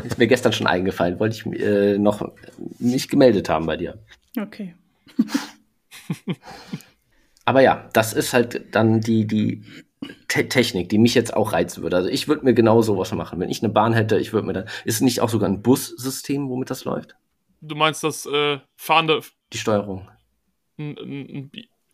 Ist 0.05 0.18
mir 0.18 0.26
gestern 0.26 0.52
schon 0.52 0.66
eingefallen, 0.66 1.18
wollte 1.18 1.37
ich 1.37 1.61
äh, 1.61 1.98
noch 1.98 2.33
nicht 2.78 3.11
gemeldet 3.11 3.48
haben 3.48 3.66
bei 3.66 3.76
dir. 3.76 3.98
Okay. 4.38 4.74
Aber 7.44 7.61
ja, 7.61 7.88
das 7.92 8.12
ist 8.12 8.33
halt 8.33 8.74
dann 8.74 9.00
die, 9.00 9.26
die 9.26 9.64
Te 10.28 10.48
Technik, 10.48 10.88
die 10.88 10.98
mich 10.98 11.14
jetzt 11.14 11.35
auch 11.35 11.52
reizen 11.52 11.83
würde. 11.83 11.96
Also 11.96 12.09
ich 12.09 12.26
würde 12.28 12.44
mir 12.44 12.55
genau 12.55 12.83
sowas 12.83 13.12
machen. 13.12 13.38
Wenn 13.38 13.50
ich 13.50 13.62
eine 13.62 13.72
Bahn 13.72 13.92
hätte, 13.92 14.18
ich 14.18 14.33
würde 14.33 14.46
mir 14.46 14.52
dann. 14.52 14.68
Ist 14.85 15.00
nicht 15.00 15.20
auch 15.20 15.28
sogar 15.28 15.48
ein 15.48 15.62
Bussystem, 15.62 16.48
womit 16.48 16.70
das 16.70 16.85
läuft? 16.85 17.16
Du 17.61 17.76
meinst 17.76 18.02
das 18.02 18.26
äh, 18.26 18.59
fahrende. 18.76 19.20
Die 19.52 19.59
Steuerung. 19.59 20.09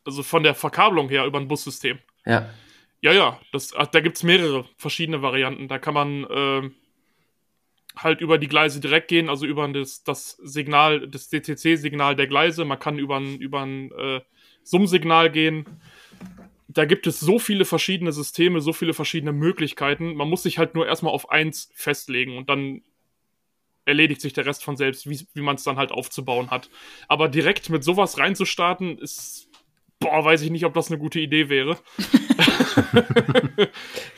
Also 0.04 0.22
von 0.22 0.42
der 0.42 0.54
Verkabelung 0.54 1.08
her 1.08 1.26
über 1.26 1.38
ein 1.38 1.48
Bussystem. 1.48 1.98
Ja. 2.24 2.48
Ja, 3.00 3.12
ja, 3.12 3.40
das, 3.52 3.68
da 3.68 4.00
gibt 4.00 4.16
es 4.16 4.22
mehrere 4.24 4.64
verschiedene 4.76 5.22
Varianten. 5.22 5.68
Da 5.68 5.78
kann 5.78 5.94
man 5.94 6.24
äh, 6.24 6.70
halt 7.96 8.20
über 8.20 8.38
die 8.38 8.48
Gleise 8.48 8.80
direkt 8.80 9.08
gehen, 9.08 9.28
also 9.28 9.46
über 9.46 9.68
das, 9.68 10.02
das 10.02 10.30
Signal, 10.42 11.06
das 11.08 11.28
DTC-Signal 11.28 12.16
der 12.16 12.26
Gleise. 12.26 12.64
Man 12.64 12.78
kann 12.78 12.98
über 12.98 13.18
ein, 13.18 13.38
über 13.38 13.62
ein 13.62 13.92
äh, 13.92 14.20
Summsignal 14.64 15.30
gehen. 15.30 15.64
Da 16.66 16.84
gibt 16.84 17.06
es 17.06 17.20
so 17.20 17.38
viele 17.38 17.64
verschiedene 17.64 18.12
Systeme, 18.12 18.60
so 18.60 18.72
viele 18.72 18.94
verschiedene 18.94 19.32
Möglichkeiten. 19.32 20.14
Man 20.14 20.28
muss 20.28 20.42
sich 20.42 20.58
halt 20.58 20.74
nur 20.74 20.86
erstmal 20.86 21.14
auf 21.14 21.30
eins 21.30 21.70
festlegen 21.74 22.36
und 22.36 22.50
dann 22.50 22.82
erledigt 23.88 24.20
sich 24.20 24.32
der 24.32 24.46
Rest 24.46 24.62
von 24.62 24.76
selbst, 24.76 25.08
wie, 25.08 25.26
wie 25.34 25.40
man 25.40 25.56
es 25.56 25.64
dann 25.64 25.76
halt 25.76 25.90
aufzubauen 25.90 26.50
hat. 26.50 26.70
Aber 27.08 27.28
direkt 27.28 27.70
mit 27.70 27.82
sowas 27.82 28.18
reinzustarten, 28.18 28.98
ist, 28.98 29.48
boah, 29.98 30.24
weiß 30.24 30.42
ich 30.42 30.50
nicht, 30.50 30.64
ob 30.64 30.74
das 30.74 30.88
eine 30.88 30.98
gute 30.98 31.18
Idee 31.18 31.48
wäre. 31.48 31.76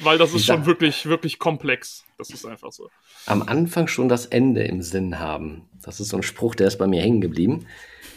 Weil 0.00 0.18
das 0.18 0.34
ist 0.34 0.44
schon 0.44 0.66
wirklich, 0.66 1.06
wirklich 1.06 1.38
komplex. 1.38 2.04
Das 2.18 2.30
ist 2.30 2.44
einfach 2.44 2.72
so. 2.72 2.90
Am 3.26 3.42
Anfang 3.42 3.86
schon 3.86 4.08
das 4.08 4.26
Ende 4.26 4.64
im 4.64 4.82
Sinn 4.82 5.18
haben. 5.18 5.68
Das 5.82 6.00
ist 6.00 6.08
so 6.08 6.18
ein 6.18 6.22
Spruch, 6.22 6.54
der 6.54 6.66
ist 6.66 6.78
bei 6.78 6.86
mir 6.86 7.00
hängen 7.00 7.20
geblieben. 7.20 7.66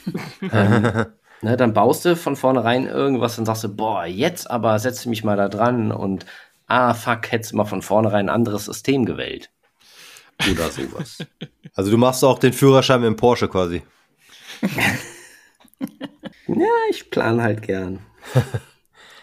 ähm, 0.52 1.06
Ne, 1.44 1.58
dann 1.58 1.74
baust 1.74 2.06
du 2.06 2.16
von 2.16 2.38
vornherein 2.38 2.88
irgendwas 2.88 3.38
und 3.38 3.46
sagst 3.46 3.66
du, 3.66 3.76
boah, 3.76 4.06
jetzt 4.06 4.50
aber 4.50 4.80
setze 4.80 5.10
mich 5.10 5.26
mal 5.26 5.36
da 5.36 5.50
dran 5.50 5.92
und 5.92 6.26
ah, 6.68 6.94
fuck, 6.94 7.34
hättest 7.34 7.52
du 7.52 7.58
mal 7.58 7.66
von 7.66 7.82
vornherein 7.82 8.30
ein 8.30 8.36
anderes 8.36 8.64
System 8.64 9.04
gewählt. 9.04 9.52
Oder 10.52 10.70
sowas. 10.70 11.18
Also 11.74 11.92
du 11.92 11.98
machst 11.98 12.24
auch 12.24 12.40
den 12.40 12.54
Führerschein 12.54 13.02
mit 13.02 13.08
dem 13.08 13.16
Porsche 13.16 13.48
quasi. 13.48 13.82
ja, 16.48 16.68
ich 16.90 17.10
plane 17.10 17.42
halt 17.42 17.62
gern. 17.62 18.00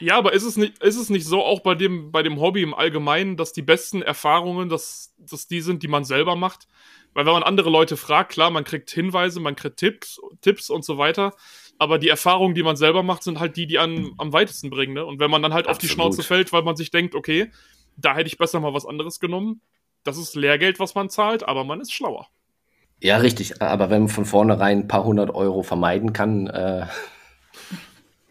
Ja, 0.03 0.17
aber 0.17 0.33
ist 0.33 0.45
es 0.45 0.57
nicht, 0.57 0.83
ist 0.83 0.97
es 0.97 1.11
nicht 1.11 1.27
so 1.27 1.45
auch 1.45 1.61
bei 1.61 1.75
dem, 1.75 2.11
bei 2.11 2.23
dem 2.23 2.41
Hobby 2.41 2.63
im 2.63 2.73
Allgemeinen, 2.73 3.37
dass 3.37 3.53
die 3.53 3.61
besten 3.61 4.01
Erfahrungen, 4.01 4.71
dass, 4.71 5.13
dass 5.19 5.47
die 5.47 5.61
sind, 5.61 5.83
die 5.83 5.89
man 5.89 6.05
selber 6.05 6.37
macht? 6.37 6.69
Weil 7.13 7.27
wenn 7.27 7.35
man 7.35 7.43
andere 7.43 7.69
Leute 7.69 7.99
fragt, 7.99 8.33
klar, 8.33 8.49
man 8.51 8.65
kriegt 8.65 8.89
Hinweise, 8.91 9.41
man 9.41 9.57
kriegt 9.57 9.77
Tipps, 9.77 10.19
Tipps 10.41 10.71
und 10.71 10.87
so 10.87 10.97
weiter 10.97 11.35
aber 11.81 11.99
die 11.99 12.11
Erfahrungen, 12.11 12.55
die 12.55 12.63
man 12.63 12.77
selber 12.77 13.03
macht, 13.03 13.23
sind 13.23 13.41
halt 13.41 13.57
die, 13.57 13.67
die 13.67 13.79
an, 13.79 14.13
am 14.19 14.35
weitesten 14.35 14.69
bringen. 14.69 14.93
Ne? 14.93 15.05
Und 15.05 15.19
wenn 15.19 15.31
man 15.31 15.41
dann 15.41 15.55
halt 15.55 15.67
Absolut. 15.67 15.77
auf 15.77 15.81
die 15.81 15.89
Schnauze 15.89 16.23
fällt, 16.23 16.53
weil 16.53 16.63
man 16.63 16.77
sich 16.77 16.91
denkt, 16.91 17.15
okay, 17.15 17.51
da 17.97 18.15
hätte 18.15 18.27
ich 18.27 18.37
besser 18.37 18.61
mal 18.61 18.75
was 18.75 18.85
anderes 18.85 19.19
genommen, 19.19 19.63
das 20.05 20.19
ist 20.19 20.35
Lehrgeld, 20.37 20.79
was 20.79 20.95
man 20.95 21.09
zahlt, 21.09 21.47
aber 21.47 21.65
man 21.65 21.81
ist 21.81 21.93
schlauer. 21.93 22.29
Ja, 23.01 23.17
richtig. 23.17 23.63
Aber 23.63 23.91
wenn 23.91 24.03
man 24.03 24.09
von 24.09 24.27
vornherein 24.27 24.81
ein 24.81 24.89
paar 24.89 25.05
hundert 25.05 25.35
Euro 25.35 25.63
vermeiden 25.63 26.13
kann. 26.13 26.49
Äh 26.49 26.87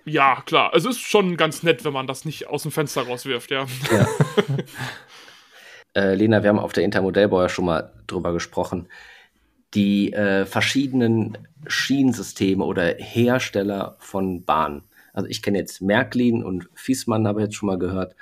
ja, 0.05 0.41
klar. 0.45 0.71
Es 0.75 0.85
ist 0.85 0.99
schon 0.99 1.37
ganz 1.37 1.63
nett, 1.63 1.83
wenn 1.85 1.93
man 1.93 2.07
das 2.07 2.25
nicht 2.25 2.47
aus 2.47 2.63
dem 2.63 2.71
Fenster 2.71 3.01
rauswirft, 3.03 3.49
ja. 3.49 3.65
ja. 3.91 4.07
äh, 6.01 6.13
Lena, 6.13 6.43
wir 6.43 6.49
haben 6.49 6.59
auf 6.59 6.73
der 6.73 6.83
Intermodellbau 6.83 7.41
ja 7.41 7.49
schon 7.49 7.65
mal 7.65 7.91
drüber 8.05 8.31
gesprochen 8.31 8.87
die 9.73 10.13
äh, 10.13 10.45
verschiedenen 10.45 11.37
Schienensysteme 11.67 12.63
oder 12.63 12.95
Hersteller 12.97 13.95
von 13.99 14.43
Bahnen. 14.43 14.83
Also 15.13 15.29
ich 15.29 15.41
kenne 15.41 15.59
jetzt 15.59 15.81
Märklin 15.81 16.43
und 16.43 16.69
Fiesmann, 16.73 17.27
habe 17.27 17.41
ich 17.41 17.47
jetzt 17.47 17.55
schon 17.55 17.67
mal 17.67 17.77
gehört. 17.77 18.15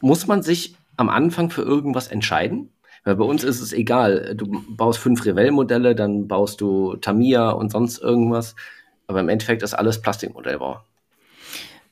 Muss 0.00 0.26
man 0.26 0.42
sich 0.42 0.74
am 0.98 1.08
Anfang 1.08 1.50
für 1.50 1.62
irgendwas 1.62 2.08
entscheiden? 2.08 2.70
Weil 3.04 3.16
bei 3.16 3.24
uns 3.24 3.44
ist 3.44 3.60
es 3.60 3.72
egal. 3.72 4.34
Du 4.36 4.62
baust 4.68 4.98
fünf 4.98 5.24
Revell-Modelle, 5.24 5.94
dann 5.94 6.28
baust 6.28 6.60
du 6.60 6.96
Tamiya 6.96 7.50
und 7.50 7.72
sonst 7.72 7.98
irgendwas. 7.98 8.54
Aber 9.06 9.20
im 9.20 9.30
Endeffekt 9.30 9.62
ist 9.62 9.72
alles 9.72 10.02
Plastikmodellbau. 10.02 10.82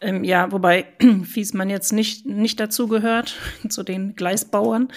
Ähm, 0.01 0.25
ja, 0.25 0.53
wobei 0.53 0.87
Fiesmann 1.25 1.71
jetzt 1.71 1.93
nicht, 1.93 2.27
nicht 2.27 2.61
dazu 2.61 2.87
gehört, 2.87 3.37
zu 3.69 3.83
den 3.83 4.15
Gleisbauern. 4.15 4.89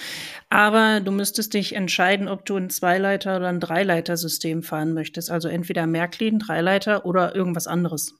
Aber 0.50 1.00
du 1.00 1.10
müsstest 1.10 1.54
dich 1.54 1.74
entscheiden, 1.74 2.28
ob 2.28 2.44
du 2.44 2.56
ein 2.56 2.68
Zweileiter- 2.68 3.36
oder 3.36 3.48
ein 3.48 3.60
Dreileiter-System 3.60 4.62
fahren 4.62 4.92
möchtest. 4.92 5.30
Also 5.30 5.48
entweder 5.48 5.86
Märklin, 5.86 6.38
Dreileiter 6.38 7.06
oder 7.06 7.34
irgendwas 7.34 7.66
anderes. 7.66 8.14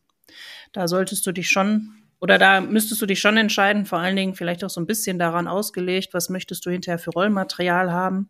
Da 0.72 0.88
solltest 0.88 1.26
du 1.26 1.32
dich 1.32 1.50
schon, 1.50 1.99
oder 2.20 2.38
da 2.38 2.60
müsstest 2.60 3.00
du 3.00 3.06
dich 3.06 3.20
schon 3.20 3.38
entscheiden, 3.38 3.86
vor 3.86 3.98
allen 3.98 4.14
Dingen 4.14 4.34
vielleicht 4.34 4.62
auch 4.62 4.70
so 4.70 4.80
ein 4.80 4.86
bisschen 4.86 5.18
daran 5.18 5.48
ausgelegt, 5.48 6.12
was 6.12 6.28
möchtest 6.28 6.64
du 6.66 6.70
hinterher 6.70 6.98
für 6.98 7.10
Rollmaterial 7.10 7.90
haben. 7.90 8.28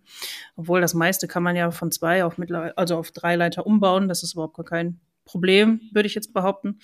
Obwohl 0.56 0.80
das 0.80 0.94
meiste 0.94 1.26
kann 1.26 1.42
man 1.42 1.56
ja 1.56 1.72
von 1.72 1.90
zwei 1.90 2.24
auf 2.24 2.38
mittlerweile, 2.38 2.78
also 2.78 2.96
auf 2.96 3.10
Dreileiter 3.10 3.66
umbauen. 3.66 4.08
Das 4.08 4.22
ist 4.22 4.34
überhaupt 4.34 4.56
gar 4.56 4.64
kein 4.64 5.00
Problem, 5.24 5.80
würde 5.92 6.06
ich 6.06 6.14
jetzt 6.14 6.32
behaupten. 6.32 6.78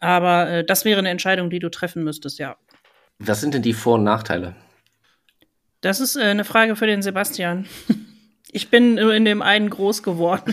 Aber 0.00 0.48
äh, 0.48 0.64
das 0.64 0.84
wäre 0.84 0.98
eine 0.98 1.10
Entscheidung, 1.10 1.50
die 1.50 1.60
du 1.60 1.70
treffen 1.70 2.02
müsstest, 2.02 2.40
ja. 2.40 2.56
Was 3.20 3.40
sind 3.40 3.54
denn 3.54 3.62
die 3.62 3.72
Vor- 3.72 3.94
und 3.94 4.04
Nachteile? 4.04 4.56
Das 5.82 6.00
ist 6.00 6.16
äh, 6.16 6.22
eine 6.22 6.44
Frage 6.44 6.74
für 6.74 6.86
den 6.86 7.02
Sebastian. 7.02 7.66
Ich 8.52 8.68
bin 8.68 8.96
nur 8.96 9.14
in 9.14 9.24
dem 9.24 9.42
einen 9.42 9.70
groß 9.70 10.02
geworden. 10.02 10.52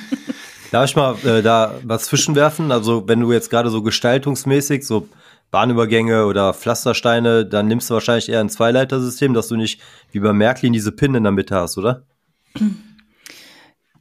Darf 0.70 0.88
ich 0.88 0.96
mal 0.96 1.18
äh, 1.26 1.42
da 1.42 1.80
was 1.82 2.04
zwischenwerfen? 2.04 2.72
Also, 2.72 3.08
wenn 3.08 3.22
du 3.22 3.34
jetzt 3.34 3.50
gerade 3.50 3.72
so 3.72 3.82
gestaltungsmäßig, 3.82 4.86
so 4.86 5.10
Bahnübergänge 5.52 6.26
oder 6.26 6.54
Pflastersteine, 6.54 7.46
dann 7.46 7.68
nimmst 7.68 7.90
du 7.90 7.94
wahrscheinlich 7.94 8.30
eher 8.30 8.42
ein 8.42 8.50
Zweileitersystem, 8.50 9.34
dass 9.34 9.48
du 9.48 9.56
nicht 9.56 9.82
wie 10.12 10.20
bei 10.20 10.34
Märklin 10.34 10.74
diese 10.74 10.92
Pin 10.92 11.16
in 11.16 11.24
der 11.24 11.32
Mitte 11.32 11.56
hast, 11.56 11.78
oder? 11.78 12.04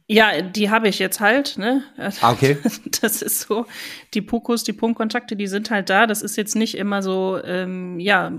Ja, 0.07 0.41
die 0.41 0.69
habe 0.69 0.87
ich 0.87 0.99
jetzt 0.99 1.19
halt, 1.19 1.57
ne? 1.57 1.83
Ah, 1.97 2.31
okay. 2.31 2.57
Das 3.01 3.21
ist 3.21 3.41
so. 3.41 3.65
Die 4.13 4.21
Pukos, 4.21 4.63
die 4.63 4.73
Punktkontakte, 4.73 5.35
die 5.35 5.47
sind 5.47 5.69
halt 5.69 5.89
da. 5.89 6.07
Das 6.07 6.21
ist 6.21 6.37
jetzt 6.37 6.55
nicht 6.55 6.75
immer 6.75 7.01
so, 7.01 7.39
ähm, 7.43 7.99
ja, 7.99 8.31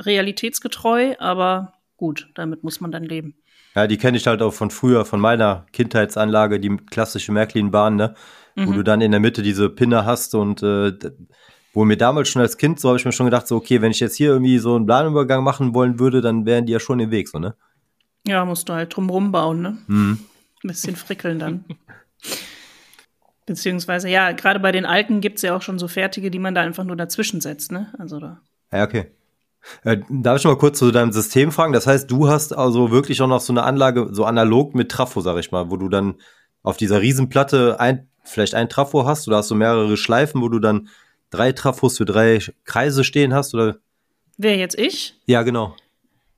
realitätsgetreu, 0.00 1.14
aber 1.18 1.74
gut, 1.96 2.28
damit 2.34 2.64
muss 2.64 2.80
man 2.80 2.90
dann 2.90 3.04
leben. 3.04 3.36
Ja, 3.76 3.86
die 3.86 3.96
kenne 3.96 4.16
ich 4.16 4.26
halt 4.26 4.42
auch 4.42 4.52
von 4.52 4.70
früher, 4.70 5.04
von 5.04 5.20
meiner 5.20 5.66
Kindheitsanlage, 5.72 6.60
die 6.60 6.76
klassische 6.76 7.32
Märklin-Bahn, 7.32 7.96
ne? 7.96 8.14
Mhm. 8.56 8.66
Wo 8.66 8.72
du 8.72 8.82
dann 8.82 9.00
in 9.00 9.12
der 9.12 9.20
Mitte 9.20 9.42
diese 9.42 9.70
Pinne 9.70 10.04
hast 10.04 10.34
und 10.34 10.62
äh, 10.62 10.92
wo 11.72 11.84
mir 11.84 11.96
damals 11.96 12.28
schon 12.28 12.42
als 12.42 12.56
Kind, 12.56 12.80
so 12.80 12.88
habe 12.88 12.98
ich 12.98 13.04
mir 13.04 13.12
schon 13.12 13.26
gedacht, 13.26 13.46
so, 13.46 13.56
okay, 13.56 13.80
wenn 13.80 13.90
ich 13.90 14.00
jetzt 14.00 14.16
hier 14.16 14.30
irgendwie 14.30 14.58
so 14.58 14.76
einen 14.76 14.86
Planübergang 14.86 15.42
machen 15.42 15.74
wollen 15.74 15.98
würde, 15.98 16.20
dann 16.20 16.44
wären 16.44 16.66
die 16.66 16.72
ja 16.72 16.80
schon 16.80 17.00
im 17.00 17.10
Weg, 17.10 17.28
so, 17.28 17.38
ne? 17.38 17.54
Ja, 18.26 18.44
musst 18.44 18.68
du 18.68 18.74
halt 18.74 18.94
drumrum 18.94 19.32
bauen, 19.32 19.62
ne? 19.62 19.78
Mhm. 19.86 20.18
Ein 20.62 20.68
bisschen 20.68 20.96
frickeln 20.96 21.38
dann. 21.38 21.64
Beziehungsweise, 23.46 24.08
ja, 24.08 24.32
gerade 24.32 24.60
bei 24.60 24.70
den 24.70 24.86
alten 24.86 25.20
gibt 25.20 25.36
es 25.36 25.42
ja 25.42 25.56
auch 25.56 25.62
schon 25.62 25.78
so 25.78 25.88
fertige, 25.88 26.30
die 26.30 26.38
man 26.38 26.54
da 26.54 26.60
einfach 26.60 26.84
nur 26.84 26.96
dazwischen 26.96 27.40
setzt, 27.40 27.72
ne? 27.72 27.92
Also 27.98 28.20
da. 28.20 28.40
Ja, 28.72 28.84
okay. 28.84 29.06
Äh, 29.84 29.98
darf 30.08 30.38
ich 30.38 30.44
mal 30.44 30.56
kurz 30.56 30.78
zu 30.78 30.90
deinem 30.90 31.12
System 31.12 31.52
fragen? 31.52 31.72
Das 31.72 31.86
heißt, 31.86 32.10
du 32.10 32.28
hast 32.28 32.52
also 32.52 32.90
wirklich 32.90 33.20
auch 33.22 33.28
noch 33.28 33.40
so 33.40 33.52
eine 33.52 33.62
Anlage, 33.62 34.08
so 34.12 34.24
analog 34.24 34.74
mit 34.74 34.90
Trafo, 34.90 35.20
sag 35.20 35.38
ich 35.38 35.52
mal, 35.52 35.70
wo 35.70 35.76
du 35.76 35.88
dann 35.88 36.16
auf 36.62 36.76
dieser 36.76 37.00
Riesenplatte 37.00 37.80
ein, 37.80 38.08
vielleicht 38.24 38.54
ein 38.54 38.68
Trafo 38.68 39.06
hast 39.06 39.26
oder 39.26 39.38
hast 39.38 39.50
du 39.50 39.54
mehrere 39.54 39.96
Schleifen, 39.96 40.40
wo 40.42 40.48
du 40.48 40.58
dann 40.58 40.88
drei 41.32 41.50
Trafos 41.50 41.98
für 41.98 42.04
drei 42.04 42.38
Kreise 42.64 43.02
stehen 43.02 43.34
hast, 43.34 43.54
oder? 43.54 43.78
Wer 44.38 44.56
jetzt 44.56 44.78
ich? 44.78 45.14
Ja, 45.26 45.42
genau. 45.42 45.74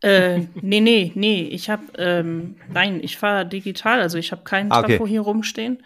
Äh, 0.03 0.41
nee, 0.61 0.81
nee, 0.81 1.13
nee. 1.15 1.49
Ich 1.51 1.71
habe, 1.71 1.83
ähm, 1.97 2.57
nein, 2.73 3.01
ich 3.03 3.17
fahre 3.17 3.47
digital, 3.47 4.01
also 4.01 4.19
ich 4.19 4.33
habe 4.33 4.45
keinen 4.45 4.71
ah, 4.71 4.81
okay. 4.81 4.97
Trafo 4.97 5.07
hier 5.07 5.23
rumstehen. 5.23 5.83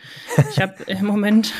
Ich 0.50 0.60
habe 0.60 0.74
im 0.86 1.06
Moment 1.06 1.52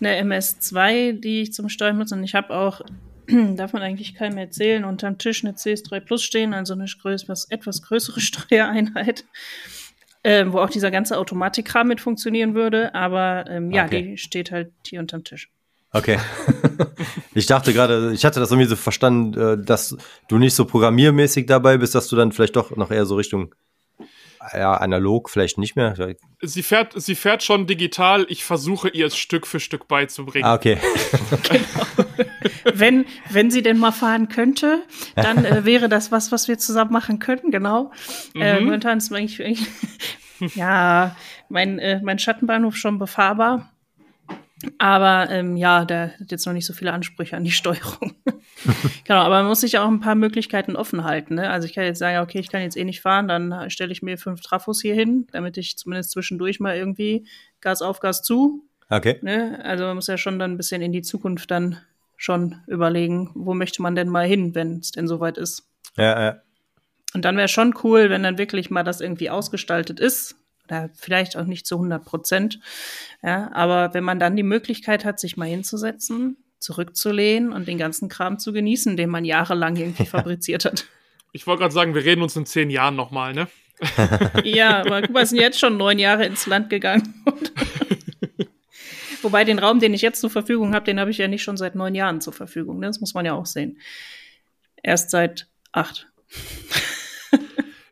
eine 0.00 0.20
MS2, 0.22 1.20
die 1.20 1.42
ich 1.42 1.52
zum 1.52 1.68
Steuern 1.68 1.98
nutze 1.98 2.14
und 2.14 2.22
ich 2.22 2.34
habe 2.34 2.54
auch, 2.54 2.82
darf 3.26 3.72
man 3.72 3.82
eigentlich 3.82 4.14
keinem 4.14 4.38
erzählen, 4.38 4.84
unterm 4.84 5.18
Tisch 5.18 5.44
eine 5.44 5.54
CS3 5.54 6.00
Plus 6.00 6.22
stehen, 6.22 6.54
also 6.54 6.74
eine 6.74 6.86
größ 6.86 7.28
was, 7.28 7.50
etwas 7.50 7.82
größere 7.82 8.20
Steuereinheit. 8.20 9.24
Äh, 10.24 10.46
wo 10.48 10.58
auch 10.58 10.70
dieser 10.70 10.90
ganze 10.90 11.16
Automatikkram 11.16 11.86
mit 11.86 12.00
funktionieren 12.00 12.54
würde, 12.54 12.92
aber 12.92 13.44
ähm, 13.48 13.70
ja, 13.70 13.84
okay. 13.84 14.02
die 14.02 14.18
steht 14.18 14.50
halt 14.50 14.72
hier 14.84 14.98
unterm 14.98 15.22
Tisch. 15.22 15.48
Okay. 15.92 16.18
ich 17.34 17.46
dachte 17.46 17.72
gerade, 17.72 18.12
ich 18.12 18.24
hatte 18.24 18.40
das 18.40 18.50
irgendwie 18.50 18.68
so 18.68 18.76
verstanden, 18.76 19.40
äh, 19.40 19.64
dass 19.64 19.96
du 20.28 20.38
nicht 20.38 20.54
so 20.54 20.64
programmiermäßig 20.64 21.46
dabei 21.46 21.78
bist, 21.78 21.94
dass 21.94 22.08
du 22.08 22.16
dann 22.16 22.32
vielleicht 22.32 22.56
doch 22.56 22.76
noch 22.76 22.90
eher 22.90 23.06
so 23.06 23.16
Richtung 23.16 23.54
ja, 24.52 24.74
analog 24.74 25.30
vielleicht 25.30 25.58
nicht 25.58 25.76
mehr. 25.76 25.94
Sie 26.40 26.62
fährt, 26.62 27.00
sie 27.00 27.14
fährt 27.14 27.42
schon 27.42 27.66
digital. 27.66 28.26
Ich 28.28 28.44
versuche 28.44 28.88
ihr 28.88 29.06
es 29.06 29.16
Stück 29.16 29.46
für 29.46 29.60
Stück 29.60 29.88
beizubringen. 29.88 30.46
Ah, 30.46 30.54
okay. 30.54 30.78
genau. 31.42 32.08
wenn, 32.72 33.04
wenn 33.30 33.50
sie 33.50 33.62
denn 33.62 33.78
mal 33.78 33.92
fahren 33.92 34.28
könnte, 34.28 34.82
dann 35.16 35.44
äh, 35.44 35.64
wäre 35.64 35.88
das 35.88 36.12
was, 36.12 36.32
was 36.32 36.48
wir 36.48 36.58
zusammen 36.58 36.92
machen 36.92 37.18
könnten, 37.18 37.50
genau. 37.50 37.92
Äh, 38.34 38.38
mhm. 38.38 38.42
Äh, 38.42 38.60
momentan 38.60 38.98
ist 38.98 39.12
eigentlich, 39.12 39.66
ja, 40.54 41.16
mein, 41.48 41.78
äh, 41.78 42.00
mein 42.02 42.18
Schattenbahnhof 42.18 42.76
schon 42.76 42.98
befahrbar. 42.98 43.70
Aber 44.78 45.30
ähm, 45.30 45.56
ja, 45.56 45.84
der 45.84 46.18
hat 46.18 46.30
jetzt 46.30 46.46
noch 46.46 46.52
nicht 46.52 46.66
so 46.66 46.72
viele 46.72 46.92
Ansprüche 46.92 47.36
an 47.36 47.44
die 47.44 47.50
Steuerung. 47.50 48.14
genau, 49.04 49.20
aber 49.20 49.36
man 49.36 49.46
muss 49.46 49.60
sich 49.60 49.78
auch 49.78 49.86
ein 49.86 50.00
paar 50.00 50.14
Möglichkeiten 50.14 50.76
offen 50.76 51.04
halten. 51.04 51.36
Ne? 51.36 51.48
Also 51.48 51.66
ich 51.66 51.74
kann 51.74 51.84
jetzt 51.84 51.98
sagen, 51.98 52.18
okay, 52.18 52.38
ich 52.38 52.50
kann 52.50 52.62
jetzt 52.62 52.76
eh 52.76 52.84
nicht 52.84 53.00
fahren, 53.00 53.28
dann 53.28 53.70
stelle 53.70 53.92
ich 53.92 54.02
mir 54.02 54.18
fünf 54.18 54.40
Trafos 54.40 54.80
hier 54.80 54.94
hin, 54.94 55.26
damit 55.32 55.56
ich 55.56 55.76
zumindest 55.78 56.10
zwischendurch 56.10 56.60
mal 56.60 56.76
irgendwie 56.76 57.26
Gas 57.60 57.82
auf, 57.82 58.00
Gas 58.00 58.22
zu. 58.22 58.64
Okay. 58.90 59.18
Ne? 59.22 59.60
Also 59.62 59.84
man 59.84 59.96
muss 59.96 60.06
ja 60.06 60.18
schon 60.18 60.38
dann 60.38 60.52
ein 60.52 60.56
bisschen 60.56 60.82
in 60.82 60.92
die 60.92 61.02
Zukunft 61.02 61.50
dann 61.50 61.78
schon 62.16 62.56
überlegen, 62.66 63.30
wo 63.34 63.54
möchte 63.54 63.80
man 63.82 63.94
denn 63.94 64.08
mal 64.08 64.26
hin, 64.26 64.54
wenn 64.54 64.78
es 64.78 64.90
denn 64.90 65.06
soweit 65.06 65.38
ist. 65.38 65.68
Ja, 65.96 66.20
ja. 66.20 66.42
Und 67.14 67.24
dann 67.24 67.36
wäre 67.36 67.48
schon 67.48 67.74
cool, 67.84 68.10
wenn 68.10 68.22
dann 68.22 68.38
wirklich 68.38 68.70
mal 68.70 68.82
das 68.82 69.00
irgendwie 69.00 69.30
ausgestaltet 69.30 70.00
ist. 70.00 70.36
Oder 70.68 70.90
vielleicht 70.94 71.36
auch 71.36 71.44
nicht 71.44 71.66
zu 71.66 71.76
100 71.76 72.04
Prozent. 72.04 72.60
Ja, 73.22 73.50
aber 73.52 73.94
wenn 73.94 74.04
man 74.04 74.18
dann 74.18 74.36
die 74.36 74.42
Möglichkeit 74.42 75.04
hat, 75.04 75.18
sich 75.18 75.36
mal 75.36 75.48
hinzusetzen, 75.48 76.36
zurückzulehnen 76.58 77.52
und 77.52 77.66
den 77.66 77.78
ganzen 77.78 78.08
Kram 78.08 78.38
zu 78.38 78.52
genießen, 78.52 78.96
den 78.96 79.08
man 79.10 79.24
jahrelang 79.24 79.76
irgendwie 79.76 80.06
fabriziert 80.06 80.64
hat. 80.64 80.86
Ich 81.32 81.46
wollte 81.46 81.60
gerade 81.62 81.74
sagen, 81.74 81.94
wir 81.94 82.04
reden 82.04 82.22
uns 82.22 82.36
in 82.36 82.46
zehn 82.46 82.70
Jahren 82.70 82.96
nochmal, 82.96 83.32
ne? 83.32 83.48
ja, 84.44 84.80
aber 84.80 85.02
guck 85.02 85.12
mal, 85.12 85.24
sind 85.24 85.38
jetzt 85.38 85.60
schon 85.60 85.76
neun 85.76 85.98
Jahre 85.98 86.26
ins 86.26 86.46
Land 86.46 86.68
gegangen. 86.68 87.14
Wobei 89.22 89.44
den 89.44 89.58
Raum, 89.58 89.78
den 89.80 89.94
ich 89.94 90.02
jetzt 90.02 90.20
zur 90.20 90.30
Verfügung 90.30 90.74
habe, 90.74 90.84
den 90.84 91.00
habe 91.00 91.10
ich 91.10 91.18
ja 91.18 91.28
nicht 91.28 91.42
schon 91.42 91.56
seit 91.56 91.74
neun 91.74 91.94
Jahren 91.94 92.20
zur 92.20 92.32
Verfügung. 92.32 92.80
Ne? 92.80 92.86
Das 92.86 93.00
muss 93.00 93.14
man 93.14 93.24
ja 93.24 93.34
auch 93.34 93.46
sehen. 93.46 93.78
Erst 94.82 95.10
seit 95.10 95.48
acht. 95.72 96.08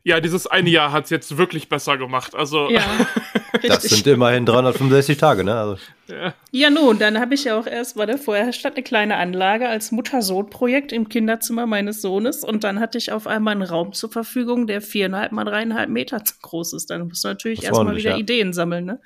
Ja, 0.07 0.21
dieses 0.21 0.47
eine 0.47 0.69
Jahr 0.69 0.93
hat 0.93 1.03
es 1.03 1.09
jetzt 1.09 1.37
wirklich 1.37 1.67
besser 1.67 1.97
gemacht. 1.97 2.33
Also. 2.33 2.69
Ja, 2.69 2.81
das 3.67 3.83
sind 3.83 4.07
immerhin 4.07 4.45
365 4.45 5.17
Tage, 5.17 5.43
ne? 5.43 5.53
Also. 5.53 5.77
Ja. 6.07 6.33
ja, 6.51 6.69
nun, 6.69 6.97
dann 6.97 7.19
habe 7.19 7.33
ich 7.33 7.43
ja 7.43 7.59
auch 7.59 7.67
erst, 7.67 7.97
war 7.97 8.05
da 8.05 8.15
vorher 8.15 8.53
statt 8.53 8.75
eine 8.75 8.83
kleine 8.83 9.17
Anlage 9.17 9.67
als 9.67 9.91
Mutter-Sohn-Projekt 9.91 10.93
im 10.93 11.09
Kinderzimmer 11.09 11.65
meines 11.65 12.01
Sohnes 12.01 12.45
und 12.45 12.63
dann 12.63 12.79
hatte 12.79 12.97
ich 12.97 13.11
auf 13.11 13.27
einmal 13.27 13.51
einen 13.51 13.63
Raum 13.63 13.91
zur 13.91 14.09
Verfügung, 14.09 14.65
der 14.65 14.79
viereinhalb 14.79 15.33
mal 15.33 15.43
dreieinhalb 15.43 15.89
Meter 15.89 16.23
groß 16.41 16.71
ist. 16.71 16.89
Dann 16.89 17.09
musst 17.09 17.25
du 17.25 17.27
natürlich 17.27 17.65
erstmal 17.65 17.97
wieder 17.97 18.11
ja. 18.11 18.17
Ideen 18.17 18.53
sammeln, 18.53 18.85
ne? 18.85 19.01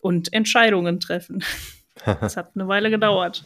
Und 0.00 0.32
Entscheidungen 0.32 1.00
treffen. 1.00 1.44
das 2.06 2.38
hat 2.38 2.52
eine 2.54 2.66
Weile 2.66 2.88
gedauert. 2.88 3.44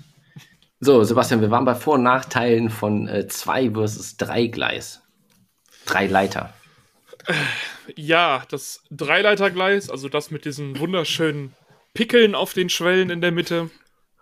So, 0.79 1.03
Sebastian, 1.03 1.41
wir 1.41 1.51
waren 1.51 1.65
bei 1.65 1.75
Vor- 1.75 1.95
und 1.95 2.05
Nachteilen 2.05 2.71
von 2.71 3.09
äh, 3.09 3.27
zwei 3.27 3.73
versus 3.73 4.17
drei 4.17 4.47
Gleis. 4.47 5.03
Drei 5.85 6.07
Leiter. 6.07 6.55
Ja, 7.97 8.45
das 8.51 8.83
Dreileitergleis, 8.91 9.91
also 9.91 10.09
das 10.09 10.31
mit 10.31 10.45
diesen 10.45 10.79
wunderschönen 10.79 11.55
Pickeln 11.95 12.35
auf 12.35 12.53
den 12.53 12.69
Schwellen 12.69 13.11
in 13.11 13.21
der 13.21 13.33
Mitte, 13.33 13.71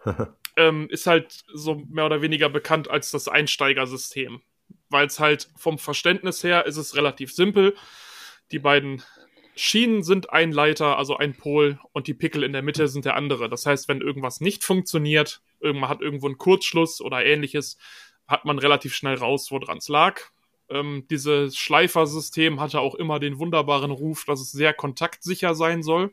ähm, 0.57 0.89
ist 0.91 1.07
halt 1.07 1.45
so 1.53 1.83
mehr 1.89 2.07
oder 2.07 2.23
weniger 2.23 2.49
bekannt 2.49 2.91
als 2.91 3.11
das 3.11 3.29
Einsteigersystem. 3.29 4.41
Weil 4.89 5.07
es 5.07 5.19
halt 5.19 5.49
vom 5.57 5.79
Verständnis 5.79 6.45
her 6.45 6.67
ist 6.67 6.77
es 6.77 6.95
relativ 6.95 7.33
simpel. 7.33 7.77
Die 8.53 8.59
beiden 8.61 9.03
Schienen 9.57 10.03
sind 10.03 10.31
ein 10.31 10.53
Leiter, 10.53 10.99
also 10.99 11.17
ein 11.17 11.35
Pol, 11.35 11.81
und 11.93 12.07
die 12.07 12.15
Pickel 12.15 12.43
in 12.45 12.53
der 12.53 12.63
Mitte 12.63 12.89
sind 12.89 13.05
der 13.05 13.17
andere. 13.17 13.49
Das 13.49 13.67
heißt, 13.67 13.89
wenn 13.89 14.01
irgendwas 14.01 14.41
nicht 14.41 14.65
funktioniert, 14.65 15.41
irgendwann 15.61 15.89
hat 15.89 16.03
irgendwo 16.03 16.27
einen 16.27 16.39
Kurzschluss 16.39 17.01
oder 17.01 17.25
ähnliches, 17.25 17.79
hat 18.29 18.45
man 18.45 18.59
relativ 18.59 18.95
schnell 18.95 19.15
raus, 19.15 19.51
woran 19.51 19.79
es 19.79 19.89
lag. 19.89 20.21
Ähm, 20.69 21.07
dieses 21.11 21.57
Schleifersystem 21.57 22.61
hatte 22.61 22.81
auch 22.81 22.95
immer 22.95 23.21
den 23.21 23.39
wunderbaren 23.39 23.91
Ruf, 23.91 24.25
dass 24.25 24.41
es 24.41 24.53
sehr 24.53 24.75
kontaktsicher 24.75 25.55
sein 25.55 25.83
soll. 25.83 26.13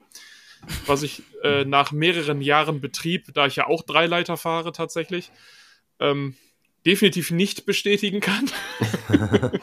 Was 0.85 1.03
ich 1.03 1.23
äh, 1.43 1.65
nach 1.65 1.91
mehreren 1.91 2.41
Jahren 2.41 2.79
Betrieb, 2.79 3.33
da 3.33 3.47
ich 3.47 3.57
ja 3.57 3.67
auch 3.67 3.83
Dreileiter 3.83 4.37
fahre 4.37 4.71
tatsächlich, 4.71 5.31
ähm, 5.99 6.35
definitiv 6.85 7.31
nicht 7.31 7.65
bestätigen 7.65 8.21
kann. 8.21 8.49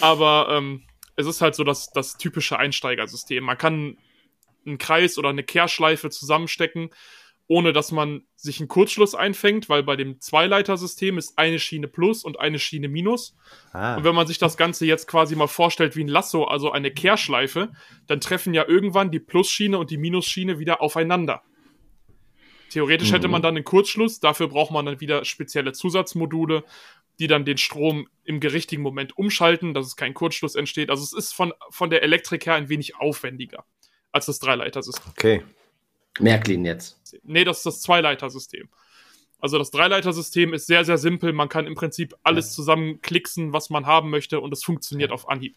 Aber 0.00 0.48
ähm, 0.50 0.82
es 1.16 1.26
ist 1.26 1.40
halt 1.40 1.54
so 1.54 1.62
das, 1.62 1.90
das 1.92 2.16
typische 2.16 2.58
Einsteigersystem. 2.58 3.44
Man 3.44 3.58
kann 3.58 3.98
einen 4.66 4.78
Kreis 4.78 5.18
oder 5.18 5.28
eine 5.28 5.44
Kehrschleife 5.44 6.10
zusammenstecken 6.10 6.90
ohne 7.46 7.72
dass 7.72 7.92
man 7.92 8.22
sich 8.36 8.60
einen 8.60 8.68
Kurzschluss 8.68 9.14
einfängt, 9.14 9.68
weil 9.68 9.82
bei 9.82 9.96
dem 9.96 10.20
Zweileitersystem 10.20 11.18
ist 11.18 11.36
eine 11.36 11.58
Schiene 11.58 11.88
plus 11.88 12.24
und 12.24 12.40
eine 12.40 12.58
Schiene 12.58 12.88
minus. 12.88 13.36
Ah. 13.72 13.96
Und 13.96 14.04
wenn 14.04 14.14
man 14.14 14.26
sich 14.26 14.38
das 14.38 14.56
Ganze 14.56 14.86
jetzt 14.86 15.06
quasi 15.06 15.36
mal 15.36 15.46
vorstellt 15.46 15.94
wie 15.96 16.04
ein 16.04 16.08
Lasso, 16.08 16.44
also 16.44 16.72
eine 16.72 16.90
Kehrschleife, 16.90 17.70
dann 18.06 18.20
treffen 18.20 18.54
ja 18.54 18.66
irgendwann 18.66 19.10
die 19.10 19.20
Plusschiene 19.20 19.78
und 19.78 19.90
die 19.90 19.98
Minusschiene 19.98 20.58
wieder 20.58 20.80
aufeinander. 20.80 21.42
Theoretisch 22.70 23.10
mhm. 23.10 23.14
hätte 23.14 23.28
man 23.28 23.42
dann 23.42 23.56
einen 23.56 23.64
Kurzschluss, 23.64 24.20
dafür 24.20 24.48
braucht 24.48 24.72
man 24.72 24.86
dann 24.86 25.00
wieder 25.00 25.24
spezielle 25.24 25.72
Zusatzmodule, 25.72 26.64
die 27.18 27.26
dann 27.26 27.44
den 27.44 27.58
Strom 27.58 28.08
im 28.24 28.40
gerichtigen 28.40 28.82
Moment 28.82 29.16
umschalten, 29.16 29.74
dass 29.74 29.86
es 29.86 29.96
kein 29.96 30.14
Kurzschluss 30.14 30.54
entsteht. 30.54 30.90
Also 30.90 31.02
es 31.02 31.12
ist 31.12 31.32
von, 31.32 31.52
von 31.70 31.90
der 31.90 32.02
Elektrik 32.02 32.46
her 32.46 32.54
ein 32.54 32.68
wenig 32.68 32.96
aufwendiger 32.96 33.64
als 34.12 34.26
das 34.26 34.38
Dreileitersystem. 34.38 35.10
Okay. 35.10 35.42
Märklin 36.20 36.64
jetzt. 36.64 36.98
Nee, 37.22 37.44
das 37.44 37.58
ist 37.58 37.66
das 37.66 37.80
Zweileitersystem. 37.82 38.68
Also 39.40 39.58
das 39.58 39.70
Dreileitersystem 39.70 40.54
ist 40.54 40.66
sehr, 40.66 40.84
sehr 40.84 40.96
simpel. 40.96 41.32
Man 41.32 41.48
kann 41.48 41.66
im 41.66 41.74
Prinzip 41.74 42.14
alles 42.22 42.52
zusammenklicksen, 42.52 43.52
was 43.52 43.68
man 43.68 43.84
haben 43.86 44.10
möchte 44.10 44.40
und 44.40 44.52
es 44.52 44.64
funktioniert 44.64 45.12
auf 45.12 45.28
Anhieb. 45.28 45.54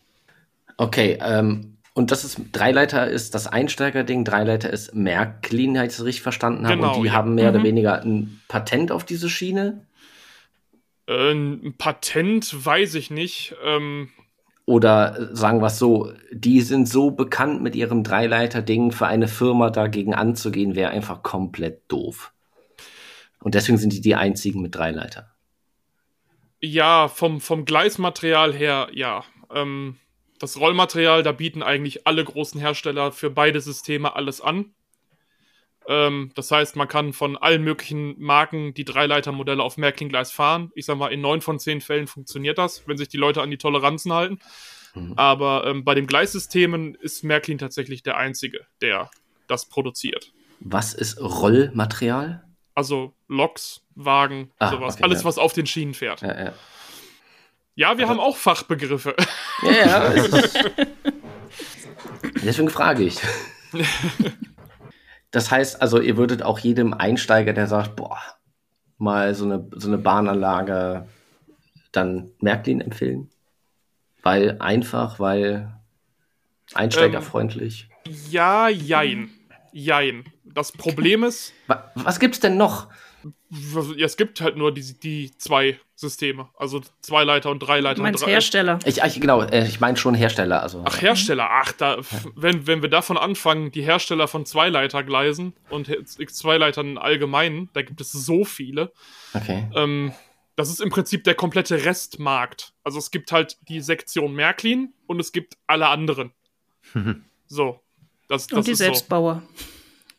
Okay, 0.77 1.17
ähm, 1.21 1.77
und 1.93 2.11
das 2.11 2.23
ist, 2.23 2.39
Dreileiter 2.51 3.07
ist 3.07 3.33
das 3.33 3.47
Einsteigerding, 3.47 4.23
Dreileiter 4.23 4.69
ist 4.69 4.93
Märklin, 4.93 5.73
wenn 5.73 5.85
ich 5.85 5.95
das 5.95 6.05
richtig 6.05 6.21
verstanden 6.21 6.65
habe. 6.65 6.75
Genau, 6.75 6.95
und 6.95 7.01
die 7.01 7.07
ja. 7.07 7.13
haben 7.13 7.33
mehr 7.33 7.49
mhm. 7.51 7.55
oder 7.55 7.63
weniger 7.63 8.01
ein 8.03 8.41
Patent 8.47 8.91
auf 8.91 9.03
diese 9.03 9.29
Schiene? 9.29 9.85
Äh, 11.07 11.31
ein 11.31 11.75
Patent 11.77 12.65
weiß 12.65 12.93
ich 12.95 13.09
nicht. 13.09 13.55
Ähm, 13.63 14.09
oder 14.67 15.17
äh, 15.17 15.35
sagen 15.35 15.61
wir 15.61 15.67
es 15.67 15.79
so, 15.79 16.11
die 16.31 16.61
sind 16.61 16.87
so 16.89 17.11
bekannt 17.11 17.63
mit 17.63 17.73
ihrem 17.75 18.03
Dreileiter-Ding, 18.03 18.91
für 18.91 19.07
eine 19.07 19.29
Firma 19.29 19.69
dagegen 19.69 20.13
anzugehen, 20.13 20.75
wäre 20.75 20.91
einfach 20.91 21.23
komplett 21.23 21.89
doof. 21.89 22.33
Und 23.39 23.55
deswegen 23.55 23.77
sind 23.77 23.93
die 23.93 24.01
die 24.01 24.15
einzigen 24.15 24.61
mit 24.61 24.75
Dreileiter. 24.75 25.31
Ja, 26.59 27.07
vom, 27.07 27.39
vom 27.39 27.63
Gleismaterial 27.63 28.53
her, 28.53 28.89
ja. 28.91 29.23
Ähm, 29.53 29.95
das 30.37 30.59
Rollmaterial, 30.59 31.23
da 31.23 31.31
bieten 31.31 31.63
eigentlich 31.63 32.05
alle 32.05 32.25
großen 32.25 32.59
Hersteller 32.59 33.13
für 33.13 33.29
beide 33.29 33.61
Systeme 33.61 34.15
alles 34.17 34.41
an. 34.41 34.73
Ähm, 35.87 36.31
das 36.35 36.51
heißt, 36.51 36.75
man 36.75 36.87
kann 36.87 37.13
von 37.13 37.37
allen 37.37 37.63
möglichen 37.63 38.19
Marken 38.19 38.73
die 38.73 38.83
Dreileitermodelle 38.83 39.63
auf 39.63 39.77
Märklin-Gleis 39.77 40.31
fahren. 40.31 40.71
Ich 40.75 40.85
sag 40.85 40.97
mal, 40.97 41.07
in 41.13 41.21
neun 41.21 41.41
von 41.41 41.59
zehn 41.59 41.79
Fällen 41.79 42.07
funktioniert 42.07 42.57
das, 42.57 42.87
wenn 42.87 42.97
sich 42.97 43.07
die 43.07 43.17
Leute 43.17 43.41
an 43.41 43.49
die 43.49 43.57
Toleranzen 43.57 44.11
halten. 44.11 44.39
Mhm. 44.95 45.13
Aber 45.15 45.65
ähm, 45.65 45.85
bei 45.85 45.95
den 45.95 46.05
Gleissystemen 46.05 46.95
ist 46.95 47.23
Märklin 47.23 47.57
tatsächlich 47.57 48.03
der 48.03 48.17
einzige, 48.17 48.67
der 48.81 49.09
das 49.47 49.67
produziert. 49.69 50.33
Was 50.59 50.93
ist 50.93 51.21
Rollmaterial? 51.21 52.43
Also 52.75 53.13
Loks, 53.27 53.81
Wagen, 53.95 54.51
ah, 54.59 54.71
sowas. 54.71 54.95
Okay, 54.95 55.03
Alles, 55.03 55.21
ja. 55.21 55.25
was 55.25 55.37
auf 55.37 55.53
den 55.53 55.67
Schienen 55.67 55.93
fährt. 55.93 56.21
Ja, 56.21 56.37
ja. 56.37 56.53
ja 57.75 57.97
wir 57.97 58.05
Aber 58.05 58.09
haben 58.09 58.19
auch 58.19 58.35
Fachbegriffe. 58.35 59.15
Ja, 59.63 59.71
ja. 59.71 60.13
Deswegen 62.43 62.69
frage 62.69 63.03
ich. 63.03 63.19
Das 65.31 65.51
heißt 65.51 65.81
also, 65.81 65.99
ihr 65.99 66.17
würdet 66.17 66.43
auch 66.43 66.59
jedem 66.59 66.93
Einsteiger, 66.93 67.53
der 67.53 67.67
sagt, 67.67 67.95
boah, 67.95 68.19
mal 68.97 69.35
so 69.35 69.45
eine, 69.45 69.67
so 69.73 69.87
eine 69.87 69.97
Bahnanlage, 69.97 71.07
dann 71.91 72.31
Märklin 72.39 72.81
empfehlen? 72.81 73.29
Weil 74.23 74.57
einfach, 74.59 75.19
weil 75.19 75.73
einsteigerfreundlich. 76.73 77.89
Ähm, 78.05 78.15
ja, 78.29 78.69
jein. 78.69 79.29
Jein. 79.71 80.25
Das 80.43 80.71
Problem 80.71 81.23
ist. 81.23 81.53
Was 81.95 82.19
gibt's 82.19 82.39
denn 82.39 82.57
noch? 82.57 82.87
Es 83.99 84.17
gibt 84.17 84.41
halt 84.41 84.57
nur 84.57 84.73
die, 84.73 84.97
die 84.99 85.37
zwei 85.37 85.79
Systeme. 85.97 86.47
Also 86.55 86.81
zwei 87.01 87.23
Leiter 87.23 87.49
und 87.49 87.57
drei 87.57 87.79
Leiter. 87.79 87.95
Du 87.95 88.01
meinst 88.03 88.25
Hersteller? 88.25 88.77
Ich, 88.85 89.01
ich, 89.01 89.19
genau, 89.19 89.41
äh, 89.41 89.67
ich 89.67 89.79
meine 89.79 89.97
schon 89.97 90.13
Hersteller. 90.13 90.61
Also. 90.61 90.83
Ach, 90.85 91.01
Hersteller. 91.01 91.49
Ach, 91.49 91.71
da, 91.71 91.97
wenn, 92.35 92.67
wenn 92.67 92.83
wir 92.83 92.89
davon 92.89 93.17
anfangen, 93.17 93.71
die 93.71 93.81
Hersteller 93.81 94.27
von 94.27 94.45
Zweileitergleisen 94.45 95.53
und 95.71 95.89
X2-Leitern 95.89 96.99
allgemein, 96.99 97.69
da 97.73 97.81
gibt 97.81 97.99
es 97.99 98.11
so 98.11 98.45
viele. 98.45 98.93
Okay. 99.33 99.67
Ähm, 99.73 100.13
das 100.55 100.69
ist 100.69 100.81
im 100.81 100.91
Prinzip 100.91 101.23
der 101.23 101.33
komplette 101.33 101.83
Restmarkt. 101.83 102.73
Also 102.83 102.99
es 102.99 103.09
gibt 103.09 103.31
halt 103.31 103.57
die 103.67 103.81
Sektion 103.81 104.35
Märklin 104.35 104.93
und 105.07 105.19
es 105.19 105.31
gibt 105.31 105.57
alle 105.65 105.87
anderen. 105.87 106.31
so. 107.47 107.79
Das, 108.27 108.45
das 108.45 108.55
und 108.55 108.67
die 108.67 108.75
Selbstbauer. 108.75 109.41
So. 109.55 109.65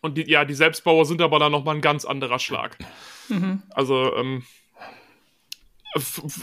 Und 0.00 0.18
die, 0.18 0.28
ja, 0.28 0.44
die 0.44 0.54
Selbstbauer 0.54 1.04
sind 1.04 1.22
aber 1.22 1.38
dann 1.38 1.52
nochmal 1.52 1.76
ein 1.76 1.80
ganz 1.80 2.04
anderer 2.04 2.40
Schlag. 2.40 2.76
Mhm. 3.28 3.62
Also, 3.70 4.16
ähm, 4.16 4.42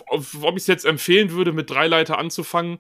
ob 0.08 0.56
ich 0.56 0.64
es 0.64 0.68
jetzt 0.68 0.86
empfehlen 0.86 1.32
würde, 1.32 1.52
mit 1.52 1.70
Dreileiter 1.70 2.18
anzufangen, 2.18 2.80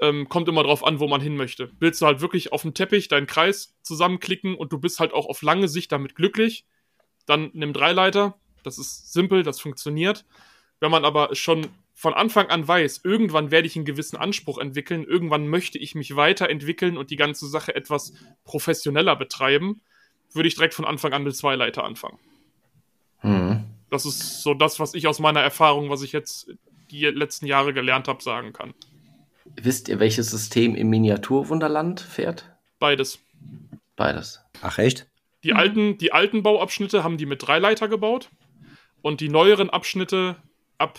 ähm, 0.00 0.28
kommt 0.28 0.48
immer 0.48 0.62
drauf 0.62 0.84
an, 0.84 0.98
wo 0.98 1.08
man 1.08 1.20
hin 1.20 1.36
möchte. 1.36 1.70
Willst 1.78 2.00
du 2.00 2.06
halt 2.06 2.20
wirklich 2.20 2.52
auf 2.52 2.62
dem 2.62 2.74
Teppich 2.74 3.08
deinen 3.08 3.26
Kreis 3.26 3.76
zusammenklicken 3.82 4.54
und 4.54 4.72
du 4.72 4.78
bist 4.78 4.98
halt 4.98 5.12
auch 5.12 5.26
auf 5.26 5.42
lange 5.42 5.68
Sicht 5.68 5.92
damit 5.92 6.14
glücklich, 6.14 6.64
dann 7.26 7.50
nimm 7.52 7.72
Dreileiter. 7.72 8.38
Das 8.62 8.78
ist 8.78 9.12
simpel, 9.12 9.42
das 9.42 9.60
funktioniert. 9.60 10.24
Wenn 10.80 10.90
man 10.90 11.04
aber 11.04 11.34
schon 11.34 11.66
von 11.92 12.14
Anfang 12.14 12.48
an 12.48 12.66
weiß, 12.66 13.02
irgendwann 13.04 13.50
werde 13.50 13.66
ich 13.66 13.76
einen 13.76 13.84
gewissen 13.84 14.16
Anspruch 14.16 14.56
entwickeln, 14.56 15.04
irgendwann 15.04 15.48
möchte 15.48 15.78
ich 15.78 15.94
mich 15.94 16.16
weiterentwickeln 16.16 16.96
und 16.96 17.10
die 17.10 17.16
ganze 17.16 17.46
Sache 17.46 17.74
etwas 17.74 18.14
professioneller 18.44 19.16
betreiben, 19.16 19.82
würde 20.32 20.48
ich 20.48 20.54
direkt 20.54 20.72
von 20.72 20.86
Anfang 20.86 21.12
an 21.12 21.24
mit 21.24 21.36
Zweileiter 21.36 21.84
anfangen. 21.84 22.18
Das 23.90 24.06
ist 24.06 24.42
so 24.42 24.54
das, 24.54 24.78
was 24.80 24.94
ich 24.94 25.06
aus 25.06 25.18
meiner 25.18 25.40
Erfahrung, 25.40 25.90
was 25.90 26.02
ich 26.02 26.12
jetzt 26.12 26.50
die 26.90 27.04
letzten 27.04 27.46
Jahre 27.46 27.72
gelernt 27.74 28.08
habe, 28.08 28.22
sagen 28.22 28.52
kann. 28.52 28.74
Wisst 29.56 29.88
ihr, 29.88 29.98
welches 30.00 30.30
System 30.30 30.74
im 30.74 30.90
Miniaturwunderland 30.90 32.00
fährt? 32.00 32.50
Beides. 32.78 33.18
Beides. 33.96 34.40
Ach, 34.62 34.78
echt? 34.78 35.08
Die, 35.42 35.52
alten, 35.52 35.98
die 35.98 36.12
alten 36.12 36.42
Bauabschnitte 36.42 37.02
haben 37.02 37.16
die 37.16 37.26
mit 37.26 37.46
Dreileiter 37.46 37.88
gebaut 37.88 38.30
und 39.02 39.20
die 39.20 39.28
neueren 39.28 39.70
Abschnitte 39.70 40.36
ab, 40.78 40.98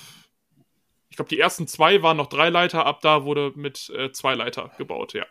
ich 1.09 1.15
glaube, 1.15 1.29
die 1.29 1.39
ersten 1.39 1.67
zwei 1.67 2.01
waren 2.01 2.17
noch 2.17 2.27
Dreileiter, 2.27 2.85
ab 2.85 3.01
da 3.01 3.23
wurde 3.23 3.53
mit 3.55 3.89
äh, 3.95 4.11
Zweileiter 4.11 4.71
gebaut, 4.77 5.13
ja. 5.13 5.25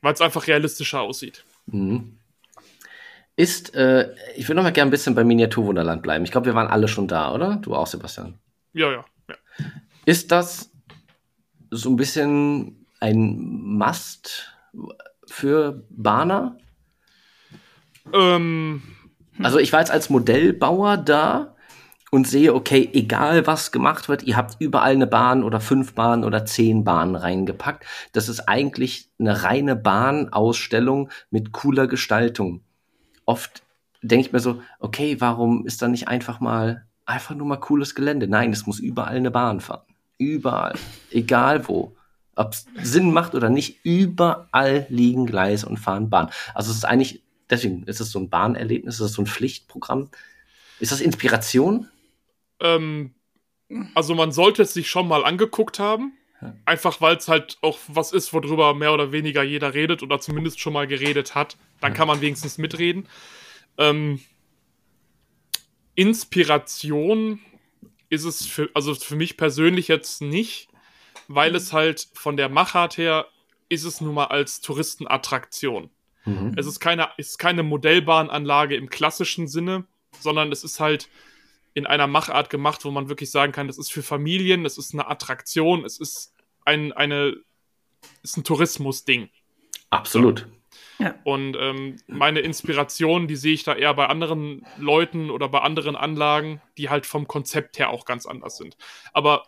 Weil 0.00 0.14
es 0.14 0.20
einfach 0.20 0.46
realistischer 0.46 1.00
aussieht. 1.00 1.44
Mhm. 1.66 2.17
Ist, 3.38 3.76
äh, 3.76 4.12
ich 4.34 4.48
will 4.48 4.56
noch 4.56 4.64
mal 4.64 4.72
gerne 4.72 4.88
ein 4.88 4.90
bisschen 4.90 5.14
beim 5.14 5.28
Miniaturwunderland 5.28 6.02
bleiben. 6.02 6.24
Ich 6.24 6.32
glaube, 6.32 6.46
wir 6.46 6.56
waren 6.56 6.66
alle 6.66 6.88
schon 6.88 7.06
da, 7.06 7.32
oder? 7.32 7.60
Du 7.62 7.72
auch, 7.72 7.86
Sebastian. 7.86 8.36
Ja, 8.72 8.90
ja, 8.90 9.04
ja. 9.28 9.34
Ist 10.06 10.32
das 10.32 10.72
so 11.70 11.88
ein 11.88 11.94
bisschen 11.94 12.84
ein 12.98 13.38
Must 13.38 14.52
für 15.28 15.84
Bahner? 15.88 16.58
Ähm. 18.12 18.82
Also 19.40 19.60
ich 19.60 19.72
war 19.72 19.78
jetzt 19.78 19.92
als 19.92 20.10
Modellbauer 20.10 20.96
da 20.96 21.54
und 22.10 22.26
sehe, 22.26 22.52
okay, 22.52 22.90
egal 22.92 23.46
was 23.46 23.70
gemacht 23.70 24.08
wird, 24.08 24.24
ihr 24.24 24.36
habt 24.36 24.56
überall 24.58 24.94
eine 24.94 25.06
Bahn 25.06 25.44
oder 25.44 25.60
fünf 25.60 25.94
Bahnen 25.94 26.24
oder 26.24 26.44
zehn 26.44 26.82
Bahnen 26.82 27.14
reingepackt. 27.14 27.84
Das 28.12 28.28
ist 28.28 28.48
eigentlich 28.48 29.12
eine 29.20 29.44
reine 29.44 29.76
Bahnausstellung 29.76 31.10
mit 31.30 31.52
cooler 31.52 31.86
Gestaltung 31.86 32.64
oft 33.28 33.62
denke 34.00 34.26
ich 34.26 34.32
mir 34.32 34.40
so, 34.40 34.62
okay, 34.80 35.20
warum 35.20 35.66
ist 35.66 35.82
da 35.82 35.88
nicht 35.88 36.08
einfach 36.08 36.40
mal, 36.40 36.86
einfach 37.04 37.34
nur 37.34 37.46
mal 37.46 37.56
cooles 37.56 37.94
Gelände? 37.94 38.26
Nein, 38.26 38.52
es 38.52 38.66
muss 38.66 38.80
überall 38.80 39.16
eine 39.16 39.30
Bahn 39.30 39.60
fahren. 39.60 39.82
Überall. 40.16 40.76
Egal 41.10 41.68
wo. 41.68 41.94
Ob 42.34 42.54
es 42.54 42.66
Sinn 42.82 43.12
macht 43.12 43.34
oder 43.34 43.50
nicht, 43.50 43.84
überall 43.84 44.86
liegen 44.88 45.26
Gleise 45.26 45.68
und 45.68 45.76
fahren 45.76 46.08
Bahn. 46.08 46.30
Also 46.54 46.70
es 46.70 46.78
ist 46.78 46.84
eigentlich, 46.84 47.22
deswegen 47.50 47.82
ist 47.84 48.00
es 48.00 48.10
so 48.10 48.18
ein 48.18 48.30
Bahnerlebnis, 48.30 48.94
ist 48.94 49.00
es 49.00 49.12
so 49.12 49.22
ein 49.22 49.26
Pflichtprogramm. 49.26 50.08
Ist 50.80 50.92
das 50.92 51.00
Inspiration? 51.00 51.88
Ähm, 52.60 53.14
also 53.94 54.14
man 54.14 54.32
sollte 54.32 54.62
es 54.62 54.72
sich 54.72 54.88
schon 54.88 55.06
mal 55.06 55.24
angeguckt 55.24 55.78
haben. 55.78 56.16
Einfach 56.64 57.00
weil 57.00 57.16
es 57.16 57.28
halt 57.28 57.58
auch 57.62 57.78
was 57.88 58.12
ist, 58.12 58.32
worüber 58.32 58.74
mehr 58.74 58.92
oder 58.92 59.10
weniger 59.10 59.42
jeder 59.42 59.74
redet 59.74 60.02
oder 60.02 60.20
zumindest 60.20 60.60
schon 60.60 60.72
mal 60.72 60.86
geredet 60.86 61.34
hat. 61.34 61.56
Dann 61.80 61.94
kann 61.94 62.06
man 62.06 62.20
wenigstens 62.20 62.58
mitreden. 62.58 63.08
Ähm, 63.76 64.20
Inspiration 65.94 67.40
ist 68.08 68.24
es 68.24 68.46
für, 68.46 68.70
also 68.74 68.94
für 68.94 69.16
mich 69.16 69.36
persönlich 69.36 69.88
jetzt 69.88 70.22
nicht, 70.22 70.68
weil 71.26 71.54
es 71.54 71.72
halt 71.72 72.08
von 72.14 72.36
der 72.36 72.48
Machart 72.48 72.96
her 72.96 73.26
ist 73.68 73.84
es 73.84 74.00
nun 74.00 74.14
mal 74.14 74.26
als 74.26 74.60
Touristenattraktion. 74.60 75.90
Mhm. 76.24 76.54
Es 76.56 76.66
ist 76.66 76.80
keine, 76.80 77.08
ist 77.16 77.38
keine 77.38 77.62
Modellbahnanlage 77.62 78.76
im 78.76 78.88
klassischen 78.88 79.48
Sinne, 79.48 79.84
sondern 80.20 80.52
es 80.52 80.64
ist 80.64 80.80
halt 80.80 81.08
in 81.78 81.86
einer 81.86 82.06
Machart 82.06 82.50
gemacht, 82.50 82.84
wo 82.84 82.90
man 82.90 83.08
wirklich 83.08 83.30
sagen 83.30 83.52
kann, 83.52 83.68
das 83.68 83.78
ist 83.78 83.92
für 83.92 84.02
Familien, 84.02 84.64
das 84.64 84.78
ist 84.78 84.92
eine 84.92 85.08
Attraktion, 85.08 85.84
es 85.84 85.98
ist 85.98 86.34
ein, 86.64 86.92
eine, 86.92 87.36
ist 88.22 88.36
ein 88.36 88.44
Tourismusding. 88.44 89.30
Absolut. 89.88 90.48
Ja. 90.98 91.14
Und 91.22 91.56
ähm, 91.58 91.96
meine 92.08 92.40
Inspiration, 92.40 93.28
die 93.28 93.36
sehe 93.36 93.54
ich 93.54 93.62
da 93.62 93.74
eher 93.74 93.94
bei 93.94 94.06
anderen 94.06 94.66
Leuten 94.76 95.30
oder 95.30 95.48
bei 95.48 95.60
anderen 95.60 95.94
Anlagen, 95.94 96.60
die 96.76 96.90
halt 96.90 97.06
vom 97.06 97.28
Konzept 97.28 97.78
her 97.78 97.90
auch 97.90 98.04
ganz 98.04 98.26
anders 98.26 98.56
sind. 98.56 98.76
Aber 99.12 99.44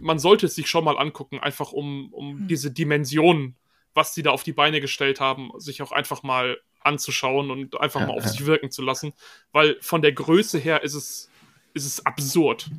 man 0.00 0.20
sollte 0.20 0.46
es 0.46 0.54
sich 0.54 0.68
schon 0.68 0.84
mal 0.84 0.96
angucken, 0.96 1.40
einfach 1.40 1.72
um, 1.72 2.12
um 2.12 2.42
mhm. 2.42 2.48
diese 2.48 2.70
Dimensionen, 2.70 3.56
was 3.94 4.14
sie 4.14 4.22
da 4.22 4.30
auf 4.30 4.44
die 4.44 4.52
Beine 4.52 4.80
gestellt 4.80 5.18
haben, 5.18 5.50
sich 5.56 5.82
auch 5.82 5.90
einfach 5.90 6.22
mal 6.22 6.58
anzuschauen 6.80 7.50
und 7.50 7.80
einfach 7.80 8.00
ja, 8.00 8.06
mal 8.06 8.14
auf 8.14 8.22
ja. 8.22 8.28
sich 8.28 8.46
wirken 8.46 8.70
zu 8.70 8.82
lassen. 8.82 9.12
Weil 9.50 9.76
von 9.80 10.02
der 10.02 10.12
Größe 10.12 10.58
her 10.58 10.84
ist 10.84 10.94
es 10.94 11.31
ist 11.74 11.86
es 11.86 12.04
absurd. 12.06 12.70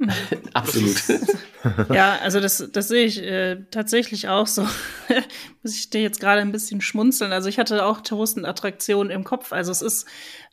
Absolut. 0.54 0.96
ja, 1.92 2.18
also 2.22 2.40
das, 2.40 2.68
das 2.72 2.88
sehe 2.88 3.06
ich 3.06 3.22
äh, 3.22 3.62
tatsächlich 3.70 4.28
auch 4.28 4.46
so. 4.46 4.62
Muss 5.62 5.76
ich 5.76 5.90
dir 5.90 6.02
jetzt 6.02 6.20
gerade 6.20 6.40
ein 6.40 6.52
bisschen 6.52 6.80
schmunzeln. 6.80 7.32
Also 7.32 7.48
ich 7.48 7.58
hatte 7.58 7.84
auch 7.84 8.00
Touristenattraktionen 8.00 9.10
im 9.10 9.24
Kopf. 9.24 9.52
Also 9.52 9.72
es 9.72 9.82
ist 9.82 10.06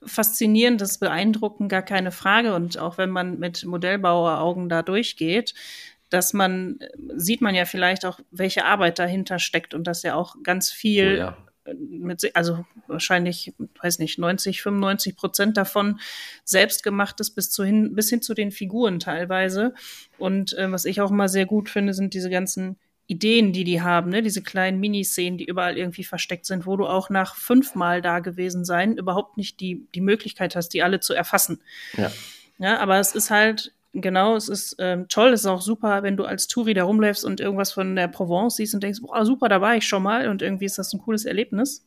faszinierend, 0.06 0.82
das 0.82 0.92
ist 0.92 1.00
beeindruckend, 1.00 1.70
gar 1.70 1.82
keine 1.82 2.12
Frage. 2.12 2.54
Und 2.54 2.78
auch 2.78 2.98
wenn 2.98 3.10
man 3.10 3.40
mit 3.40 3.66
Modellbaueraugen 3.66 4.70
da 4.70 4.84
durchgeht, 4.84 5.54
dass 6.10 6.34
man, 6.34 6.80
sieht 7.16 7.42
man 7.42 7.56
ja 7.56 7.66
vielleicht 7.66 8.06
auch, 8.06 8.20
welche 8.32 8.66
Arbeit 8.66 9.00
dahinter 9.00 9.40
steckt 9.40 9.74
und 9.74 9.86
dass 9.86 10.04
ja 10.04 10.16
auch 10.16 10.36
ganz 10.44 10.70
viel 10.72 11.16
oh 11.16 11.18
ja 11.18 11.38
mit, 11.78 12.36
also 12.36 12.66
wahrscheinlich, 12.88 13.54
weiß 13.82 14.00
nicht, 14.00 14.20
90, 14.20 14.62
95 14.62 15.16
Prozent 15.16 15.58
davon 15.58 16.00
selbstgemachtes 16.44 17.32
bis, 17.32 17.52
zu 17.52 17.64
hin, 17.64 17.96
bis 17.96 18.10
hin 18.10 18.22
zu 18.22 18.34
den 18.34 18.52
Figuren 18.52 19.00
teilweise. 19.00 19.74
Und 20.18 20.54
äh, 20.58 20.72
was 20.72 20.86
ich 20.86 21.02
auch 21.02 21.12
immer 21.12 21.30
sehr 21.30 21.46
gut 21.46 21.70
finde, 21.70 21.94
sind 21.94 22.14
diese 22.14 22.30
ganzen 22.30 22.78
Ideen, 23.08 23.52
die 23.52 23.66
die 23.66 23.82
haben, 23.82 24.10
ne? 24.10 24.22
diese 24.22 24.42
kleinen 24.42 24.80
Miniszenen, 24.80 25.38
die 25.38 25.46
überall 25.46 25.78
irgendwie 25.78 26.06
versteckt 26.06 26.46
sind, 26.46 26.66
wo 26.66 26.78
du 26.78 26.88
auch 26.88 27.10
nach 27.10 27.36
fünfmal 27.36 28.02
da 28.02 28.20
gewesen 28.20 28.64
sein 28.64 28.96
überhaupt 28.96 29.36
nicht 29.36 29.60
die, 29.60 29.86
die 29.94 30.02
Möglichkeit 30.02 30.56
hast, 30.56 30.70
die 30.70 30.82
alle 30.82 31.02
zu 31.02 31.14
erfassen. 31.14 31.62
Ja. 31.98 32.10
ja 32.58 32.80
aber 32.80 33.00
es 33.00 33.14
ist 33.14 33.30
halt 33.30 33.74
Genau, 33.94 34.38
es 34.38 34.48
ist 34.48 34.78
ähm, 34.80 35.08
toll, 35.10 35.34
es 35.34 35.42
ist 35.42 35.48
auch 35.48 35.62
super, 35.62 36.02
wenn 36.02 36.16
du 36.16 36.24
als 36.24 36.48
Touri 36.48 36.74
da 36.74 36.86
rumläufst 36.86 37.26
und 37.26 37.42
irgendwas 37.42 37.74
von 37.74 37.96
der 37.96 38.08
Provence 38.08 38.56
siehst 38.56 38.74
und 38.74 38.84
denkst, 38.84 39.02
boah, 39.02 39.26
super, 39.26 39.50
da 39.50 39.60
war 39.60 39.76
ich 39.76 39.86
schon 39.86 40.04
mal 40.04 40.30
und 40.30 40.42
irgendwie 40.42 40.66
ist 40.66 40.78
das 40.78 40.94
ein 40.94 41.02
cooles 41.02 41.26
Erlebnis. 41.26 41.86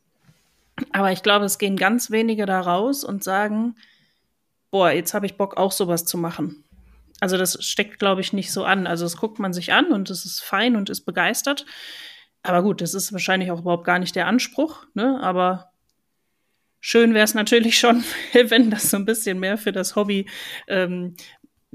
Aber 0.93 1.13
ich 1.13 1.23
glaube, 1.23 1.47
es 1.47 1.59
gehen 1.59 1.77
ganz 1.77 2.11
wenige 2.11 2.45
da 2.45 2.61
raus 2.61 3.05
und 3.05 3.25
sagen, 3.25 3.77
boah, 4.71 4.91
jetzt 4.91 5.15
habe 5.15 5.25
ich 5.25 5.37
Bock, 5.37 5.57
auch 5.57 5.73
sowas 5.73 6.05
zu 6.05 6.19
machen. 6.19 6.65
Also 7.21 7.39
das 7.39 7.65
steckt, 7.65 7.99
glaube 7.99 8.21
ich, 8.21 8.35
nicht 8.35 8.53
so 8.53 8.65
an. 8.65 8.87
Also 8.87 9.05
das 9.05 9.17
guckt 9.17 9.39
man 9.39 9.53
sich 9.55 9.73
an 9.73 9.93
und 9.93 10.11
es 10.11 10.27
ist 10.27 10.43
fein 10.43 10.77
und 10.77 10.91
ist 10.91 11.03
begeistert. 11.03 11.65
Aber 12.43 12.63
gut, 12.63 12.83
das 12.83 12.93
ist 12.93 13.13
wahrscheinlich 13.13 13.51
auch 13.51 13.61
überhaupt 13.61 13.87
gar 13.87 13.99
nicht 13.99 14.15
der 14.15 14.27
Anspruch, 14.27 14.85
ne? 14.93 15.19
Aber 15.23 15.71
schön 16.81 17.15
wäre 17.15 17.25
es 17.25 17.33
natürlich 17.33 17.79
schon, 17.79 18.05
wenn 18.35 18.71
das 18.71 18.91
so 18.91 18.99
ein 18.99 19.07
bisschen 19.07 19.41
mehr 19.41 19.57
für 19.57 19.73
das 19.73 19.97
Hobby 19.97 20.29
ähm, 20.69 21.17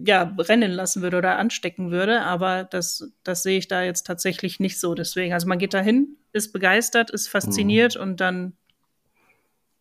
ja, 0.05 0.25
brennen 0.25 0.71
lassen 0.71 1.01
würde 1.01 1.17
oder 1.17 1.37
anstecken 1.37 1.91
würde. 1.91 2.21
Aber 2.21 2.63
das, 2.63 3.11
das 3.23 3.43
sehe 3.43 3.57
ich 3.57 3.67
da 3.67 3.83
jetzt 3.83 4.05
tatsächlich 4.05 4.59
nicht 4.59 4.79
so. 4.79 4.95
Deswegen, 4.95 5.33
also 5.33 5.47
man 5.47 5.59
geht 5.59 5.73
da 5.73 5.79
hin, 5.79 6.17
ist 6.33 6.53
begeistert, 6.53 7.09
ist 7.11 7.27
fasziniert 7.27 7.95
mhm. 7.95 8.01
und 8.01 8.21
dann, 8.21 8.53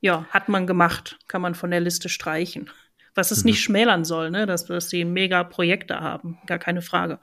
ja, 0.00 0.26
hat 0.30 0.48
man 0.48 0.66
gemacht, 0.66 1.18
kann 1.28 1.42
man 1.42 1.54
von 1.54 1.70
der 1.70 1.80
Liste 1.80 2.08
streichen. 2.08 2.70
Was 3.14 3.30
es 3.30 3.44
mhm. 3.44 3.50
nicht 3.50 3.62
schmälern 3.62 4.04
soll, 4.04 4.30
ne, 4.30 4.46
dass, 4.46 4.66
dass 4.66 4.90
sie 4.90 5.04
mega 5.04 5.44
Projekte 5.44 6.00
haben, 6.00 6.38
gar 6.46 6.58
keine 6.58 6.82
Frage. 6.82 7.18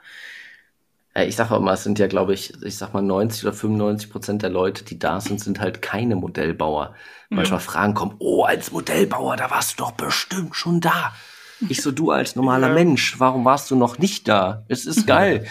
Ich 1.18 1.38
sage 1.38 1.58
mal, 1.62 1.74
es 1.74 1.84
sind 1.84 1.98
ja, 1.98 2.08
glaube 2.08 2.34
ich, 2.34 2.62
ich 2.62 2.76
sag 2.76 2.94
mal 2.94 3.02
90 3.02 3.46
oder 3.46 3.54
95 3.54 4.10
Prozent 4.10 4.42
der 4.42 4.50
Leute, 4.50 4.84
die 4.84 5.00
da 5.00 5.22
sind, 5.22 5.40
sind 5.40 5.62
halt 5.62 5.82
keine 5.82 6.18
Modellbauer. 6.18 6.94
Manchmal 7.30 7.60
mhm. 7.60 7.64
Fragen 7.64 7.94
kommen, 7.94 8.16
oh, 8.20 8.44
als 8.44 8.74
Modellbauer, 8.74 9.38
da 9.38 9.50
warst 9.50 9.80
du 9.80 9.84
doch 9.84 9.92
bestimmt 9.92 10.58
schon 10.58 10.82
da. 10.82 11.14
Ich 11.70 11.82
so, 11.82 11.92
du 11.92 12.12
als 12.12 12.36
normaler 12.36 12.70
ja. 12.70 12.74
Mensch, 12.74 13.20
warum 13.20 13.46
warst 13.46 13.72
du 13.72 13.76
noch 13.76 13.98
nicht 13.98 14.28
da? 14.28 14.66
Es 14.68 14.86
ist 14.86 15.08
geil. 15.08 15.48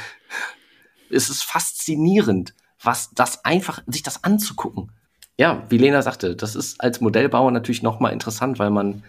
es 1.10 1.30
ist 1.30 1.42
faszinierend, 1.44 2.54
was 2.82 3.10
das 3.14 3.44
einfach, 3.44 3.82
sich 3.86 4.02
das 4.02 4.24
anzugucken. 4.24 4.92
Ja, 5.36 5.64
wie 5.68 5.78
Lena 5.78 6.02
sagte, 6.02 6.36
das 6.36 6.54
ist 6.54 6.80
als 6.80 7.00
Modellbauer 7.00 7.50
natürlich 7.50 7.82
nochmal 7.82 8.12
interessant, 8.12 8.58
weil 8.58 8.70
man 8.70 9.02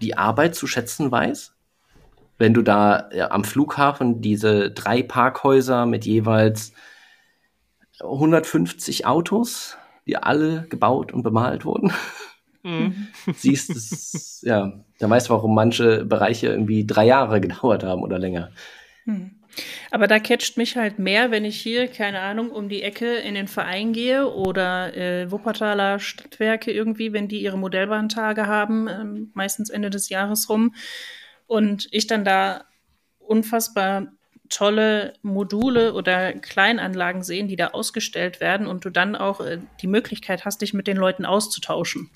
die 0.00 0.16
Arbeit 0.16 0.54
zu 0.54 0.66
schätzen 0.66 1.10
weiß. 1.10 1.54
Wenn 2.38 2.54
du 2.54 2.62
da 2.62 3.08
ja, 3.12 3.30
am 3.30 3.44
Flughafen 3.44 4.20
diese 4.20 4.70
drei 4.70 5.02
Parkhäuser 5.02 5.86
mit 5.86 6.04
jeweils 6.06 6.72
150 8.00 9.06
Autos, 9.06 9.76
die 10.06 10.16
alle 10.16 10.66
gebaut 10.68 11.12
und 11.12 11.22
bemalt 11.22 11.64
wurden. 11.64 11.92
Mhm. 12.62 13.08
Siehst 13.34 13.70
es, 13.70 14.42
ja, 14.44 14.72
da 14.98 15.10
weißt 15.10 15.28
du, 15.28 15.34
warum 15.34 15.54
manche 15.54 16.04
Bereiche 16.04 16.48
irgendwie 16.48 16.86
drei 16.86 17.06
Jahre 17.06 17.40
gedauert 17.40 17.84
haben 17.84 18.02
oder 18.02 18.18
länger. 18.18 18.50
Mhm. 19.04 19.32
Aber 19.90 20.06
da 20.06 20.20
catcht 20.20 20.56
mich 20.56 20.76
halt 20.76 21.00
mehr, 21.00 21.32
wenn 21.32 21.44
ich 21.44 21.60
hier, 21.60 21.88
keine 21.88 22.20
Ahnung, 22.20 22.50
um 22.50 22.68
die 22.68 22.82
Ecke 22.82 23.16
in 23.16 23.34
den 23.34 23.48
Verein 23.48 23.92
gehe 23.92 24.32
oder 24.32 24.96
äh, 24.96 25.30
Wuppertaler 25.30 25.98
Stadtwerke 25.98 26.70
irgendwie, 26.70 27.12
wenn 27.12 27.26
die 27.26 27.42
ihre 27.42 27.58
Modellbahntage 27.58 28.46
haben, 28.46 28.86
äh, 28.86 29.04
meistens 29.34 29.68
Ende 29.68 29.90
des 29.90 30.08
Jahres 30.08 30.48
rum. 30.48 30.74
Und 31.46 31.88
ich 31.90 32.06
dann 32.06 32.24
da 32.24 32.64
unfassbar 33.18 34.12
tolle 34.48 35.14
Module 35.22 35.94
oder 35.94 36.32
Kleinanlagen 36.32 37.22
sehen, 37.22 37.48
die 37.48 37.56
da 37.56 37.68
ausgestellt 37.68 38.40
werden 38.40 38.66
und 38.68 38.84
du 38.84 38.90
dann 38.90 39.16
auch 39.16 39.40
äh, 39.40 39.58
die 39.80 39.88
Möglichkeit 39.88 40.44
hast, 40.44 40.62
dich 40.62 40.74
mit 40.74 40.86
den 40.86 40.96
Leuten 40.96 41.24
auszutauschen 41.24 42.08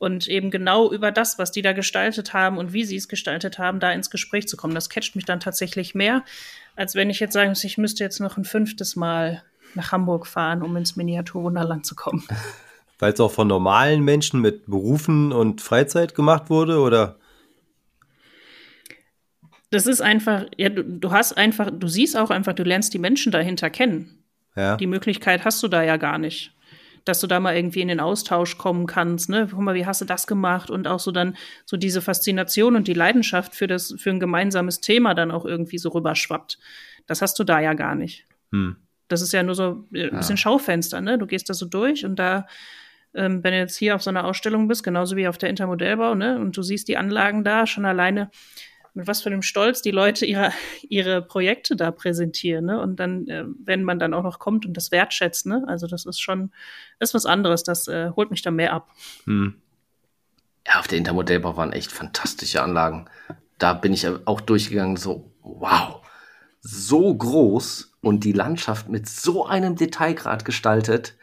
und 0.00 0.28
eben 0.28 0.50
genau 0.50 0.90
über 0.90 1.12
das, 1.12 1.38
was 1.38 1.52
die 1.52 1.60
da 1.60 1.74
gestaltet 1.74 2.32
haben 2.32 2.56
und 2.56 2.72
wie 2.72 2.84
sie 2.84 2.96
es 2.96 3.06
gestaltet 3.06 3.58
haben, 3.58 3.80
da 3.80 3.92
ins 3.92 4.08
Gespräch 4.08 4.48
zu 4.48 4.56
kommen. 4.56 4.74
Das 4.74 4.88
catcht 4.88 5.14
mich 5.14 5.26
dann 5.26 5.40
tatsächlich 5.40 5.94
mehr, 5.94 6.24
als 6.74 6.94
wenn 6.94 7.10
ich 7.10 7.20
jetzt 7.20 7.34
sagen 7.34 7.50
muss, 7.50 7.62
ich 7.64 7.76
müsste 7.76 8.02
jetzt 8.02 8.18
noch 8.18 8.38
ein 8.38 8.46
fünftes 8.46 8.96
Mal 8.96 9.42
nach 9.74 9.92
Hamburg 9.92 10.26
fahren, 10.26 10.62
um 10.62 10.74
ins 10.76 10.96
Miniaturwunderland 10.96 11.84
zu 11.84 11.94
kommen. 11.94 12.26
Weil 12.98 13.12
es 13.12 13.20
auch 13.20 13.30
von 13.30 13.46
normalen 13.46 14.02
Menschen 14.02 14.40
mit 14.40 14.66
Berufen 14.66 15.32
und 15.32 15.60
Freizeit 15.60 16.14
gemacht 16.14 16.48
wurde, 16.48 16.80
oder? 16.80 17.18
Das 19.68 19.86
ist 19.86 20.00
einfach, 20.00 20.46
ja, 20.56 20.70
du, 20.70 20.82
du 20.82 21.10
hast 21.10 21.36
einfach, 21.36 21.70
du 21.70 21.88
siehst 21.88 22.16
auch 22.16 22.30
einfach, 22.30 22.54
du 22.54 22.62
lernst 22.62 22.94
die 22.94 22.98
Menschen 22.98 23.32
dahinter 23.32 23.68
kennen. 23.68 24.24
Ja. 24.56 24.78
Die 24.78 24.86
Möglichkeit 24.86 25.44
hast 25.44 25.62
du 25.62 25.68
da 25.68 25.82
ja 25.82 25.98
gar 25.98 26.16
nicht 26.16 26.54
dass 27.04 27.20
du 27.20 27.26
da 27.26 27.40
mal 27.40 27.56
irgendwie 27.56 27.80
in 27.80 27.88
den 27.88 28.00
Austausch 28.00 28.58
kommen 28.58 28.86
kannst, 28.86 29.28
ne? 29.28 29.48
Guck 29.50 29.60
mal, 29.60 29.74
wie 29.74 29.86
hast 29.86 30.00
du 30.00 30.04
das 30.04 30.26
gemacht? 30.26 30.70
Und 30.70 30.86
auch 30.86 31.00
so 31.00 31.10
dann 31.10 31.36
so 31.64 31.76
diese 31.76 32.02
Faszination 32.02 32.76
und 32.76 32.88
die 32.88 32.94
Leidenschaft 32.94 33.54
für 33.54 33.66
das, 33.66 33.94
für 33.98 34.10
ein 34.10 34.20
gemeinsames 34.20 34.80
Thema 34.80 35.14
dann 35.14 35.30
auch 35.30 35.44
irgendwie 35.44 35.78
so 35.78 35.90
rüberschwappt. 35.90 36.58
Das 37.06 37.22
hast 37.22 37.38
du 37.38 37.44
da 37.44 37.60
ja 37.60 37.74
gar 37.74 37.94
nicht. 37.94 38.24
Hm. 38.52 38.76
Das 39.08 39.22
ist 39.22 39.32
ja 39.32 39.42
nur 39.42 39.54
so 39.54 39.86
äh, 39.92 40.08
ein 40.08 40.16
bisschen 40.16 40.36
ja. 40.36 40.42
Schaufenster, 40.42 41.00
ne? 41.00 41.18
Du 41.18 41.26
gehst 41.26 41.48
da 41.50 41.54
so 41.54 41.66
durch 41.66 42.04
und 42.04 42.16
da, 42.16 42.46
ähm, 43.14 43.42
wenn 43.42 43.52
du 43.52 43.58
jetzt 43.58 43.76
hier 43.76 43.94
auf 43.94 44.02
so 44.02 44.10
einer 44.10 44.24
Ausstellung 44.24 44.68
bist, 44.68 44.84
genauso 44.84 45.16
wie 45.16 45.28
auf 45.28 45.38
der 45.38 45.50
Intermodellbau, 45.50 46.14
ne? 46.14 46.38
Und 46.38 46.56
du 46.56 46.62
siehst 46.62 46.88
die 46.88 46.96
Anlagen 46.96 47.44
da 47.44 47.66
schon 47.66 47.84
alleine, 47.84 48.30
mit 48.94 49.06
was 49.06 49.22
für 49.22 49.28
einem 49.28 49.42
Stolz 49.42 49.82
die 49.82 49.90
Leute 49.90 50.26
ihre, 50.26 50.52
ihre 50.82 51.22
Projekte 51.22 51.76
da 51.76 51.90
präsentieren. 51.90 52.66
Ne? 52.66 52.80
Und 52.80 53.00
dann, 53.00 53.26
äh, 53.28 53.44
wenn 53.62 53.84
man 53.84 53.98
dann 53.98 54.14
auch 54.14 54.22
noch 54.22 54.38
kommt 54.38 54.66
und 54.66 54.76
das 54.76 54.90
wertschätzt, 54.90 55.46
ne? 55.46 55.64
also 55.66 55.86
das 55.86 56.06
ist 56.06 56.20
schon, 56.20 56.52
ist 56.98 57.14
was 57.14 57.26
anderes, 57.26 57.62
das 57.62 57.88
äh, 57.88 58.10
holt 58.16 58.30
mich 58.30 58.42
da 58.42 58.50
mehr 58.50 58.72
ab. 58.72 58.90
Hm. 59.24 59.60
Ja, 60.66 60.78
auf 60.80 60.88
der 60.88 60.98
Intermodellbau 60.98 61.56
waren 61.56 61.72
echt 61.72 61.90
fantastische 61.90 62.62
Anlagen. 62.62 63.08
Da 63.58 63.72
bin 63.72 63.92
ich 63.92 64.06
auch 64.26 64.40
durchgegangen, 64.40 64.96
so, 64.96 65.32
wow, 65.42 66.02
so 66.60 67.14
groß 67.14 67.92
und 68.02 68.24
die 68.24 68.32
Landschaft 68.32 68.88
mit 68.88 69.08
so 69.08 69.46
einem 69.46 69.76
Detailgrad 69.76 70.44
gestaltet. 70.44 71.16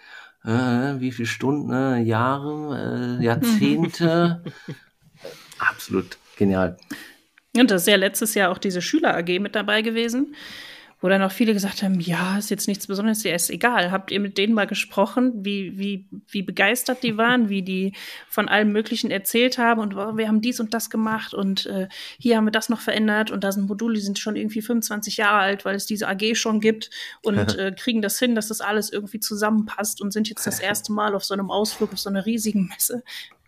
Äh, 0.43 0.99
wie 0.99 1.11
viele 1.11 1.27
Stunden, 1.27 1.71
äh, 1.73 1.99
Jahre, 2.01 3.17
äh, 3.19 3.23
Jahrzehnte. 3.23 4.43
Absolut 5.59 6.17
genial. 6.35 6.77
Und 7.59 7.71
das 7.71 7.83
ist 7.83 7.87
ja 7.87 7.95
letztes 7.95 8.33
Jahr 8.33 8.51
auch 8.51 8.57
diese 8.57 8.81
Schüler 8.81 9.15
AG 9.15 9.39
mit 9.39 9.55
dabei 9.55 9.81
gewesen, 9.81 10.35
wo 10.99 11.09
dann 11.09 11.21
auch 11.21 11.31
viele 11.31 11.53
gesagt 11.53 11.83
haben, 11.83 11.99
ja, 11.99 12.39
ist 12.39 12.49
jetzt 12.49 12.67
nichts 12.67 12.87
Besonderes, 12.87 13.21
ja, 13.23 13.35
ist 13.35 13.51
egal. 13.51 13.91
Habt 13.91 14.09
ihr 14.09 14.19
mit 14.19 14.39
denen 14.39 14.53
mal 14.53 14.65
gesprochen, 14.65 15.45
wie, 15.45 15.77
wie, 15.77 16.07
wie 16.27 16.41
begeistert 16.41 17.03
die 17.03 17.17
waren, 17.17 17.49
wie 17.49 17.61
die 17.61 17.93
von 18.27 18.49
allem 18.49 18.71
Möglichen 18.71 19.11
erzählt 19.11 19.59
haben 19.59 19.79
und 19.79 19.95
oh, 19.95 20.17
wir 20.17 20.27
haben 20.27 20.41
dies 20.41 20.59
und 20.59 20.73
das 20.73 20.89
gemacht 20.89 21.35
und 21.35 21.67
äh, 21.67 21.87
hier 22.17 22.37
haben 22.37 22.45
wir 22.45 22.51
das 22.51 22.69
noch 22.69 22.81
verändert 22.81 23.29
und 23.29 23.43
da 23.43 23.51
sind 23.51 23.67
Module, 23.67 23.93
die 23.93 24.01
sind 24.01 24.17
schon 24.17 24.35
irgendwie 24.35 24.63
25 24.63 25.17
Jahre 25.17 25.37
alt, 25.37 25.65
weil 25.65 25.75
es 25.75 25.85
diese 25.85 26.07
AG 26.07 26.33
schon 26.35 26.61
gibt 26.61 26.89
und 27.21 27.37
äh, 27.59 27.71
kriegen 27.77 28.01
das 28.01 28.17
hin, 28.17 28.33
dass 28.33 28.47
das 28.47 28.61
alles 28.61 28.91
irgendwie 28.91 29.19
zusammenpasst 29.19 30.01
und 30.01 30.11
sind 30.11 30.29
jetzt 30.29 30.47
das 30.47 30.59
erste 30.59 30.91
Mal 30.93 31.13
auf 31.13 31.23
so 31.23 31.35
einem 31.35 31.51
Ausflug 31.51 31.93
auf 31.93 31.99
so 31.99 32.09
einer 32.09 32.25
riesigen 32.25 32.67
Messe. 32.69 33.03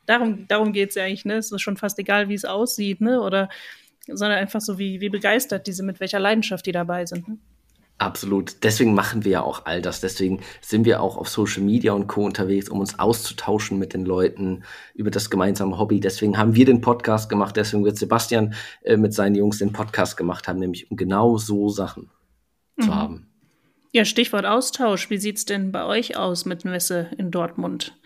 Darum, 0.05 0.47
darum 0.47 0.74
geht 0.74 0.89
es 0.89 0.95
ja 0.95 1.03
eigentlich, 1.03 1.26
ne? 1.26 1.36
Es 1.36 1.51
ist 1.51 1.62
schon 1.62 1.78
fast 1.78 1.99
egal, 1.99 2.30
wie 2.30 2.34
es 2.34 2.43
aussieht, 2.43 2.99
ne? 2.99 3.22
Oder 3.22 3.47
sondern 4.08 4.39
einfach 4.39 4.62
so, 4.62 4.78
wie, 4.78 5.02
wie 5.02 5.10
begeistert 5.10 5.68
diese, 5.68 5.84
mit 5.84 6.00
welcher 6.00 6.20
Leidenschaft 6.20 6.66
die 6.66 6.72
dabei 6.72 7.06
sind. 7.06 7.28
Ne? 7.28 7.38
Absolut. 8.00 8.64
Deswegen 8.64 8.93
machen 8.93 9.26
wir 9.26 9.32
ja 9.32 9.41
auch 9.41 9.66
all 9.66 9.82
das. 9.82 10.00
Deswegen 10.00 10.39
sind 10.62 10.86
wir 10.86 11.02
auch 11.02 11.18
auf 11.18 11.28
Social 11.28 11.62
Media 11.62 11.91
und 11.91 12.08
Co. 12.08 12.24
unterwegs, 12.24 12.70
um 12.70 12.80
uns 12.80 12.97
auszutauschen 12.97 13.78
mit 13.78 13.93
den 13.93 14.06
Leuten 14.06 14.64
über 14.95 15.12
das 15.12 15.30
gemeinsame 15.30 15.78
Hobby. 15.78 16.00
Deswegen 16.00 16.38
haben 16.38 16.56
wir 16.56 16.66
den 16.66 16.80
Podcast 16.80 17.30
gemacht. 17.30 17.58
Deswegen 17.58 17.84
wird 17.84 17.97
Sebastian 17.97 18.54
äh, 18.84 18.95
mit 18.95 19.14
seinen 19.14 19.36
Jungs 19.36 19.58
den 19.58 19.74
Podcast 19.74 20.16
gemacht 20.16 20.47
haben, 20.47 20.60
nämlich 20.60 20.89
um 20.89 20.95
genau 20.95 21.38
so 21.38 21.68
Sachen 21.68 22.10
mhm. 22.78 22.84
zu 22.84 22.95
haben. 22.95 23.28
Ja, 23.91 24.06
Stichwort 24.06 24.45
Austausch. 24.45 25.10
Wie 25.10 25.18
sieht 25.18 25.38
es 25.38 25.45
denn 25.45 25.74
bei 25.74 25.84
euch 25.84 26.16
aus 26.16 26.45
mit 26.45 26.64
Messe 26.64 27.10
in 27.18 27.32
Dortmund? 27.32 27.97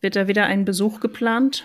Wird 0.00 0.16
da 0.16 0.26
wieder 0.26 0.46
ein 0.46 0.64
Besuch 0.64 0.98
geplant? 0.98 1.64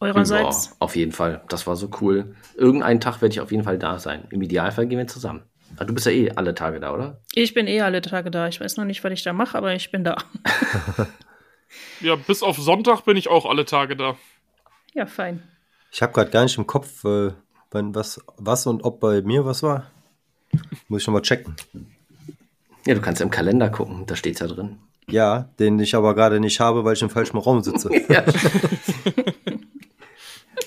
Eurerseits? 0.00 0.66
Ja, 0.66 0.72
auf 0.80 0.96
jeden 0.96 1.12
Fall. 1.12 1.42
Das 1.48 1.66
war 1.66 1.76
so 1.76 1.90
cool. 2.00 2.36
Irgendeinen 2.56 3.00
Tag 3.00 3.20
werde 3.20 3.32
ich 3.32 3.40
auf 3.40 3.50
jeden 3.50 3.64
Fall 3.64 3.78
da 3.78 3.98
sein. 3.98 4.26
Im 4.30 4.42
Idealfall 4.42 4.86
gehen 4.86 4.98
wir 4.98 5.06
zusammen. 5.06 5.42
Aber 5.76 5.84
du 5.84 5.94
bist 5.94 6.06
ja 6.06 6.12
eh 6.12 6.30
alle 6.32 6.54
Tage 6.54 6.80
da, 6.80 6.92
oder? 6.92 7.20
Ich 7.34 7.54
bin 7.54 7.66
eh 7.66 7.80
alle 7.82 8.00
Tage 8.00 8.30
da. 8.30 8.48
Ich 8.48 8.60
weiß 8.60 8.76
noch 8.76 8.84
nicht, 8.84 9.04
was 9.04 9.12
ich 9.12 9.22
da 9.22 9.32
mache, 9.32 9.56
aber 9.56 9.74
ich 9.74 9.90
bin 9.90 10.04
da. 10.04 10.16
ja, 12.00 12.16
bis 12.16 12.42
auf 12.42 12.56
Sonntag 12.58 13.02
bin 13.02 13.16
ich 13.16 13.28
auch 13.28 13.46
alle 13.46 13.64
Tage 13.64 13.96
da. 13.96 14.16
Ja, 14.94 15.06
fein. 15.06 15.42
Ich 15.92 16.02
habe 16.02 16.12
gerade 16.12 16.30
gar 16.30 16.42
nicht 16.42 16.58
im 16.58 16.66
Kopf, 16.66 17.04
äh, 17.04 17.32
was, 17.70 18.20
was 18.36 18.66
und 18.66 18.84
ob 18.84 19.00
bei 19.00 19.22
mir 19.22 19.44
was 19.44 19.62
war. 19.62 19.90
Muss 20.88 21.00
ich 21.00 21.04
schon 21.04 21.14
mal 21.14 21.22
checken. 21.22 21.54
Ja, 22.86 22.94
du 22.94 23.00
kannst 23.00 23.20
im 23.20 23.30
Kalender 23.30 23.68
gucken, 23.68 24.06
da 24.06 24.16
steht 24.16 24.34
es 24.34 24.40
ja 24.40 24.46
drin. 24.46 24.78
Ja, 25.10 25.50
den 25.58 25.78
ich 25.78 25.94
aber 25.94 26.14
gerade 26.14 26.40
nicht 26.40 26.60
habe, 26.60 26.84
weil 26.84 26.94
ich 26.94 27.02
im 27.02 27.10
falschen 27.10 27.38
Raum 27.38 27.62
sitze. 27.62 27.90
ja. 28.08 28.24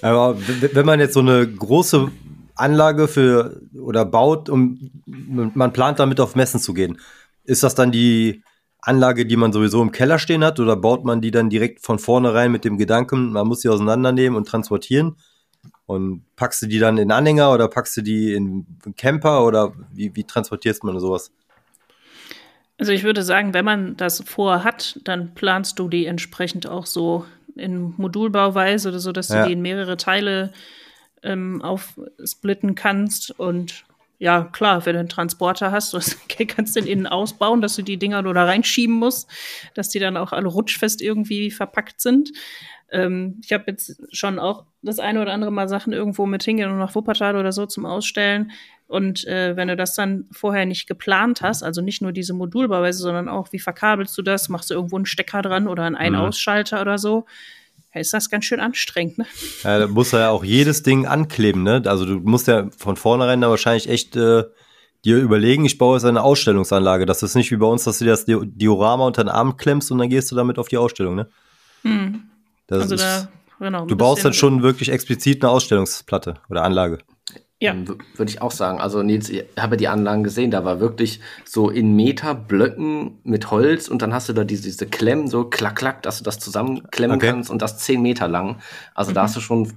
Aber 0.01 0.37
wenn 0.37 0.85
man 0.85 0.99
jetzt 0.99 1.13
so 1.13 1.19
eine 1.19 1.47
große 1.47 2.11
Anlage 2.55 3.07
für 3.07 3.61
oder 3.73 4.05
baut 4.05 4.49
und 4.49 4.91
man 5.05 5.73
plant 5.73 5.99
damit 5.99 6.19
auf 6.19 6.35
Messen 6.35 6.59
zu 6.59 6.73
gehen, 6.73 6.99
ist 7.43 7.63
das 7.63 7.75
dann 7.75 7.91
die 7.91 8.43
Anlage, 8.79 9.25
die 9.25 9.37
man 9.37 9.53
sowieso 9.53 9.81
im 9.81 9.91
Keller 9.91 10.17
stehen 10.17 10.43
hat, 10.43 10.59
oder 10.59 10.75
baut 10.75 11.05
man 11.05 11.21
die 11.21 11.31
dann 11.31 11.49
direkt 11.49 11.81
von 11.85 11.99
vornherein 11.99 12.51
mit 12.51 12.65
dem 12.65 12.77
Gedanken, 12.77 13.31
man 13.31 13.47
muss 13.47 13.61
sie 13.61 13.69
auseinandernehmen 13.69 14.35
und 14.35 14.47
transportieren? 14.47 15.17
Und 15.85 16.23
packst 16.35 16.61
du 16.61 16.67
die 16.67 16.79
dann 16.79 16.97
in 16.97 17.11
Anhänger 17.11 17.51
oder 17.53 17.67
packst 17.67 17.97
du 17.97 18.01
die 18.01 18.33
in 18.33 18.65
Camper 18.97 19.45
oder 19.45 19.73
wie, 19.91 20.15
wie 20.15 20.23
transportierst 20.23 20.83
man 20.83 20.99
sowas? 20.99 21.31
Also 22.81 22.93
ich 22.93 23.03
würde 23.03 23.21
sagen, 23.21 23.53
wenn 23.53 23.63
man 23.63 23.95
das 23.95 24.23
vorhat, 24.25 24.99
dann 25.03 25.35
planst 25.35 25.77
du 25.77 25.87
die 25.87 26.07
entsprechend 26.07 26.65
auch 26.65 26.87
so 26.87 27.27
in 27.55 27.93
Modulbauweise 27.95 28.89
oder 28.89 28.99
so, 28.99 29.11
dass 29.11 29.29
ja. 29.29 29.43
du 29.43 29.47
die 29.47 29.53
in 29.53 29.61
mehrere 29.61 29.97
Teile 29.97 30.51
ähm, 31.21 31.61
aufsplitten 31.61 32.73
kannst. 32.73 33.39
Und 33.39 33.85
ja, 34.17 34.45
klar, 34.45 34.83
wenn 34.83 34.93
du 34.93 34.99
einen 35.01 35.09
Transporter 35.09 35.71
hast, 35.71 35.91
kannst 36.47 36.75
du 36.75 36.81
den 36.81 36.89
innen 36.89 37.05
ausbauen, 37.05 37.61
dass 37.61 37.75
du 37.75 37.83
die 37.83 37.97
Dinger 37.97 38.23
nur 38.23 38.33
da 38.33 38.45
reinschieben 38.45 38.95
musst, 38.95 39.29
dass 39.75 39.89
die 39.89 39.99
dann 39.99 40.17
auch 40.17 40.31
alle 40.31 40.47
rutschfest 40.47 41.03
irgendwie 41.03 41.51
verpackt 41.51 42.01
sind. 42.01 42.31
Ähm, 42.89 43.41
ich 43.43 43.53
habe 43.53 43.65
jetzt 43.67 44.01
schon 44.11 44.39
auch 44.39 44.65
das 44.81 44.97
eine 44.97 45.21
oder 45.21 45.33
andere 45.33 45.51
Mal 45.51 45.69
Sachen 45.69 45.93
irgendwo 45.93 46.25
mit 46.25 46.41
hingehen 46.41 46.71
und 46.71 46.79
nach 46.79 46.95
Wuppertal 46.95 47.35
oder 47.35 47.51
so 47.51 47.67
zum 47.67 47.85
Ausstellen. 47.85 48.51
Und 48.91 49.25
äh, 49.25 49.55
wenn 49.55 49.69
du 49.69 49.77
das 49.77 49.95
dann 49.95 50.25
vorher 50.33 50.65
nicht 50.65 50.85
geplant 50.85 51.41
hast, 51.41 51.63
also 51.63 51.79
nicht 51.79 52.01
nur 52.01 52.11
diese 52.11 52.33
Modulbauweise, 52.33 52.99
sondern 52.99 53.29
auch, 53.29 53.53
wie 53.53 53.59
verkabelst 53.59 54.17
du 54.17 54.21
das? 54.21 54.49
Machst 54.49 54.69
du 54.69 54.73
irgendwo 54.73 54.97
einen 54.97 55.05
Stecker 55.05 55.41
dran 55.41 55.69
oder 55.69 55.83
einen 55.83 55.95
Ein-Ausschalter 55.95 56.75
mhm. 56.75 56.81
oder 56.81 56.97
so? 56.97 57.25
Ist 57.93 58.13
das 58.13 58.29
ganz 58.29 58.43
schön 58.43 58.59
anstrengend, 58.59 59.17
ne? 59.17 59.25
Ja, 59.63 59.79
da 59.79 59.87
muss 59.87 60.11
ja 60.11 60.29
auch 60.29 60.43
jedes 60.43 60.83
Ding 60.83 61.07
ankleben, 61.07 61.63
ne? 61.63 61.81
Also 61.85 62.05
du 62.05 62.15
musst 62.15 62.47
ja 62.47 62.69
von 62.77 62.97
vornherein 62.97 63.39
da 63.39 63.49
wahrscheinlich 63.49 63.87
echt 63.87 64.17
äh, 64.17 64.43
dir 65.05 65.17
überlegen, 65.19 65.63
ich 65.63 65.77
baue 65.77 65.95
jetzt 65.95 66.03
eine 66.03 66.21
Ausstellungsanlage. 66.21 67.05
Das 67.05 67.23
ist 67.23 67.35
nicht 67.35 67.49
wie 67.49 67.57
bei 67.57 67.67
uns, 67.67 67.85
dass 67.85 67.99
du 67.99 68.03
dir 68.03 68.11
das 68.11 68.25
Diorama 68.25 69.05
unter 69.05 69.23
den 69.23 69.29
Arm 69.29 69.55
klemmst 69.55 69.89
und 69.93 69.99
dann 69.99 70.09
gehst 70.09 70.29
du 70.31 70.35
damit 70.35 70.59
auf 70.59 70.67
die 70.67 70.77
Ausstellung, 70.77 71.15
ne? 71.15 71.29
Mhm. 71.83 72.23
also 72.69 72.95
ist, 72.95 73.01
da, 73.01 73.29
genau. 73.57 73.85
Du 73.85 73.95
baust 73.95 74.25
dann 74.25 74.33
schon 74.33 74.63
wirklich 74.63 74.89
explizit 74.89 75.41
eine 75.45 75.51
Ausstellungsplatte 75.51 76.33
oder 76.49 76.65
Anlage. 76.65 76.99
Ja. 77.61 77.73
Ähm, 77.73 77.85
würde 77.85 78.29
ich 78.29 78.41
auch 78.41 78.51
sagen. 78.51 78.81
Also 78.81 79.03
Nils, 79.03 79.29
ich 79.29 79.45
habe 79.57 79.77
die 79.77 79.87
Anlagen 79.87 80.23
gesehen, 80.23 80.49
da 80.49 80.65
war 80.65 80.79
wirklich 80.79 81.19
so 81.45 81.69
in 81.69 81.95
Meter 81.95 82.33
Blöcken 82.33 83.19
mit 83.23 83.51
Holz 83.51 83.87
und 83.87 84.01
dann 84.01 84.13
hast 84.13 84.27
du 84.27 84.33
da 84.33 84.43
diese, 84.43 84.63
diese 84.63 84.87
Klemmen, 84.87 85.27
so 85.27 85.45
klack, 85.45 85.75
klack, 85.75 86.01
dass 86.01 86.17
du 86.17 86.23
das 86.23 86.39
zusammenklemmen 86.39 87.17
okay. 87.17 87.27
kannst 87.27 87.51
und 87.51 87.61
das 87.61 87.77
zehn 87.77 88.01
Meter 88.01 88.27
lang. 88.27 88.57
Also 88.95 89.11
mhm. 89.11 89.15
da 89.15 89.21
hast 89.23 89.35
du 89.35 89.41
schon 89.41 89.71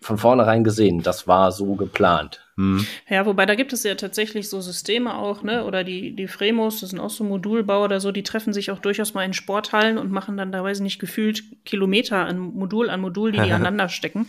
von 0.00 0.18
vornherein 0.18 0.64
gesehen, 0.64 1.02
das 1.02 1.26
war 1.26 1.50
so 1.50 1.74
geplant. 1.74 2.44
Mhm. 2.56 2.86
Ja, 3.08 3.26
wobei 3.26 3.46
da 3.46 3.56
gibt 3.56 3.72
es 3.72 3.82
ja 3.82 3.94
tatsächlich 3.96 4.48
so 4.48 4.60
Systeme 4.60 5.16
auch, 5.16 5.42
ne? 5.42 5.64
Oder 5.64 5.82
die, 5.82 6.14
die 6.14 6.28
Fremos, 6.28 6.80
das 6.80 6.90
sind 6.90 7.00
auch 7.00 7.10
so 7.10 7.24
Modulbauer 7.24 7.86
oder 7.86 8.00
so, 8.00 8.12
die 8.12 8.22
treffen 8.22 8.52
sich 8.52 8.70
auch 8.70 8.78
durchaus 8.78 9.14
mal 9.14 9.24
in 9.24 9.32
Sporthallen 9.32 9.98
und 9.98 10.12
machen 10.12 10.36
dann 10.36 10.52
teilweise 10.52 10.82
nicht 10.82 11.00
gefühlt 11.00 11.42
Kilometer 11.64 12.26
an 12.26 12.38
Modul 12.38 12.90
an 12.90 13.00
Modul, 13.00 13.32
die 13.32 13.40
die 13.40 13.44
aneinander 13.52 13.88
stecken. 13.88 14.28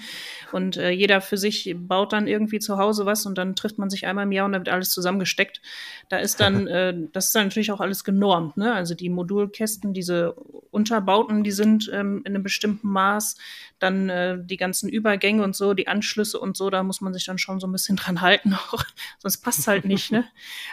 Und 0.56 0.78
äh, 0.78 0.90
jeder 0.90 1.20
für 1.20 1.36
sich 1.36 1.76
baut 1.78 2.14
dann 2.14 2.28
irgendwie 2.28 2.60
zu 2.60 2.78
Hause 2.78 3.06
was 3.06 3.26
und 3.26 3.38
dann 3.38 3.58
trifft 3.58 3.78
man 3.78 3.90
sich 3.90 4.08
einmal 4.08 4.24
im 4.24 4.32
Jahr 4.32 4.46
und 4.46 4.54
dann 4.54 4.62
wird 4.62 4.74
alles 4.74 4.90
zusammengesteckt. 4.90 5.62
Da 6.08 6.16
ist 6.16 6.40
dann, 6.40 6.66
äh, 6.68 6.96
das 7.12 7.26
ist 7.26 7.36
dann 7.36 7.48
natürlich 7.48 7.74
auch 7.74 7.82
alles 7.82 8.06
genormt, 8.06 8.56
ne? 8.56 8.74
Also 8.74 8.96
die 8.96 9.10
Modulkästen, 9.10 9.94
diese 9.94 10.32
Unterbauten, 10.72 11.44
die 11.44 11.52
sind 11.52 11.92
ähm, 11.94 12.22
in 12.24 12.34
einem 12.34 12.44
bestimmten 12.44 12.88
Maß, 12.88 13.36
dann 13.80 14.08
äh, 14.08 14.38
die 14.42 14.56
ganzen 14.56 14.88
Übergänge 14.88 15.44
und 15.44 15.58
so, 15.58 15.74
die 15.74 15.90
Anschlüsse 15.90 16.40
und 16.40 16.56
so, 16.56 16.70
da 16.70 16.84
muss 16.84 17.02
man 17.02 17.14
sich 17.14 17.26
dann 17.26 17.38
schon 17.38 17.60
so 17.60 17.68
ein 17.68 17.74
bisschen 17.74 17.96
dran 17.98 18.22
halten, 18.22 18.54
auch, 18.54 18.86
sonst 19.20 19.40
passt 19.40 19.68
halt 19.68 19.84
nicht, 19.84 20.14
ne? 20.14 20.24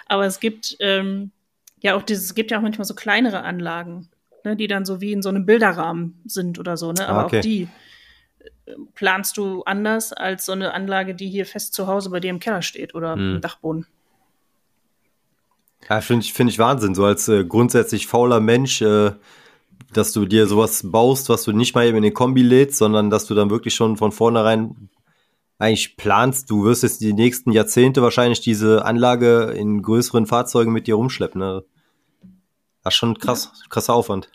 Aber 0.06 0.26
es 0.26 0.38
gibt 0.38 0.76
ähm, 0.78 1.32
ja 1.80 1.96
auch 1.96 2.04
dieses, 2.04 2.26
es 2.26 2.34
gibt 2.36 2.52
ja 2.52 2.58
auch 2.58 2.62
manchmal 2.62 2.84
so 2.84 2.94
kleinere 2.94 3.42
Anlagen, 3.42 4.10
ne, 4.44 4.54
die 4.54 4.68
dann 4.68 4.84
so 4.84 5.00
wie 5.00 5.10
in 5.10 5.22
so 5.22 5.28
einem 5.28 5.44
Bilderrahmen 5.44 6.22
sind 6.24 6.60
oder 6.60 6.76
so, 6.76 6.92
ne? 6.92 7.08
Aber 7.08 7.22
ah, 7.22 7.24
okay. 7.24 7.38
auch 7.38 7.42
die 7.42 7.68
planst 8.94 9.36
du 9.36 9.62
anders 9.64 10.12
als 10.12 10.46
so 10.46 10.52
eine 10.52 10.74
Anlage, 10.74 11.14
die 11.14 11.28
hier 11.28 11.46
fest 11.46 11.74
zu 11.74 11.86
Hause 11.86 12.10
bei 12.10 12.20
dir 12.20 12.30
im 12.30 12.40
Keller 12.40 12.62
steht 12.62 12.94
oder 12.94 13.14
hm. 13.14 13.36
im 13.36 13.40
Dachboden. 13.40 13.86
Ja, 15.88 16.00
finde 16.00 16.24
ich, 16.24 16.32
find 16.32 16.50
ich 16.50 16.58
Wahnsinn, 16.58 16.94
so 16.94 17.04
als 17.04 17.28
äh, 17.28 17.44
grundsätzlich 17.44 18.06
fauler 18.06 18.40
Mensch, 18.40 18.82
äh, 18.82 19.12
dass 19.92 20.12
du 20.12 20.26
dir 20.26 20.46
sowas 20.46 20.82
baust, 20.84 21.28
was 21.28 21.44
du 21.44 21.52
nicht 21.52 21.74
mal 21.74 21.86
eben 21.86 21.96
in 21.96 22.04
den 22.04 22.14
Kombi 22.14 22.42
lädst, 22.42 22.78
sondern 22.78 23.10
dass 23.10 23.26
du 23.26 23.34
dann 23.34 23.50
wirklich 23.50 23.74
schon 23.74 23.96
von 23.96 24.12
vornherein 24.12 24.88
eigentlich 25.58 25.96
planst, 25.96 26.50
du 26.50 26.64
wirst 26.64 26.82
jetzt 26.82 27.00
die 27.00 27.12
nächsten 27.12 27.52
Jahrzehnte 27.52 28.02
wahrscheinlich 28.02 28.40
diese 28.40 28.84
Anlage 28.84 29.54
in 29.56 29.80
größeren 29.80 30.26
Fahrzeugen 30.26 30.72
mit 30.72 30.88
dir 30.88 30.96
rumschleppen. 30.96 31.40
Ne? 31.40 31.64
Das 32.82 32.94
ist 32.94 32.98
schon 32.98 33.16
krass, 33.16 33.52
ja. 33.54 33.68
krasser 33.68 33.94
Aufwand. 33.94 34.28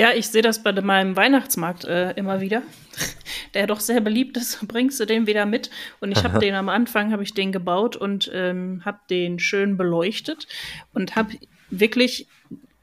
Ja, 0.00 0.14
ich 0.14 0.28
sehe 0.28 0.40
das 0.40 0.62
bei 0.62 0.72
meinem 0.72 1.14
Weihnachtsmarkt 1.14 1.84
äh, 1.84 2.12
immer 2.12 2.40
wieder. 2.40 2.62
Der 3.54 3.66
doch 3.66 3.80
sehr 3.80 4.00
beliebt 4.00 4.38
ist, 4.38 4.58
bringst 4.66 4.98
du 4.98 5.04
den 5.04 5.26
wieder 5.26 5.44
mit. 5.44 5.68
Und 6.00 6.10
ich 6.10 6.24
habe 6.24 6.38
den 6.38 6.54
am 6.54 6.70
Anfang, 6.70 7.12
habe 7.12 7.22
ich 7.22 7.34
den 7.34 7.52
gebaut 7.52 7.96
und 7.96 8.30
ähm, 8.32 8.80
habe 8.86 8.98
den 9.10 9.38
schön 9.38 9.76
beleuchtet 9.76 10.48
und 10.94 11.16
habe 11.16 11.34
wirklich 11.68 12.28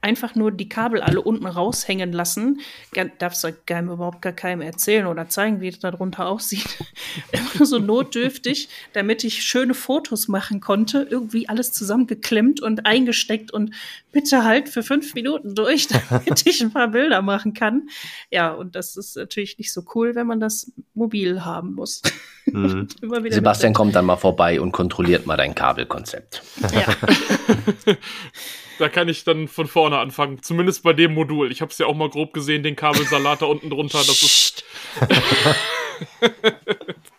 einfach 0.08 0.36
nur 0.36 0.52
die 0.52 0.70
Kabel 0.70 1.02
alle 1.02 1.22
unten 1.22 1.46
raushängen 1.46 2.14
lassen. 2.14 2.62
Darfst 3.20 3.44
du 3.44 3.52
keinem 3.66 3.92
überhaupt 3.92 4.22
gar 4.22 4.32
keinem 4.32 4.62
erzählen 4.62 5.06
oder 5.06 5.28
zeigen, 5.28 5.60
wie 5.60 5.70
das 5.70 5.80
da 5.80 5.92
drunter 5.92 6.28
aussieht. 6.28 6.78
Immer 7.32 7.66
so 7.66 7.78
notdürftig, 7.78 8.70
damit 8.94 9.26
ich 9.26 9.44
schöne 9.44 9.74
Fotos 9.74 10.30
machen 10.30 10.62
konnte. 10.62 11.06
Irgendwie 11.10 11.50
alles 11.50 11.74
zusammengeklemmt 11.74 12.62
und 12.62 12.86
eingesteckt 12.86 13.52
und 13.52 13.76
bitte 14.14 14.46
halt 14.46 14.70
für 14.70 14.82
fünf 14.82 15.14
Minuten 15.14 15.56
durch, 15.56 15.88
damit 16.10 16.48
ich 16.48 16.62
ein 16.62 16.72
paar 16.72 16.88
Bilder 16.88 17.22
machen 17.22 17.54
kann. 17.54 17.90
Ja, 18.32 18.54
und 18.54 18.76
das 18.76 18.96
ist 18.96 19.18
natürlich 19.18 19.58
nicht 19.58 19.74
so 19.74 19.84
cool, 19.94 20.16
wenn 20.16 20.28
man 20.28 20.40
das 20.40 20.72
mobil 20.94 21.44
haben 21.44 21.74
muss. 21.74 22.02
Mhm. 22.52 22.88
Sebastian 23.30 23.74
kommt 23.74 23.96
dann 23.96 24.06
mal 24.06 24.18
vorbei 24.18 24.60
und 24.62 24.72
kontrolliert 24.72 25.26
mal 25.26 25.38
dein 25.38 25.56
Kabelkonzept. 25.56 26.42
Ja. 26.74 26.86
da 28.80 28.90
kann 28.90 29.10
ich 29.10 29.24
dann 29.24 29.48
von 29.48 29.68
vorne 29.68 29.98
anfangen. 29.98 30.42
Zumindest 30.42 30.84
bei 30.84 30.94
dem 30.94 31.14
Modul. 31.14 31.52
Ich 31.52 31.62
habe 31.62 31.72
es 31.72 31.78
ja 31.78 31.86
auch 31.86 31.96
mal 31.96 32.10
grob 32.10 32.34
gesehen, 32.34 32.64
den 32.64 32.76
Kabelsalat 32.76 33.42
da 33.42 33.46
unten 33.46 33.70
drunter. 33.70 34.00
Das 34.00 34.24
ist. 34.24 34.64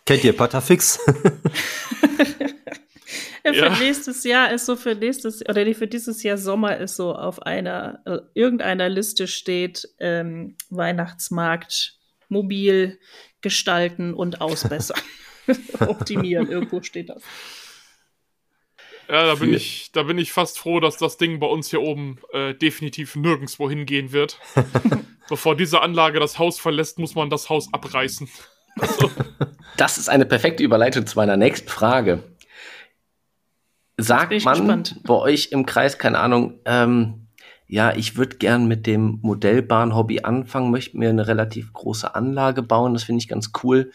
Kennt 0.05 0.23
ihr 0.23 0.33
Patafix? 0.33 0.99
ja, 3.43 3.53
für 3.53 3.65
ja. 3.65 3.77
nächstes 3.77 4.23
Jahr 4.23 4.51
ist 4.51 4.65
so 4.65 4.75
für 4.75 4.95
nächstes 4.95 5.47
oder 5.47 5.71
für 5.73 5.87
dieses 5.87 6.23
Jahr 6.23 6.37
Sommer 6.37 6.77
ist 6.77 6.95
so 6.95 7.13
auf 7.13 7.41
einer 7.43 8.01
äh, 8.05 8.19
irgendeiner 8.33 8.89
Liste 8.89 9.27
steht 9.27 9.87
ähm, 9.99 10.55
Weihnachtsmarkt 10.69 11.99
mobil 12.29 12.99
gestalten 13.41 14.13
und 14.13 14.41
ausbessern. 14.41 14.99
Optimieren, 15.79 16.49
irgendwo 16.49 16.81
steht 16.81 17.09
das. 17.09 17.23
Ja, 19.09 19.25
da 19.25 19.35
bin, 19.35 19.51
ich, 19.53 19.91
da 19.91 20.03
bin 20.03 20.19
ich 20.19 20.31
fast 20.31 20.59
froh, 20.59 20.79
dass 20.79 20.97
das 20.97 21.17
Ding 21.17 21.39
bei 21.39 21.47
uns 21.47 21.71
hier 21.71 21.81
oben 21.81 22.19
äh, 22.31 22.53
definitiv 22.53 23.15
nirgendwo 23.15 23.67
hingehen 23.67 24.11
wird. 24.11 24.39
Bevor 25.29 25.57
diese 25.57 25.81
Anlage 25.81 26.19
das 26.19 26.37
Haus 26.37 26.59
verlässt, 26.59 26.99
muss 26.99 27.15
man 27.15 27.31
das 27.31 27.49
Haus 27.49 27.73
abreißen. 27.73 28.29
Also. 28.79 29.11
Das 29.77 29.97
ist 29.97 30.09
eine 30.09 30.25
perfekte 30.25 30.61
Überleitung 30.61 31.07
zu 31.07 31.17
meiner 31.17 31.37
nächsten 31.37 31.69
Frage. 31.69 32.23
Sagt 33.95 34.43
man 34.43 34.57
gespannt. 34.57 34.99
bei 35.05 35.13
euch 35.13 35.53
im 35.53 35.65
Kreis, 35.65 35.97
keine 35.97 36.19
Ahnung, 36.19 36.59
ähm, 36.65 37.28
ja, 37.69 37.95
ich 37.95 38.17
würde 38.17 38.37
gern 38.37 38.67
mit 38.67 38.87
dem 38.87 39.19
Modellbahn-Hobby 39.21 40.21
anfangen, 40.21 40.71
möchte 40.71 40.97
mir 40.97 41.09
eine 41.09 41.27
relativ 41.27 41.71
große 41.71 42.15
Anlage 42.15 42.63
bauen, 42.63 42.95
das 42.95 43.03
finde 43.03 43.21
ich 43.21 43.27
ganz 43.27 43.51
cool. 43.63 43.91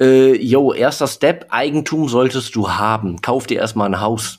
Äh, 0.00 0.36
yo, 0.36 0.72
erster 0.72 1.08
Step, 1.08 1.46
Eigentum 1.50 2.08
solltest 2.08 2.54
du 2.54 2.70
haben. 2.70 3.20
Kauf 3.20 3.48
dir 3.48 3.58
erstmal 3.58 3.88
ein 3.88 4.00
Haus. 4.00 4.38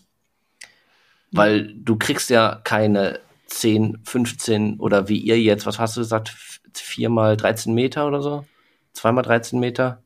Weil 1.32 1.74
du 1.74 1.98
kriegst 1.98 2.30
ja 2.30 2.62
keine 2.64 3.20
10, 3.48 4.00
15 4.04 4.80
oder 4.80 5.10
wie 5.10 5.18
ihr 5.18 5.42
jetzt, 5.42 5.66
was 5.66 5.78
hast 5.78 5.98
du 5.98 6.02
gesagt, 6.02 6.34
4 6.74 7.10
mal 7.10 7.36
13 7.36 7.74
Meter 7.74 8.08
oder 8.08 8.22
so? 8.22 8.46
2 8.94 9.12
mal 9.12 9.24
13 9.24 9.60
Meter? 9.60 10.04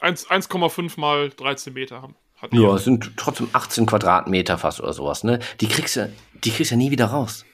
1,5 0.00 1.00
mal 1.00 1.30
13 1.30 1.72
Meter 1.72 2.02
haben. 2.02 2.14
Ja, 2.52 2.74
es 2.74 2.84
sind 2.84 3.16
trotzdem 3.16 3.48
18 3.52 3.86
Quadratmeter 3.86 4.58
fast 4.58 4.80
oder 4.80 4.92
sowas, 4.92 5.24
ne? 5.24 5.40
Die 5.60 5.68
kriegst 5.68 5.96
du, 5.96 6.12
die 6.44 6.50
kriegst 6.50 6.70
ja 6.70 6.76
nie 6.76 6.90
wieder 6.90 7.06
raus. 7.06 7.44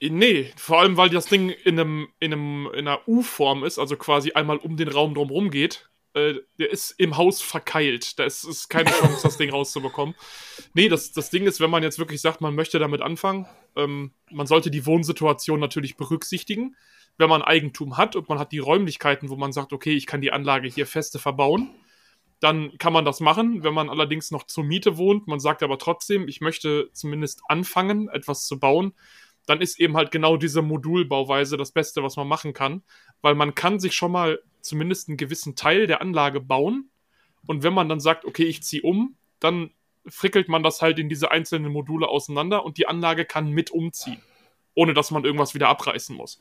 Nee, 0.00 0.52
vor 0.56 0.80
allem, 0.80 0.96
weil 0.96 1.08
das 1.08 1.26
Ding 1.26 1.50
in 1.50 1.78
einem, 1.78 2.08
in 2.20 2.32
einem, 2.32 2.66
in 2.72 2.86
einer 2.86 3.06
U-Form 3.08 3.64
ist, 3.64 3.78
also 3.78 3.96
quasi 3.96 4.32
einmal 4.32 4.58
um 4.58 4.76
den 4.76 4.88
Raum 4.88 5.14
drumherum 5.14 5.50
geht 5.50 5.88
äh, 6.14 6.34
der 6.58 6.70
ist 6.70 6.92
im 6.92 7.16
Haus 7.16 7.40
verkeilt. 7.42 8.18
Da 8.18 8.24
ist, 8.24 8.44
ist 8.44 8.68
keine 8.68 8.90
Chance, 8.90 9.20
das 9.22 9.36
Ding 9.36 9.50
rauszubekommen. 9.50 10.14
Nee, 10.74 10.88
das, 10.88 11.12
das 11.12 11.30
Ding 11.30 11.46
ist, 11.46 11.60
wenn 11.60 11.70
man 11.70 11.82
jetzt 11.82 11.98
wirklich 11.98 12.20
sagt, 12.20 12.40
man 12.40 12.54
möchte 12.54 12.78
damit 12.78 13.02
anfangen, 13.02 13.46
ähm, 13.76 14.12
man 14.30 14.46
sollte 14.46 14.70
die 14.70 14.86
Wohnsituation 14.86 15.60
natürlich 15.60 15.96
berücksichtigen. 15.96 16.76
Wenn 17.16 17.28
man 17.28 17.42
Eigentum 17.42 17.96
hat 17.96 18.16
und 18.16 18.28
man 18.28 18.38
hat 18.38 18.52
die 18.52 18.58
Räumlichkeiten, 18.58 19.28
wo 19.28 19.36
man 19.36 19.52
sagt, 19.52 19.72
okay, 19.72 19.94
ich 19.94 20.06
kann 20.06 20.20
die 20.20 20.32
Anlage 20.32 20.68
hier 20.68 20.86
feste 20.86 21.18
verbauen, 21.18 21.74
dann 22.40 22.78
kann 22.78 22.92
man 22.92 23.04
das 23.04 23.20
machen. 23.20 23.64
Wenn 23.64 23.74
man 23.74 23.90
allerdings 23.90 24.30
noch 24.30 24.44
zur 24.44 24.64
Miete 24.64 24.96
wohnt, 24.96 25.26
man 25.26 25.40
sagt 25.40 25.62
aber 25.62 25.78
trotzdem, 25.78 26.28
ich 26.28 26.40
möchte 26.40 26.90
zumindest 26.92 27.42
anfangen, 27.48 28.08
etwas 28.08 28.46
zu 28.46 28.60
bauen, 28.60 28.92
dann 29.48 29.60
ist 29.60 29.80
eben 29.80 29.96
halt 29.96 30.10
genau 30.10 30.36
diese 30.36 30.60
Modulbauweise 30.62 31.56
das 31.56 31.72
Beste, 31.72 32.02
was 32.02 32.16
man 32.16 32.28
machen 32.28 32.52
kann, 32.52 32.82
weil 33.22 33.34
man 33.34 33.54
kann 33.54 33.80
sich 33.80 33.94
schon 33.94 34.12
mal 34.12 34.40
zumindest 34.60 35.08
einen 35.08 35.16
gewissen 35.16 35.56
Teil 35.56 35.86
der 35.86 36.02
Anlage 36.02 36.40
bauen 36.40 36.90
und 37.46 37.62
wenn 37.62 37.72
man 37.72 37.88
dann 37.88 38.00
sagt, 38.00 38.24
okay, 38.24 38.44
ich 38.44 38.62
ziehe 38.62 38.82
um, 38.82 39.16
dann 39.40 39.70
frickelt 40.06 40.48
man 40.48 40.62
das 40.62 40.82
halt 40.82 40.98
in 40.98 41.08
diese 41.08 41.30
einzelnen 41.30 41.72
Module 41.72 42.08
auseinander 42.08 42.64
und 42.64 42.76
die 42.76 42.86
Anlage 42.86 43.24
kann 43.24 43.50
mit 43.50 43.70
umziehen, 43.70 44.20
ohne 44.74 44.92
dass 44.94 45.10
man 45.10 45.24
irgendwas 45.24 45.54
wieder 45.54 45.68
abreißen 45.68 46.14
muss. 46.14 46.40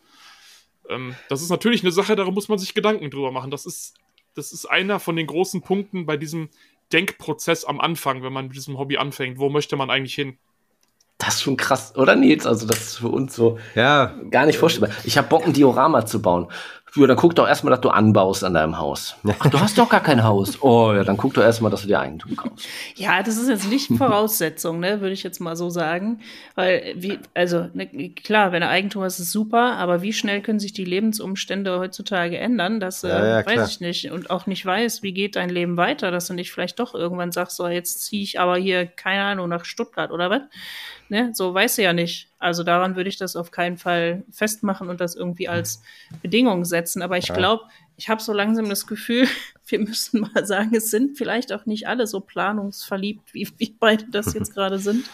Ähm, 0.89 1.15
das 1.29 1.41
ist 1.41 1.49
natürlich 1.49 1.83
eine 1.83 1.91
Sache, 1.91 2.15
da 2.15 2.29
muss 2.29 2.49
man 2.49 2.59
sich 2.59 2.73
Gedanken 2.73 3.09
drüber 3.09 3.31
machen. 3.31 3.51
Das 3.51 3.65
ist, 3.65 3.95
das 4.33 4.51
ist 4.51 4.65
einer 4.65 4.99
von 4.99 5.15
den 5.15 5.27
großen 5.27 5.61
Punkten 5.61 6.05
bei 6.05 6.17
diesem 6.17 6.49
Denkprozess 6.91 7.65
am 7.65 7.79
Anfang, 7.79 8.23
wenn 8.23 8.33
man 8.33 8.47
mit 8.47 8.55
diesem 8.55 8.77
Hobby 8.77 8.97
anfängt. 8.97 9.39
Wo 9.39 9.49
möchte 9.49 9.75
man 9.75 9.89
eigentlich 9.89 10.15
hin? 10.15 10.37
Das 11.17 11.35
ist 11.35 11.41
schon 11.41 11.57
krass, 11.57 11.93
oder 11.95 12.15
Nils? 12.15 12.45
Also 12.45 12.67
das 12.67 12.79
ist 12.79 12.97
für 12.97 13.09
uns 13.09 13.35
so 13.35 13.57
ja. 13.73 14.13
gar 14.29 14.45
nicht 14.45 14.59
vorstellbar. 14.59 14.91
Ich 15.03 15.17
habe 15.17 15.27
Bock, 15.27 15.45
ein 15.45 15.53
Diorama 15.53 16.05
zu 16.05 16.21
bauen. 16.21 16.47
Ja, 16.95 17.05
dann 17.05 17.17
guck 17.17 17.35
doch 17.35 17.47
erstmal, 17.47 17.71
dass 17.71 17.81
du 17.81 17.89
anbaust 17.89 18.43
an 18.43 18.53
deinem 18.53 18.77
Haus. 18.77 19.15
Ach, 19.39 19.49
du 19.49 19.59
hast 19.59 19.77
doch 19.77 19.89
gar 19.89 20.01
kein 20.01 20.23
Haus. 20.23 20.61
Oh, 20.61 20.93
ja, 20.93 21.03
dann 21.03 21.17
guck 21.17 21.33
doch 21.33 21.43
erstmal, 21.43 21.69
dass 21.69 21.81
du 21.81 21.87
dir 21.87 21.99
Eigentum 21.99 22.35
kaufst. 22.35 22.65
Ja, 22.95 23.21
das 23.21 23.37
ist 23.37 23.49
jetzt 23.49 23.69
nicht 23.69 23.91
Voraussetzung, 23.97 24.79
ne, 24.79 25.01
würde 25.01 25.13
ich 25.13 25.21
jetzt 25.21 25.39
mal 25.39 25.55
so 25.55 25.69
sagen. 25.69 26.21
Weil, 26.55 26.93
wie, 26.95 27.19
also, 27.33 27.69
ne, 27.73 27.87
klar, 28.15 28.51
wenn 28.51 28.61
du 28.61 28.69
Eigentum 28.69 29.03
hast, 29.03 29.19
ist 29.19 29.31
super, 29.31 29.75
aber 29.75 30.01
wie 30.01 30.13
schnell 30.13 30.41
können 30.41 30.59
sich 30.59 30.73
die 30.73 30.85
Lebensumstände 30.85 31.77
heutzutage 31.77 32.37
ändern? 32.37 32.79
Das 32.79 33.03
äh, 33.03 33.09
ja, 33.09 33.39
ja, 33.39 33.45
weiß 33.45 33.69
ich 33.69 33.79
nicht. 33.79 34.11
Und 34.11 34.29
auch 34.31 34.47
nicht 34.47 34.65
weiß, 34.65 35.03
wie 35.03 35.13
geht 35.13 35.35
dein 35.35 35.49
Leben 35.49 35.77
weiter, 35.77 36.09
dass 36.09 36.27
du 36.27 36.33
nicht 36.33 36.51
vielleicht 36.51 36.79
doch 36.79 36.95
irgendwann 36.95 37.31
sagst, 37.31 37.57
so, 37.57 37.67
jetzt 37.67 38.05
ziehe 38.05 38.23
ich 38.23 38.39
aber 38.39 38.57
hier, 38.57 38.87
keine 38.87 39.23
Ahnung, 39.23 39.49
nach 39.49 39.65
Stuttgart 39.65 40.11
oder 40.11 40.29
was. 40.29 40.41
Ne? 41.09 41.31
So 41.33 41.53
weiß 41.53 41.77
du 41.77 41.83
ja 41.83 41.93
nicht. 41.93 42.29
Also 42.37 42.63
daran 42.63 42.95
würde 42.95 43.09
ich 43.09 43.17
das 43.17 43.35
auf 43.35 43.51
keinen 43.51 43.77
Fall 43.77 44.23
festmachen 44.31 44.89
und 44.89 44.99
das 44.99 45.15
irgendwie 45.15 45.47
als 45.47 45.81
Bedingung 46.21 46.65
setzen. 46.65 47.01
Aber 47.01 47.17
ich 47.17 47.33
glaube, 47.33 47.63
ich 47.95 48.09
habe 48.09 48.21
so 48.21 48.33
langsam 48.33 48.69
das 48.69 48.87
Gefühl, 48.87 49.27
wir 49.67 49.79
müssen 49.79 50.21
mal 50.21 50.45
sagen, 50.45 50.75
es 50.75 50.91
sind 50.91 51.17
vielleicht 51.17 51.53
auch 51.53 51.65
nicht 51.65 51.87
alle 51.87 52.07
so 52.07 52.19
planungsverliebt, 52.19 53.33
wie, 53.33 53.47
wie 53.57 53.75
beide 53.79 54.05
das 54.11 54.33
jetzt 54.33 54.53
gerade 54.53 54.79
sind. 54.79 55.09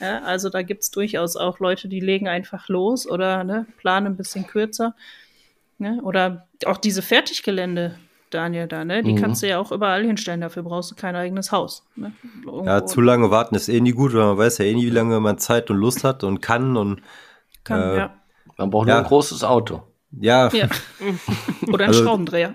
Ja, 0.00 0.22
also 0.22 0.48
da 0.48 0.62
gibt 0.62 0.82
es 0.82 0.90
durchaus 0.90 1.36
auch 1.36 1.58
Leute, 1.58 1.88
die 1.88 2.00
legen 2.00 2.28
einfach 2.28 2.68
los 2.68 3.08
oder 3.08 3.44
ne, 3.44 3.66
planen 3.78 4.08
ein 4.08 4.16
bisschen 4.16 4.46
kürzer. 4.46 4.94
Ne? 5.78 6.00
Oder 6.02 6.48
auch 6.66 6.78
diese 6.78 7.02
Fertiggelände. 7.02 7.98
Daniel, 8.34 8.66
da, 8.66 8.84
ne? 8.84 9.02
Die 9.02 9.12
mhm. 9.12 9.16
kannst 9.16 9.42
du 9.42 9.48
ja 9.48 9.58
auch 9.58 9.72
überall 9.72 10.04
hinstellen, 10.04 10.40
dafür 10.40 10.62
brauchst 10.62 10.90
du 10.90 10.94
kein 10.94 11.16
eigenes 11.16 11.52
Haus. 11.52 11.84
Ne? 11.96 12.12
Ja, 12.64 12.84
zu 12.86 13.00
lange 13.00 13.30
warten 13.30 13.54
ist 13.54 13.68
eh 13.68 13.80
nie 13.80 13.92
gut, 13.92 14.14
weil 14.14 14.24
man 14.24 14.38
weiß 14.38 14.58
ja 14.58 14.64
eh 14.64 14.74
nie, 14.74 14.86
wie 14.86 14.90
lange 14.90 15.20
man 15.20 15.38
Zeit 15.38 15.70
und 15.70 15.76
Lust 15.76 16.04
hat 16.04 16.24
und 16.24 16.40
kann 16.40 16.76
und 16.76 17.02
kann, 17.64 17.80
äh, 17.80 17.96
ja. 17.96 18.14
Man 18.58 18.70
braucht 18.70 18.88
ja. 18.88 18.94
nur 18.94 19.02
ein 19.04 19.08
großes 19.08 19.44
Auto. 19.44 19.82
Ja. 20.20 20.50
Ja. 20.52 20.68
Oder 21.68 21.84
ein 21.84 21.88
Also- 21.88 22.04
Schraubendreher. 22.04 22.54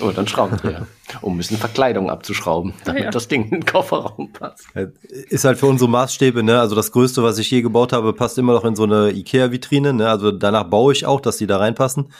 Oder 0.00 0.18
ein 0.18 0.28
Schraubendreher. 0.28 0.86
Um 1.22 1.34
ein 1.34 1.36
bisschen 1.38 1.56
Verkleidung 1.56 2.10
abzuschrauben, 2.10 2.74
damit 2.84 3.04
Ja. 3.04 3.10
das 3.10 3.28
Ding 3.28 3.44
in 3.44 3.50
den 3.50 3.64
Kofferraum 3.64 4.32
passt. 4.32 4.66
Ist 5.04 5.44
halt 5.44 5.58
für 5.58 5.66
unsere 5.66 5.88
Maßstäbe, 5.88 6.42
ne? 6.42 6.60
Also 6.60 6.74
das 6.74 6.92
Größte, 6.92 7.22
was 7.22 7.38
ich 7.38 7.50
je 7.50 7.62
gebaut 7.62 7.92
habe, 7.92 8.12
passt 8.12 8.36
immer 8.36 8.52
noch 8.52 8.64
in 8.64 8.76
so 8.76 8.82
eine 8.82 9.10
Ikea-Vitrine, 9.10 9.94
ne? 9.94 10.08
Also 10.08 10.32
danach 10.32 10.64
baue 10.64 10.92
ich 10.92 11.06
auch, 11.06 11.20
dass 11.20 11.38
die 11.38 11.46
da 11.46 11.56
reinpassen. 11.58 12.12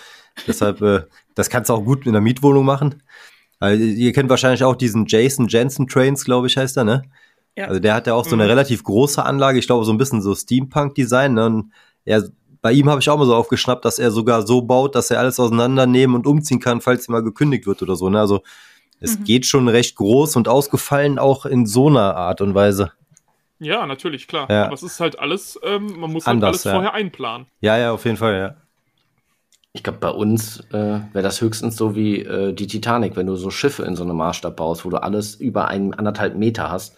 Deshalb, 0.47 0.81
äh, 0.83 1.03
das 1.39 1.49
kannst 1.51 1.71
du 1.71 1.75
auch 1.75 1.85
gut 1.85 2.05
in 2.07 2.13
der 2.13 2.21
Mietwohnung 2.21 2.65
machen. 2.65 3.03
Also, 3.61 3.83
ihr 3.83 4.13
kennt 4.13 4.29
wahrscheinlich 4.31 4.65
auch 4.65 4.77
diesen 4.77 5.07
Jason 5.07 5.49
Jensen 5.49 5.87
Trains, 5.89 6.25
glaube 6.25 6.47
ich, 6.49 6.57
heißt 6.57 6.77
er, 6.77 6.85
ne? 6.85 7.03
Ja. 7.57 7.67
Also 7.67 7.81
der 7.81 7.95
hat 7.95 8.07
ja 8.07 8.15
auch 8.15 8.25
so 8.25 8.37
eine 8.37 8.49
relativ 8.49 8.85
große 8.85 9.25
Anlage, 9.25 9.59
ich 9.59 9.67
glaube 9.67 9.85
so 9.85 9.91
ein 9.91 9.99
bisschen 9.99 10.23
so 10.23 10.33
Steampunk-Design. 10.33 11.35
Ne? 11.35 11.47
Und 11.47 11.73
er, 12.05 12.23
bei 12.63 12.71
ihm 12.71 12.89
habe 12.89 13.01
ich 13.01 13.11
auch 13.11 13.19
mal 13.19 13.27
so 13.27 13.35
aufgeschnappt, 13.35 13.85
dass 13.85 13.99
er 13.99 14.13
sogar 14.13 14.47
so 14.47 14.63
baut, 14.63 14.95
dass 14.95 15.11
er 15.11 15.19
alles 15.19 15.41
auseinandernehmen 15.41 16.15
und 16.15 16.27
umziehen 16.29 16.61
kann, 16.61 16.81
falls 16.81 17.09
ihm 17.09 17.13
mal 17.13 17.23
gekündigt 17.25 17.67
wird 17.67 17.83
oder 17.83 17.97
so. 17.97 18.09
Ne? 18.11 18.21
Also 18.21 18.43
es 19.01 19.19
Mhm. 19.19 19.25
geht 19.25 19.47
schon 19.47 19.67
recht 19.67 19.97
groß 19.97 20.37
und 20.37 20.47
ausgefallen 20.47 21.19
auch 21.19 21.47
in 21.47 21.67
so 21.67 21.89
einer 21.89 22.15
Art 22.15 22.41
und 22.43 22.55
Weise. 22.55 22.93
Ja, 23.59 23.85
natürlich, 23.87 24.29
klar. 24.29 24.49
Ja. 24.49 24.67
Aber 24.67 24.75
es 24.75 24.85
ist 24.85 25.01
halt 25.01 25.19
alles, 25.19 25.59
ähm, 25.65 25.99
man 25.99 26.13
muss 26.13 26.27
Anders, 26.27 26.29
halt 26.29 26.45
alles 26.45 26.65
ja. 26.65 26.73
vorher 26.75 26.95
einplanen. 26.95 27.49
Ja, 27.61 27.77
ja, 27.77 27.91
auf 27.91 28.05
jeden 28.05 28.17
Fall, 28.19 28.35
ja. 28.39 28.57
Ich 29.79 29.85
glaube, 29.85 30.01
bei 30.01 30.11
uns 30.11 30.59
äh, 30.73 30.99
wäre 31.13 31.23
das 31.23 31.41
höchstens 31.41 31.77
so 31.77 31.95
wie 31.95 32.23
äh, 32.23 32.53
die 32.53 32.67
Titanic, 32.67 33.15
wenn 33.15 33.29
du 33.29 33.37
so 33.37 33.49
Schiffe 33.49 33.85
in 33.85 33.95
so 33.95 34.03
einem 34.03 34.17
Maßstab 34.17 34.57
baust, 34.57 34.85
wo 34.85 34.91
du 34.91 35.01
alles 35.01 35.37
über 35.37 35.69
einen 35.69 35.95
anderthalb 35.95 36.35
Meter 36.35 36.69
hast, 36.69 36.97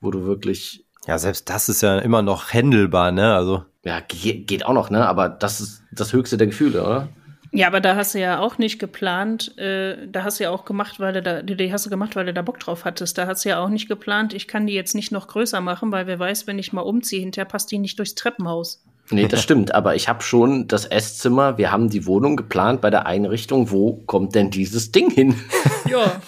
wo 0.00 0.10
du 0.10 0.24
wirklich, 0.24 0.86
Ja, 1.06 1.18
selbst 1.18 1.50
das 1.50 1.68
ist 1.68 1.82
ja 1.82 1.98
immer 1.98 2.22
noch 2.22 2.54
händelbar, 2.54 3.12
ne? 3.12 3.34
Also, 3.34 3.64
ja, 3.84 4.00
ge 4.00 4.32
geht 4.44 4.64
auch 4.64 4.72
noch, 4.72 4.88
ne? 4.88 5.06
Aber 5.06 5.28
das 5.28 5.60
ist 5.60 5.82
das 5.92 6.14
höchste 6.14 6.38
der 6.38 6.46
Gefühle, 6.46 6.82
oder? 6.82 7.08
Ja, 7.50 7.66
aber 7.66 7.82
da 7.82 7.96
hast 7.96 8.14
du 8.14 8.18
ja 8.18 8.38
auch 8.38 8.56
nicht 8.56 8.78
geplant, 8.78 9.58
äh, 9.58 10.08
da 10.08 10.24
hast 10.24 10.40
du 10.40 10.44
ja 10.44 10.50
auch 10.50 10.64
gemacht, 10.64 11.00
weil 11.00 11.12
du 11.12 11.20
da, 11.20 11.42
die 11.42 11.70
hast 11.70 11.84
du 11.84 11.90
gemacht, 11.90 12.16
weil 12.16 12.24
du 12.24 12.32
da 12.32 12.40
Bock 12.40 12.58
drauf 12.60 12.86
hattest. 12.86 13.18
Da 13.18 13.26
hast 13.26 13.44
du 13.44 13.50
ja 13.50 13.62
auch 13.62 13.68
nicht 13.68 13.88
geplant, 13.88 14.32
ich 14.32 14.48
kann 14.48 14.66
die 14.66 14.72
jetzt 14.72 14.94
nicht 14.94 15.12
noch 15.12 15.28
größer 15.28 15.60
machen, 15.60 15.92
weil 15.92 16.06
wer 16.06 16.18
weiß, 16.18 16.46
wenn 16.46 16.58
ich 16.58 16.72
mal 16.72 16.80
umziehe, 16.80 17.20
hinterher 17.20 17.44
passt 17.44 17.70
die 17.70 17.76
nicht 17.76 17.98
durchs 17.98 18.14
Treppenhaus. 18.14 18.82
Nee, 19.10 19.28
das 19.28 19.42
stimmt, 19.42 19.74
aber 19.74 19.94
ich 19.94 20.08
habe 20.08 20.22
schon 20.22 20.68
das 20.68 20.86
Esszimmer, 20.86 21.58
wir 21.58 21.70
haben 21.70 21.90
die 21.90 22.06
Wohnung 22.06 22.36
geplant 22.36 22.80
bei 22.80 22.88
der 22.90 23.06
Einrichtung, 23.06 23.70
wo 23.70 23.94
kommt 24.06 24.34
denn 24.34 24.50
dieses 24.50 24.92
Ding 24.92 25.10
hin? 25.10 25.34
Ja. 25.90 26.22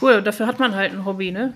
Cool, 0.00 0.22
dafür 0.22 0.46
hat 0.46 0.60
man 0.60 0.76
halt 0.76 0.92
ein 0.92 1.04
Hobby, 1.04 1.32
ne? 1.32 1.54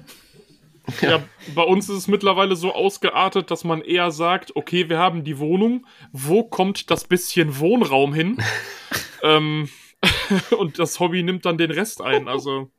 Ja. 1.00 1.22
bei 1.54 1.62
uns 1.62 1.88
ist 1.88 1.96
es 1.96 2.08
mittlerweile 2.08 2.56
so 2.56 2.74
ausgeartet, 2.74 3.52
dass 3.52 3.62
man 3.62 3.82
eher 3.82 4.10
sagt, 4.10 4.56
okay, 4.56 4.88
wir 4.88 4.98
haben 4.98 5.22
die 5.22 5.38
Wohnung, 5.38 5.86
wo 6.10 6.42
kommt 6.42 6.90
das 6.90 7.04
bisschen 7.04 7.60
Wohnraum 7.60 8.12
hin? 8.12 8.38
ähm, 9.22 9.68
und 10.58 10.78
das 10.78 10.98
Hobby 10.98 11.22
nimmt 11.22 11.44
dann 11.44 11.58
den 11.58 11.70
Rest 11.70 12.00
ein. 12.00 12.26
Also, 12.26 12.70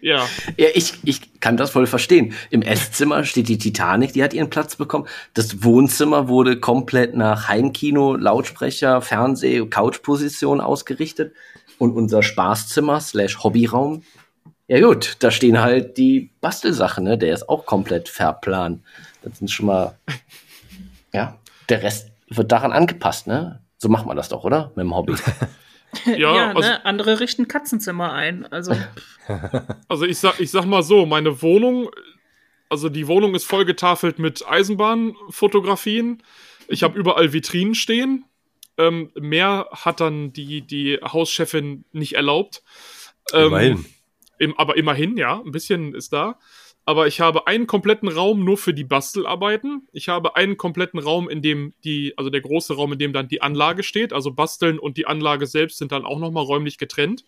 ja. 0.00 0.26
Ja, 0.56 0.68
ich, 0.74 0.94
ich 1.04 1.40
kann 1.40 1.56
das 1.56 1.70
voll 1.70 1.86
verstehen. 1.86 2.34
Im 2.50 2.62
Esszimmer 2.62 3.24
steht 3.24 3.48
die 3.48 3.58
Titanic, 3.58 4.12
die 4.12 4.22
hat 4.22 4.34
ihren 4.34 4.50
Platz 4.50 4.76
bekommen. 4.76 5.06
Das 5.34 5.62
Wohnzimmer 5.62 6.28
wurde 6.28 6.60
komplett 6.60 7.14
nach 7.16 7.48
Heimkino, 7.48 8.14
Lautsprecher, 8.14 9.00
Fernseh, 9.00 9.66
Couchposition 9.66 10.60
ausgerichtet. 10.60 11.34
Und 11.78 11.94
unser 11.94 12.22
Spaßzimmer 12.22 13.00
slash 13.00 13.42
Hobbyraum, 13.42 14.02
ja 14.66 14.80
gut, 14.80 15.16
da 15.20 15.30
stehen 15.30 15.60
halt 15.60 15.96
die 15.96 16.30
Bastelsachen, 16.40 17.04
ne? 17.04 17.16
Der 17.16 17.32
ist 17.32 17.48
auch 17.48 17.64
komplett 17.64 18.08
verplant. 18.08 18.82
Das 19.22 19.38
sind 19.38 19.50
schon 19.50 19.66
mal, 19.66 19.96
ja, 21.12 21.38
der 21.68 21.82
Rest 21.82 22.10
wird 22.28 22.52
daran 22.52 22.72
angepasst, 22.72 23.26
ne? 23.26 23.60
So 23.78 23.88
macht 23.88 24.06
man 24.06 24.16
das 24.16 24.28
doch, 24.28 24.44
oder? 24.44 24.72
Mit 24.74 24.84
dem 24.84 24.94
Hobby. 24.94 25.14
Ja, 26.04 26.48
also- 26.48 26.60
ne? 26.60 26.84
Andere 26.84 27.20
richten 27.20 27.48
Katzenzimmer 27.48 28.12
ein. 28.12 28.46
Also, 28.46 28.74
Also 29.88 30.04
ich 30.04 30.18
sag, 30.18 30.40
ich 30.40 30.50
sag 30.50 30.64
mal 30.64 30.82
so, 30.82 31.06
meine 31.06 31.42
Wohnung, 31.42 31.90
also 32.68 32.88
die 32.88 33.06
Wohnung 33.08 33.34
ist 33.34 33.44
vollgetafelt 33.44 34.18
mit 34.18 34.46
Eisenbahnfotografien. 34.46 36.22
Ich 36.68 36.82
habe 36.82 36.98
überall 36.98 37.32
Vitrinen 37.32 37.74
stehen. 37.74 38.24
Ähm, 38.76 39.10
mehr 39.18 39.68
hat 39.72 40.00
dann 40.00 40.32
die, 40.32 40.62
die 40.62 40.98
Hauschefin 41.02 41.84
nicht 41.92 42.14
erlaubt. 42.14 42.62
Ähm, 43.32 43.46
immerhin. 43.48 43.84
Im, 44.38 44.56
aber 44.58 44.76
immerhin, 44.76 45.16
ja, 45.16 45.40
ein 45.40 45.50
bisschen 45.50 45.94
ist 45.94 46.12
da. 46.12 46.38
Aber 46.88 47.06
ich 47.06 47.20
habe 47.20 47.46
einen 47.46 47.66
kompletten 47.66 48.08
Raum 48.08 48.46
nur 48.46 48.56
für 48.56 48.72
die 48.72 48.82
Bastelarbeiten. 48.82 49.86
Ich 49.92 50.08
habe 50.08 50.36
einen 50.36 50.56
kompletten 50.56 50.98
Raum, 50.98 51.28
in 51.28 51.42
dem 51.42 51.74
die, 51.84 52.14
also 52.16 52.30
der 52.30 52.40
große 52.40 52.74
Raum, 52.76 52.94
in 52.94 52.98
dem 52.98 53.12
dann 53.12 53.28
die 53.28 53.42
Anlage 53.42 53.82
steht. 53.82 54.14
Also 54.14 54.32
Basteln 54.32 54.78
und 54.78 54.96
die 54.96 55.06
Anlage 55.06 55.46
selbst 55.46 55.76
sind 55.76 55.92
dann 55.92 56.06
auch 56.06 56.18
nochmal 56.18 56.44
räumlich 56.44 56.78
getrennt. 56.78 57.26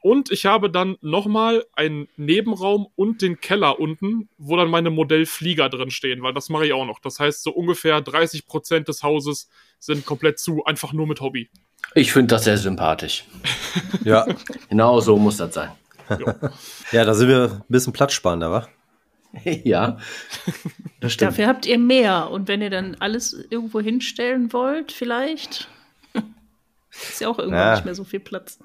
Und 0.00 0.30
ich 0.30 0.46
habe 0.46 0.70
dann 0.70 0.96
nochmal 1.00 1.64
einen 1.72 2.06
Nebenraum 2.16 2.86
und 2.94 3.20
den 3.20 3.40
Keller 3.40 3.80
unten, 3.80 4.28
wo 4.38 4.56
dann 4.56 4.70
meine 4.70 4.90
Modellflieger 4.90 5.68
drin 5.68 5.90
stehen, 5.90 6.22
weil 6.22 6.32
das 6.32 6.48
mache 6.48 6.66
ich 6.66 6.72
auch 6.72 6.86
noch. 6.86 7.00
Das 7.00 7.18
heißt, 7.18 7.42
so 7.42 7.50
ungefähr 7.50 8.00
30 8.00 8.46
Prozent 8.46 8.86
des 8.86 9.02
Hauses 9.02 9.48
sind 9.80 10.06
komplett 10.06 10.38
zu, 10.38 10.64
einfach 10.66 10.92
nur 10.92 11.08
mit 11.08 11.20
Hobby. 11.20 11.50
Ich 11.96 12.12
finde 12.12 12.36
das 12.36 12.44
sehr 12.44 12.58
sympathisch. 12.58 13.24
Ja. 14.04 14.24
Genau 14.68 15.00
so 15.00 15.16
muss 15.18 15.38
das 15.38 15.52
sein. 15.52 15.72
Ja, 16.92 17.04
da 17.04 17.14
sind 17.14 17.28
wir 17.28 17.50
ein 17.52 17.64
bisschen 17.68 17.92
platzsparender, 17.92 18.50
wa? 18.50 18.66
ja, 19.44 19.96
das 21.00 21.12
stimmt. 21.14 21.30
dafür 21.32 21.46
habt 21.46 21.64
ihr 21.66 21.78
mehr. 21.78 22.30
Und 22.30 22.48
wenn 22.48 22.60
ihr 22.60 22.70
dann 22.70 22.96
alles 23.00 23.32
irgendwo 23.50 23.80
hinstellen 23.80 24.52
wollt, 24.52 24.92
vielleicht, 24.92 25.68
ist 26.90 27.20
ja 27.20 27.28
auch 27.28 27.38
irgendwann 27.38 27.60
Ja. 27.60 27.74
nicht 27.74 27.84
mehr 27.84 27.94
so 27.94 28.04
viel 28.04 28.20
Platz. 28.20 28.58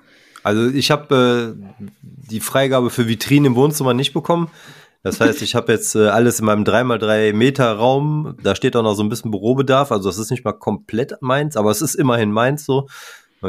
Also 0.44 0.68
ich 0.70 0.92
habe 0.92 1.56
äh, 1.58 1.86
die 2.02 2.40
Freigabe 2.40 2.90
für 2.90 3.08
Vitrinen 3.08 3.46
im 3.46 3.56
Wohnzimmer 3.56 3.94
nicht 3.94 4.14
bekommen. 4.14 4.50
Das 5.04 5.22
heißt, 5.22 5.42
ich 5.42 5.56
habe 5.56 5.72
jetzt 5.72 5.96
äh, 5.96 6.08
alles 6.08 6.40
in 6.40 6.46
meinem 6.46 6.64
3x3 6.64 7.32
Meter 7.34 7.72
Raum. 7.74 8.36
Da 8.44 8.56
steht 8.56 8.76
auch 8.76 8.84
noch 8.84 8.94
so 8.94 9.04
ein 9.04 9.10
bisschen 9.10 9.32
Bürobedarf. 9.32 9.92
Also 9.92 10.10
das 10.10 10.18
ist 10.18 10.32
nicht 10.32 10.44
mal 10.44 10.54
komplett 10.54 11.14
meins, 11.22 11.56
aber 11.56 11.72
es 11.72 11.82
ist 11.82 11.96
immerhin 11.96 12.32
meins 12.32 12.66
so. 12.66 12.88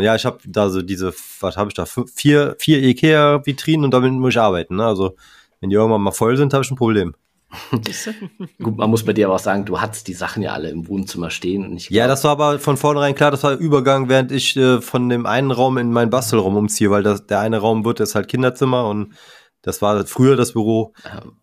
Ja, 0.01 0.15
ich 0.15 0.25
habe 0.25 0.39
da 0.47 0.71
so 0.71 0.83
diese, 0.83 1.13
was 1.41 1.57
habe 1.57 1.69
ich 1.71 1.75
da, 1.75 1.87
vier, 1.87 2.57
vier 2.59 2.83
Ikea-Vitrinen 2.83 3.85
und 3.85 3.93
damit 3.93 4.13
muss 4.13 4.35
ich 4.35 4.41
arbeiten. 4.41 4.77
Ne? 4.77 4.87
Also 4.87 5.17
wenn 5.61 5.71
die 5.71 5.77
irgendwann 5.77 6.03
mal 6.03 6.13
voll 6.13 6.37
sind, 6.37 6.53
habe 6.55 6.65
ich 6.65 6.71
ein 6.71 6.77
Problem. 6.77 7.15
Gut, 8.63 8.77
man 8.77 8.91
muss 8.91 9.05
bei 9.05 9.15
dir 9.15 9.27
aber 9.27 9.37
auch 9.37 9.41
sagen, 9.41 9.65
du 9.65 9.81
hattest 9.81 10.07
die 10.07 10.13
Sachen 10.13 10.43
ja 10.43 10.53
alle 10.53 10.69
im 10.69 10.87
Wohnzimmer 10.87 11.31
stehen 11.31 11.65
und 11.65 11.77
ich 11.77 11.89
Ja, 11.89 12.07
das 12.07 12.23
war 12.25 12.33
aber 12.33 12.59
von 12.59 12.77
vornherein 12.77 13.15
klar, 13.15 13.31
das 13.31 13.43
war 13.43 13.55
Übergang, 13.55 14.11
während 14.11 14.33
ich 14.33 14.55
äh, 14.57 14.83
von 14.83 15.09
dem 15.09 15.25
einen 15.25 15.51
Raum 15.51 15.79
in 15.79 15.91
meinen 15.91 16.11
Bastelraum 16.11 16.57
umziehe, 16.57 16.91
weil 16.91 17.03
das, 17.03 17.27
der 17.27 17.41
eine 17.41 17.59
Raum 17.59 17.87
wird 17.87 18.01
jetzt 18.01 18.15
halt 18.15 18.29
Kinderzimmer 18.29 18.87
und 18.87 19.15
das 19.63 19.81
war 19.81 20.07
früher 20.07 20.37
das 20.37 20.53
Büro. 20.53 20.93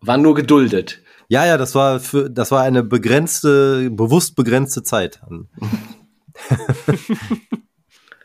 war 0.01 0.17
nur 0.17 0.35
geduldet. 0.35 1.01
Ja, 1.27 1.45
ja, 1.45 1.57
das 1.57 1.73
war 1.73 1.99
für, 1.99 2.29
das 2.29 2.51
war 2.51 2.61
eine 2.61 2.83
begrenzte, 2.83 3.89
bewusst 3.89 4.35
begrenzte 4.35 4.83
Zeit. 4.83 5.21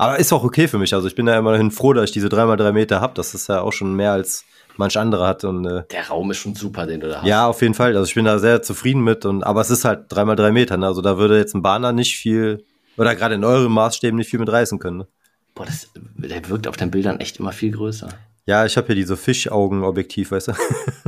Aber 0.00 0.18
ist 0.18 0.32
auch 0.32 0.42
okay 0.44 0.66
für 0.66 0.78
mich. 0.78 0.94
Also 0.94 1.08
ich 1.08 1.14
bin 1.14 1.26
ja 1.26 1.38
immerhin 1.38 1.70
froh, 1.70 1.92
dass 1.92 2.04
ich 2.06 2.12
diese 2.12 2.28
3x3 2.28 2.72
Meter 2.72 3.00
habe. 3.00 3.12
Das 3.14 3.34
ist 3.34 3.48
ja 3.48 3.60
auch 3.60 3.72
schon 3.72 3.94
mehr 3.94 4.12
als 4.12 4.44
manch 4.78 4.96
andere 4.98 5.26
hat. 5.26 5.44
Und 5.44 5.66
äh, 5.66 5.82
Der 5.90 6.08
Raum 6.08 6.30
ist 6.30 6.38
schon 6.38 6.54
super, 6.54 6.86
den 6.86 7.00
du 7.00 7.08
da 7.08 7.20
hast. 7.20 7.26
ja, 7.26 7.46
auf 7.46 7.60
jeden 7.60 7.74
Fall. 7.74 7.94
Also 7.96 8.08
ich 8.08 8.14
bin 8.14 8.24
da 8.24 8.38
sehr 8.38 8.62
zufrieden 8.62 9.02
mit. 9.04 9.26
Und 9.26 9.42
aber 9.44 9.60
es 9.60 9.68
ist 9.70 9.84
halt 9.84 10.10
3x3 10.10 10.52
Meter. 10.52 10.76
Ne? 10.78 10.86
Also 10.86 11.02
da 11.02 11.18
würde 11.18 11.36
jetzt 11.36 11.54
ein 11.54 11.60
Bahner 11.62 11.92
nicht 11.92 12.16
viel, 12.16 12.64
oder 12.96 13.14
gerade 13.14 13.34
in 13.34 13.44
euren 13.44 13.70
Maßstäben 13.72 14.16
nicht 14.16 14.30
viel 14.30 14.38
mit 14.40 14.50
reißen 14.50 14.78
können. 14.78 14.98
Ne? 14.98 15.08
Boah, 15.54 15.66
das, 15.66 15.88
der 15.94 16.48
wirkt 16.48 16.66
auf 16.66 16.76
den 16.76 16.90
Bildern 16.90 17.20
echt 17.20 17.38
immer 17.38 17.52
viel 17.52 17.72
größer. 17.72 18.08
Ja, 18.46 18.64
ich 18.64 18.76
habe 18.78 18.86
hier 18.86 18.96
diese 18.96 19.16
Fischaugen-Objektiv, 19.18 20.30
weißt 20.30 20.48
du? 20.48 20.52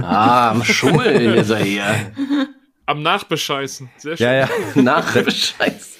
Ah, 0.02 0.50
am 0.50 0.62
Schummel 0.64 1.34
ist 1.36 1.50
er 1.50 1.58
hier. 1.58 1.84
Am 2.86 3.02
Nachbescheißen. 3.02 3.88
Sehr 3.96 4.16
schön. 4.18 4.26
ja, 4.26 4.34
ja. 4.34 4.48
Nachbescheiß. 4.74 5.96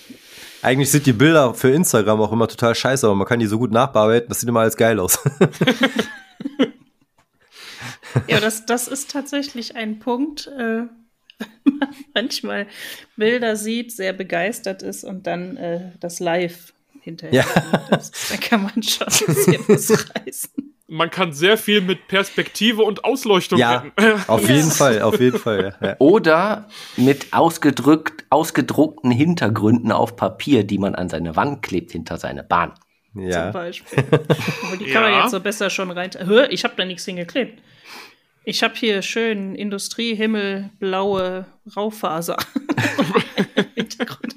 Eigentlich 0.63 0.91
sind 0.91 1.07
die 1.07 1.13
Bilder 1.13 1.55
für 1.55 1.71
Instagram 1.71 2.21
auch 2.21 2.33
immer 2.33 2.49
total 2.49 2.75
scheiße, 2.75 3.07
aber 3.07 3.17
man 3.17 3.27
kann 3.27 3.41
die 3.41 3.47
so 3.47 3.59
gut 3.59 3.73
nachbearbeiten, 3.73 4.29
das 4.29 4.41
sieht 4.41 4.49
immer 4.49 4.61
alles 4.61 4.77
geil 4.77 4.99
aus. 5.01 5.19
Ja, 8.29 8.41
das, 8.41 8.67
das 8.67 8.89
ist 8.89 9.11
tatsächlich 9.11 9.77
ein 9.77 9.99
Punkt, 9.99 10.47
äh, 10.47 10.83
wenn 11.65 11.79
man 11.79 11.89
manchmal 12.15 12.67
Bilder 13.17 13.57
sieht, 13.57 13.93
sehr 13.93 14.13
begeistert 14.13 14.83
ist 14.83 15.05
und 15.05 15.27
dann 15.27 15.57
äh, 15.57 15.93
das 16.01 16.21
Live 16.21 16.73
hinterher. 17.01 17.45
Ja. 17.45 17.89
da 17.91 18.37
kann 18.37 18.63
man 18.63 18.83
schon 18.83 19.09
sehr 19.11 19.61
was 19.69 19.91
reißen. 19.91 20.62
Man 20.93 21.11
kann 21.11 21.33
sehr 21.33 21.57
viel 21.57 21.81
mit 21.81 22.07
Perspektive 22.07 22.83
und 22.83 23.03
Ausleuchtung 23.05 23.59
ja, 23.59 23.79
retten. 23.97 24.23
auf 24.29 24.47
jeden 24.47 24.71
Fall, 24.71 25.01
auf 25.01 25.19
jeden 25.19 25.39
Fall. 25.39 25.75
Ja. 25.81 25.97
Oder 26.01 26.69
mit 26.99 27.33
ausgedrückt, 27.33 28.27
ausgedruckten 28.29 29.11
Hintergründen 29.11 29.91
auf 29.91 30.17
Papier, 30.17 30.65
die 30.65 30.77
man 30.77 30.95
an 30.95 31.09
seine 31.09 31.35
Wand 31.35 31.63
klebt, 31.63 31.93
hinter 31.93 32.19
seine 32.19 32.43
Bahn. 32.45 32.75
Zum 33.15 33.23
Ja. 33.27 33.51
Beispiel. 33.53 34.05
Aber 34.11 34.77
die 34.79 34.85
kann 34.91 35.03
man 35.05 35.13
Ja. 35.13 35.23
jetzt 35.23 35.31
so 35.31 35.41
besser 35.41 35.71
schon 35.71 35.91
rein. 35.91 36.11
Hör, 36.19 36.53
ich 36.53 36.63
habe 36.63 36.75
da 36.77 36.85
nichts 36.85 37.07
hingeklebt. 37.07 37.63
Ich 38.45 38.63
habe 38.63 38.75
hier 38.77 39.01
schön 39.01 39.55
Industriehimmel, 39.55 40.69
blaue 40.79 41.47
Raufaser. 41.75 42.37
Hintergrund. 43.77 44.32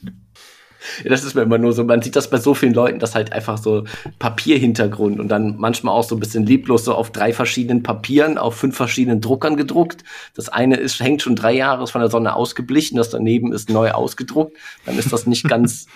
Das 1.03 1.23
ist 1.23 1.35
mir 1.35 1.41
immer 1.41 1.57
nur 1.57 1.73
so, 1.73 1.83
man 1.83 2.01
sieht 2.01 2.15
das 2.15 2.29
bei 2.29 2.37
so 2.37 2.53
vielen 2.53 2.73
Leuten, 2.73 2.99
dass 2.99 3.15
halt 3.15 3.33
einfach 3.33 3.57
so 3.57 3.83
Papierhintergrund 4.19 5.19
und 5.19 5.29
dann 5.29 5.57
manchmal 5.57 5.93
auch 5.93 6.03
so 6.03 6.15
ein 6.15 6.19
bisschen 6.19 6.45
lieblos 6.45 6.85
so 6.85 6.93
auf 6.93 7.11
drei 7.11 7.33
verschiedenen 7.33 7.83
Papieren, 7.83 8.37
auf 8.37 8.55
fünf 8.55 8.75
verschiedenen 8.75 9.21
Druckern 9.21 9.57
gedruckt. 9.57 10.03
Das 10.35 10.49
eine 10.49 10.77
ist, 10.77 10.99
hängt 10.99 11.21
schon 11.21 11.35
drei 11.35 11.53
Jahre 11.53 11.87
von 11.87 12.01
der 12.01 12.09
Sonne 12.09 12.35
ausgeblichen, 12.35 12.97
das 12.97 13.09
daneben 13.09 13.53
ist 13.53 13.69
neu 13.69 13.91
ausgedruckt. 13.91 14.55
Dann 14.85 14.97
ist 14.97 15.11
das 15.11 15.25
nicht 15.25 15.43
ganz 15.47 15.87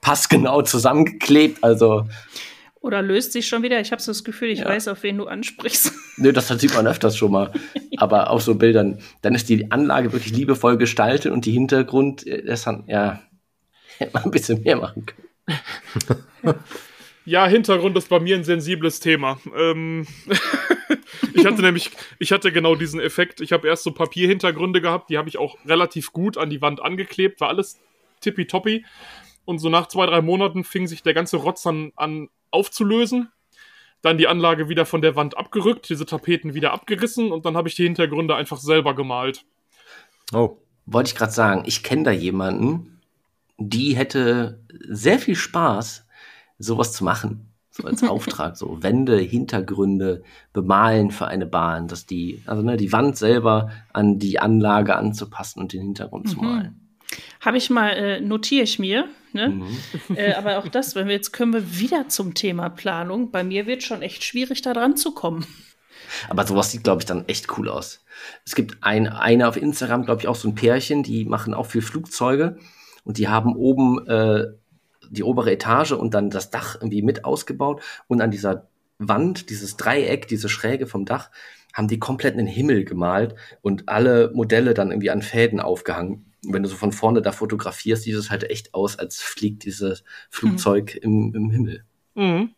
passgenau 0.00 0.62
zusammengeklebt, 0.62 1.62
also. 1.62 2.06
Oder 2.80 3.02
löst 3.02 3.32
sich 3.32 3.46
schon 3.46 3.62
wieder? 3.62 3.78
Ich 3.80 3.92
habe 3.92 4.00
so 4.00 4.10
das 4.10 4.24
Gefühl, 4.24 4.48
ich 4.48 4.60
ja. 4.60 4.66
weiß, 4.66 4.88
auf 4.88 5.02
wen 5.02 5.18
du 5.18 5.26
ansprichst. 5.26 5.92
Nö, 6.16 6.32
das 6.32 6.48
sieht 6.48 6.74
man 6.74 6.86
öfters 6.86 7.16
schon 7.16 7.30
mal. 7.30 7.52
Aber 7.98 8.30
auf 8.30 8.42
so 8.42 8.54
Bildern, 8.54 8.98
dann 9.20 9.34
ist 9.34 9.50
die 9.50 9.70
Anlage 9.70 10.12
wirklich 10.12 10.34
liebevoll 10.34 10.78
gestaltet 10.78 11.30
und 11.30 11.44
die 11.44 11.52
Hintergrund, 11.52 12.26
äh, 12.26 12.42
das 12.42 12.66
ja, 12.86 13.20
hätte 14.00 14.14
man 14.14 14.24
ein 14.24 14.30
bisschen 14.30 14.62
mehr 14.62 14.76
machen 14.76 15.06
können. 15.06 16.58
Ja, 17.26 17.46
Hintergrund 17.46 17.96
ist 17.96 18.08
bei 18.08 18.18
mir 18.18 18.34
ein 18.34 18.44
sensibles 18.44 18.98
Thema. 18.98 19.38
Ähm 19.54 20.06
ich 21.34 21.44
hatte 21.44 21.62
nämlich, 21.62 21.90
ich 22.18 22.32
hatte 22.32 22.50
genau 22.50 22.74
diesen 22.74 22.98
Effekt. 22.98 23.40
Ich 23.40 23.52
habe 23.52 23.68
erst 23.68 23.84
so 23.84 23.92
Papierhintergründe 23.92 24.80
gehabt, 24.80 25.10
die 25.10 25.18
habe 25.18 25.28
ich 25.28 25.38
auch 25.38 25.56
relativ 25.66 26.12
gut 26.12 26.38
an 26.38 26.50
die 26.50 26.62
Wand 26.62 26.82
angeklebt, 26.82 27.40
war 27.40 27.48
alles 27.48 27.78
tippitoppi. 28.20 28.84
Und 29.44 29.58
so 29.58 29.68
nach 29.68 29.86
zwei, 29.88 30.06
drei 30.06 30.22
Monaten 30.22 30.64
fing 30.64 30.86
sich 30.86 31.02
der 31.02 31.14
ganze 31.14 31.36
Rotz 31.36 31.66
an, 31.66 31.92
an 31.94 32.28
aufzulösen. 32.50 33.30
Dann 34.02 34.16
die 34.16 34.26
Anlage 34.26 34.68
wieder 34.70 34.86
von 34.86 35.02
der 35.02 35.14
Wand 35.14 35.36
abgerückt, 35.36 35.90
diese 35.90 36.06
Tapeten 36.06 36.54
wieder 36.54 36.72
abgerissen 36.72 37.32
und 37.32 37.44
dann 37.44 37.56
habe 37.56 37.68
ich 37.68 37.74
die 37.74 37.84
Hintergründe 37.84 38.34
einfach 38.34 38.58
selber 38.58 38.94
gemalt. 38.94 39.44
Oh. 40.32 40.56
Wollte 40.86 41.10
ich 41.10 41.14
gerade 41.14 41.32
sagen, 41.32 41.62
ich 41.66 41.84
kenne 41.84 42.02
da 42.02 42.10
jemanden, 42.10 42.99
die 43.60 43.94
hätte 43.94 44.60
sehr 44.88 45.18
viel 45.18 45.36
Spaß, 45.36 46.06
sowas 46.58 46.92
zu 46.92 47.04
machen. 47.04 47.52
So 47.70 47.84
als 47.84 48.02
Auftrag, 48.08 48.56
so 48.56 48.82
Wände, 48.82 49.18
Hintergründe 49.18 50.22
bemalen 50.52 51.10
für 51.10 51.28
eine 51.28 51.46
Bahn, 51.46 51.86
dass 51.86 52.06
die, 52.06 52.42
also 52.46 52.62
ne, 52.62 52.76
die 52.76 52.92
Wand 52.92 53.16
selber 53.16 53.70
an 53.92 54.18
die 54.18 54.40
Anlage 54.40 54.96
anzupassen 54.96 55.60
und 55.60 55.72
den 55.72 55.82
Hintergrund 55.82 56.26
mhm. 56.26 56.30
zu 56.30 56.38
malen. 56.38 56.80
Habe 57.40 57.58
ich 57.58 57.70
mal, 57.70 57.90
äh, 57.90 58.20
notiere 58.20 58.64
ich 58.64 58.78
mir. 58.78 59.08
Ne? 59.32 59.48
Mhm. 59.48 59.66
Äh, 60.16 60.34
aber 60.34 60.58
auch 60.58 60.68
das, 60.68 60.94
wenn 60.94 61.06
wir 61.06 61.14
jetzt 61.14 61.32
können 61.32 61.52
wir 61.52 61.78
wieder 61.78 62.08
zum 62.08 62.34
Thema 62.34 62.68
Planung. 62.68 63.30
Bei 63.30 63.44
mir 63.44 63.66
wird 63.66 63.82
schon 63.82 64.02
echt 64.02 64.24
schwierig, 64.24 64.62
da 64.62 64.72
dran 64.72 64.96
zu 64.96 65.12
kommen. 65.12 65.46
Aber 66.28 66.44
sowas 66.46 66.72
sieht, 66.72 66.82
glaube 66.82 67.02
ich, 67.02 67.06
dann 67.06 67.28
echt 67.28 67.56
cool 67.56 67.68
aus. 67.68 68.04
Es 68.44 68.54
gibt 68.54 68.78
ein, 68.82 69.06
eine 69.06 69.46
auf 69.46 69.56
Instagram, 69.56 70.04
glaube 70.04 70.22
ich, 70.22 70.28
auch 70.28 70.34
so 70.34 70.48
ein 70.48 70.54
Pärchen, 70.54 71.02
die 71.02 71.24
machen 71.24 71.54
auch 71.54 71.66
viel 71.66 71.82
Flugzeuge 71.82 72.58
und 73.04 73.18
die 73.18 73.28
haben 73.28 73.54
oben 73.56 74.06
äh, 74.06 74.46
die 75.10 75.24
obere 75.24 75.52
Etage 75.52 75.92
und 75.92 76.14
dann 76.14 76.30
das 76.30 76.50
Dach 76.50 76.76
irgendwie 76.76 77.02
mit 77.02 77.24
ausgebaut 77.24 77.82
und 78.06 78.20
an 78.20 78.30
dieser 78.30 78.68
Wand, 78.98 79.50
dieses 79.50 79.76
Dreieck, 79.76 80.28
diese 80.28 80.48
Schräge 80.48 80.86
vom 80.86 81.04
Dach, 81.04 81.30
haben 81.72 81.88
die 81.88 81.98
komplett 81.98 82.34
einen 82.34 82.46
Himmel 82.46 82.84
gemalt 82.84 83.34
und 83.62 83.88
alle 83.88 84.30
Modelle 84.34 84.74
dann 84.74 84.90
irgendwie 84.90 85.10
an 85.10 85.22
Fäden 85.22 85.60
aufgehangen 85.60 86.30
wenn 86.42 86.62
du 86.62 86.68
so 86.68 86.76
von 86.76 86.92
vorne 86.92 87.22
da 87.22 87.32
fotografierst, 87.32 88.04
sieht 88.04 88.14
es 88.14 88.30
halt 88.30 88.48
echt 88.50 88.74
aus, 88.74 88.98
als 88.98 89.20
fliegt 89.20 89.64
dieses 89.64 90.04
Flugzeug 90.30 90.98
mhm. 91.02 91.02
im, 91.02 91.34
im 91.34 91.50
Himmel. 91.50 91.84
Mhm. 92.14 92.54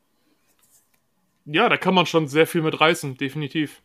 Ja, 1.44 1.68
da 1.68 1.76
kann 1.76 1.94
man 1.94 2.06
schon 2.06 2.28
sehr 2.28 2.46
viel 2.46 2.62
mit 2.62 2.80
reißen, 2.80 3.16
definitiv. 3.16 3.82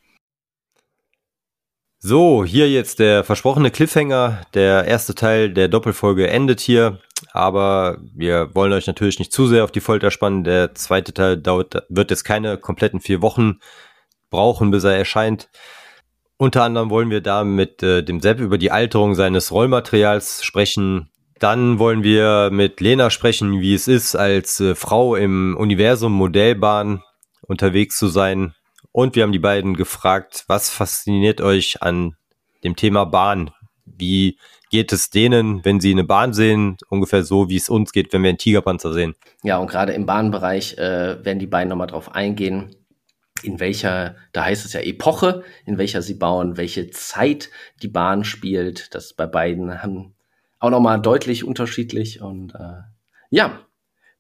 So, 2.00 2.46
hier 2.46 2.70
jetzt 2.70 3.00
der 3.00 3.24
versprochene 3.24 3.72
Cliffhanger. 3.72 4.42
Der 4.54 4.86
erste 4.86 5.16
Teil 5.16 5.52
der 5.52 5.68
Doppelfolge 5.68 6.30
endet 6.30 6.60
hier, 6.60 7.00
aber 7.32 7.98
wir 8.14 8.54
wollen 8.54 8.72
euch 8.72 8.86
natürlich 8.86 9.18
nicht 9.18 9.34
zu 9.34 9.48
sehr 9.48 9.64
auf 9.64 9.72
die 9.72 9.80
Folter 9.80 10.12
spannen. 10.12 10.44
Der 10.44 10.76
zweite 10.76 11.12
Teil 11.12 11.38
dauert, 11.38 11.86
wird 11.90 12.12
jetzt 12.12 12.24
keine 12.24 12.58
kompletten 12.58 13.00
vier 13.00 13.24
Wochen 13.24 13.60
brauchen, 14.30 14.70
bis 14.70 14.84
er 14.84 14.96
erscheint. 14.96 15.50
Unter 16.38 16.64
anderem 16.64 16.92
wollen 16.92 17.10
wir 17.10 17.22
da 17.22 17.44
mit 17.44 17.82
äh, 17.82 18.04
dem 18.04 18.20
Sepp 18.22 18.40
über 18.40 18.60
die 18.60 18.70
Alterung 18.70 19.16
seines 19.16 19.52
Rollmaterials 19.52 20.44
sprechen. 20.44 21.10
Dann 21.40 21.80
wollen 21.80 22.04
wir 22.04 22.52
mit 22.52 22.80
Lena 22.80 23.10
sprechen, 23.10 23.60
wie 23.60 23.74
es 23.74 23.88
ist, 23.88 24.16
als 24.16 24.60
äh, 24.60 24.76
Frau 24.76 25.16
im 25.16 25.58
Universum 25.58 26.12
Modellbahn 26.14 27.02
unterwegs 27.42 27.98
zu 27.98 28.08
sein. 28.08 28.54
Und 28.98 29.16
wir 29.16 29.22
haben 29.22 29.32
die 29.32 29.38
beiden 29.38 29.76
gefragt, 29.76 30.44
was 30.48 30.72
fasziniert 30.72 31.40
euch 31.40 31.84
an 31.84 32.16
dem 32.64 32.76
Thema 32.76 33.06
Bahn? 33.06 33.52
Wie 33.86 34.40
geht 34.72 34.92
es 34.92 35.12
denen, 35.12 35.64
wenn 35.64 35.80
sie 35.80 35.92
eine 35.92 36.04
Bahn 36.04 36.34
sehen? 36.34 36.78
Ungefähr 36.90 37.24
so, 37.24 37.48
wie 37.48 37.58
es 37.58 37.70
uns 37.70 37.92
geht, 37.92 38.12
wenn 38.12 38.24
wir 38.24 38.30
einen 38.30 38.40
Tigerpanzer 38.40 38.94
sehen. 38.94 39.14
Ja, 39.44 39.60
und 39.60 39.70
gerade 39.70 39.94
im 39.94 40.08
Bahnbereich 40.08 40.80
äh, 40.80 41.24
werden 41.24 41.38
die 41.38 41.46
beiden 41.46 41.70
nochmal 41.70 41.86
drauf 41.86 42.16
eingehen 42.16 42.76
in 43.44 43.60
welcher, 43.60 44.16
da 44.34 44.46
heißt 44.46 44.66
es 44.66 44.74
ja 44.74 44.80
Epoche, 44.80 45.44
in 45.68 45.78
welcher 45.78 46.02
sie 46.02 46.16
bauen, 46.16 46.58
welche 46.58 46.90
Zeit 46.90 47.52
die 47.84 47.90
Bahn 47.90 48.24
spielt. 48.24 48.96
Das 48.96 49.14
bei 49.14 49.28
beiden 49.28 49.84
haben 49.84 50.16
auch 50.58 50.72
nochmal 50.72 51.00
deutlich 51.00 51.44
unterschiedlich. 51.44 52.20
Und 52.24 52.56
äh, 52.56 52.82
ja, 53.30 53.60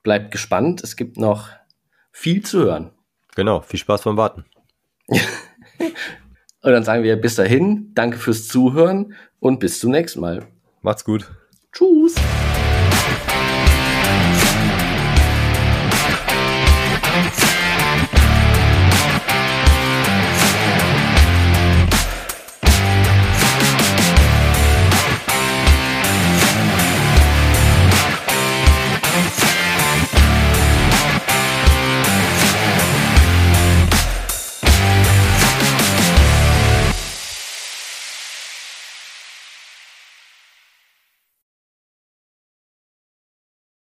bleibt 0.03 0.29
gespannt. 0.29 0.83
Es 0.83 0.95
gibt 0.95 1.17
noch 1.17 1.49
viel 2.11 2.43
zu 2.43 2.59
hören. 2.59 2.91
Genau, 3.33 3.61
viel 3.61 3.79
Spaß 3.79 4.03
beim 4.03 4.17
Warten. 4.17 4.45
und 6.61 6.71
dann 6.71 6.83
sagen 6.83 7.03
wir 7.03 7.15
bis 7.15 7.35
dahin, 7.35 7.91
danke 7.93 8.17
fürs 8.17 8.47
Zuhören 8.47 9.13
und 9.39 9.59
bis 9.59 9.79
zum 9.79 9.91
nächsten 9.91 10.19
Mal. 10.19 10.47
Macht's 10.81 11.03
gut. 11.03 11.29
Tschüss. 11.71 12.15